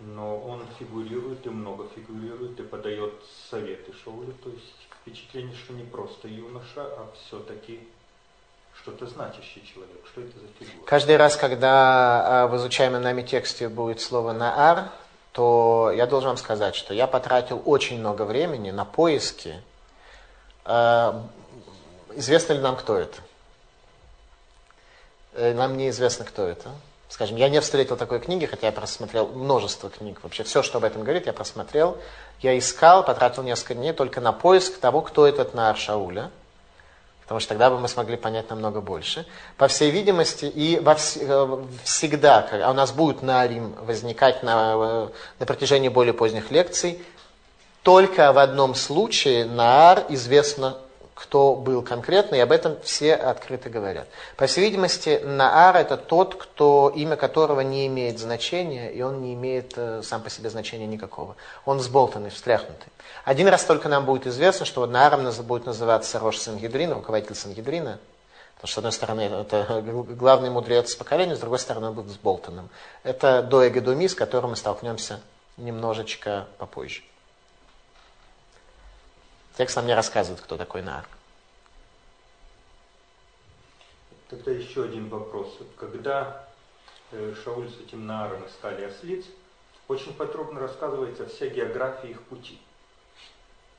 Но 0.01 0.39
он 0.39 0.63
фигурирует 0.79 1.47
и 1.47 1.51
много 1.51 1.87
фигурирует 1.95 2.59
и 2.61 2.63
подает 2.63 3.15
советы 3.51 3.93
Шаулю. 4.05 4.33
То 4.45 4.51
есть 4.51 4.89
впечатление, 5.01 5.57
что 5.57 5.73
не 5.73 5.85
просто 5.85 6.29
юноша, 6.29 6.83
а 6.83 7.09
все-таки 7.15 7.81
что-то 8.75 9.07
значащий 9.07 9.65
человек. 9.65 10.07
Что 10.07 10.21
это 10.21 10.39
за 10.39 10.47
фигура? 10.59 10.87
Каждый 10.87 11.17
раз, 11.17 11.37
когда 11.37 12.43
а, 12.45 12.47
в 12.47 12.57
изучаемом 12.57 13.03
нами 13.03 13.23
тексте 13.23 13.69
будет 13.69 14.01
слово 14.01 14.33
«наар», 14.33 14.91
то 15.33 15.93
я 15.95 16.07
должен 16.07 16.29
вам 16.29 16.37
сказать, 16.37 16.75
что 16.75 16.95
я 16.95 17.07
потратил 17.07 17.63
очень 17.65 17.99
много 17.99 18.23
времени 18.23 18.71
на 18.71 18.85
поиски 18.85 19.63
а, 20.65 21.27
Известно 22.17 22.55
ли 22.55 22.61
нам, 22.61 22.77
кто 22.77 22.97
это? 22.97 23.19
Э, 25.35 25.53
нам 25.53 25.77
неизвестно, 25.77 26.25
кто 26.25 26.47
это. 26.47 26.71
Скажем, 27.17 27.37
я 27.39 27.49
не 27.49 27.63
встретил 27.63 27.97
такой 27.97 28.21
книги, 28.21 28.45
хотя 28.45 28.67
я 28.67 28.73
просмотрел 28.75 29.29
множество 29.29 29.89
книг. 29.89 30.19
Вообще 30.23 30.43
все, 30.43 30.63
что 30.63 30.77
об 30.77 30.85
этом 30.85 31.03
говорит, 31.03 31.25
я 31.25 31.33
просмотрел. 31.33 31.97
Я 32.43 32.59
искал, 32.59 33.03
потратил 33.07 33.43
несколько 33.43 33.75
дней 33.75 33.95
только 33.95 34.21
на 34.21 34.33
поиск 34.33 34.79
того, 34.79 35.01
кто 35.01 35.27
этот 35.27 35.55
Наар 35.55 35.79
Шауля. 35.79 36.31
Потому 37.23 37.41
что 37.41 37.49
тогда 37.49 37.71
бы 37.71 37.79
мы 37.79 37.89
смогли 37.89 38.19
понять 38.19 38.51
намного 38.51 38.83
больше. 38.83 39.27
По 39.57 39.67
всей 39.67 39.91
видимости, 39.91 40.45
и 40.45 40.79
во 40.79 40.95
вс... 40.95 41.17
Э, 41.19 41.65
всегда, 41.85 42.47
а 42.53 42.71
у 42.71 42.75
нас 42.75 42.93
будет 42.93 43.23
Наарим 43.23 43.73
возникать 43.87 44.43
на, 44.43 44.75
э, 44.77 45.09
на 45.39 45.47
протяжении 45.47 45.89
более 45.89 46.13
поздних 46.13 46.51
лекций, 46.51 47.03
только 47.83 48.35
в 48.35 48.39
одном 48.39 48.75
случае 48.75 49.47
Наар 49.47 50.05
известно 50.11 50.77
кто 51.17 51.55
был 51.55 51.81
конкретно, 51.81 52.35
и 52.35 52.41
об 52.41 52.53
этом 52.53 52.77
все 52.83 53.15
открыто 53.15 53.71
говорят. 53.71 54.07
По 54.37 54.47
всей 54.47 54.61
видимости, 54.61 55.19
Наар 55.25 55.75
это 55.77 55.97
тот, 55.97 56.35
кто, 56.35 56.93
имя 56.95 57.17
которого 57.17 57.63
не 57.63 57.87
имеет 57.87 58.19
значения, 58.19 58.93
и 58.93 59.01
он 59.01 59.23
не 59.23 59.33
имеет 59.33 59.73
э, 59.77 60.03
сам 60.05 60.23
по 60.23 60.29
себе 60.29 60.51
значения 60.51 60.87
никакого. 60.87 61.35
Он 61.65 61.79
взболтанный, 61.79 62.29
встряхнутый. 62.29 62.93
Один 63.25 63.49
раз 63.49 63.65
только 63.65 63.89
нам 63.89 64.05
будет 64.05 64.27
известно, 64.27 64.67
что 64.67 64.85
Нааром 64.87 65.27
будет 65.45 65.65
называться 65.65 66.19
Рош 66.19 66.37
Сангидрин, 66.37 66.93
руководитель 66.93 67.35
Сангидрина, 67.35 67.99
Потому 68.57 68.69
что, 68.69 68.75
с 68.75 68.79
одной 68.79 68.93
стороны, 68.93 69.21
это 69.23 69.83
главный 70.19 70.51
мудрец 70.51 70.95
поколения, 70.95 71.35
с 71.35 71.41
другой 71.41 71.59
стороны, 71.59 71.89
он 71.89 71.95
был 71.95 72.03
взболтанным. 72.03 72.69
Это 73.05 73.43
Доэгедуми, 73.43 74.07
с 74.07 74.15
которым 74.15 74.51
мы 74.51 74.57
столкнемся 74.57 75.21
немножечко 75.57 76.47
попозже. 76.59 77.03
Текст 79.57 79.77
нам 79.77 79.87
не 79.87 79.95
рассказывает, 79.95 80.43
кто 80.43 80.57
такой 80.59 80.83
Наар. 80.83 81.07
Тогда 84.29 84.51
еще 84.51 84.85
один 84.85 85.09
вопрос. 85.09 85.59
Когда 85.79 86.47
э, 87.13 87.35
Шауль 87.43 87.71
с 87.71 87.81
этим 87.81 88.07
Нааром 88.07 88.47
искали 88.47 88.85
ослиц, 88.85 89.25
очень 89.89 90.13
подробно 90.13 90.61
рассказывается 90.61 91.27
вся 91.27 91.47
география 91.47 92.09
их 92.09 92.21
пути. 92.23 92.59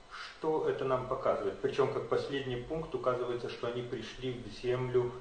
Что 0.10 0.68
это 0.68 0.86
нам 0.86 1.08
показывает? 1.08 1.60
Причем, 1.62 1.94
как 1.94 2.10
последний 2.10 2.56
пункт, 2.56 2.95
указывается, 2.95 3.49
что 3.49 3.68
они 3.68 3.82
пришли 3.84 4.32
в 4.32 4.62
землю 4.62 5.12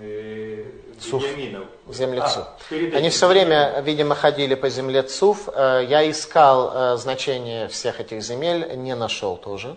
э, 0.00 0.72
Вениаминов. 1.04 1.68
Земле 1.90 2.22
а, 2.22 2.28
Цуф. 2.28 2.46
Они 2.70 3.10
все 3.10 3.28
время, 3.28 3.80
видимо, 3.82 4.16
ходили 4.16 4.56
по 4.56 4.70
земле 4.70 5.02
Цуф. 5.02 5.48
Э, 5.54 5.84
я 5.86 6.10
искал 6.10 6.96
значение 6.96 7.68
всех 7.68 8.00
этих 8.00 8.22
земель, 8.22 8.74
не 8.76 8.96
нашел 8.96 9.36
тоже. 9.36 9.76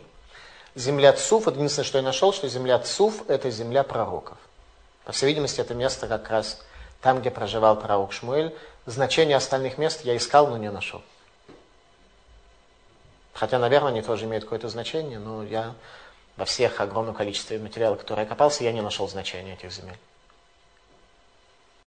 Земля 0.78 1.12
Цуф, 1.14 1.48
единственное, 1.48 1.88
что 1.88 1.98
я 1.98 2.04
нашел, 2.04 2.32
что 2.32 2.48
земля 2.48 2.78
Цуф– 2.78 3.24
это 3.28 3.50
земля 3.50 3.82
пророков. 3.82 4.38
По 5.06 5.12
всей 5.12 5.26
видимости, 5.26 5.60
это 5.60 5.74
место 5.74 6.08
как 6.08 6.30
раз 6.30 6.64
там, 7.02 7.20
где 7.20 7.32
проживал 7.32 7.80
пророк 7.80 8.14
Шмуэль. 8.14 8.56
Значение 8.86 9.38
остальных 9.38 9.80
мест 9.80 10.02
я 10.06 10.16
искал, 10.16 10.46
но 10.46 10.58
не 10.58 10.70
нашел. 10.70 11.02
Хотя, 13.34 13.58
наверное, 13.58 13.90
они 13.90 14.04
тоже 14.04 14.26
имеют 14.26 14.44
какое-то 14.44 14.70
значение, 14.70 15.18
но 15.18 15.44
я 15.44 15.74
во 16.36 16.46
всех 16.46 16.80
огромном 16.80 17.16
количестве 17.16 17.58
материалов, 17.58 17.98
которые 17.98 18.26
я 18.26 18.30
копался, 18.30 18.64
я 18.64 18.72
не 18.72 18.82
нашел 18.82 19.08
значения 19.10 19.54
этих 19.54 19.72
земель. 19.72 19.98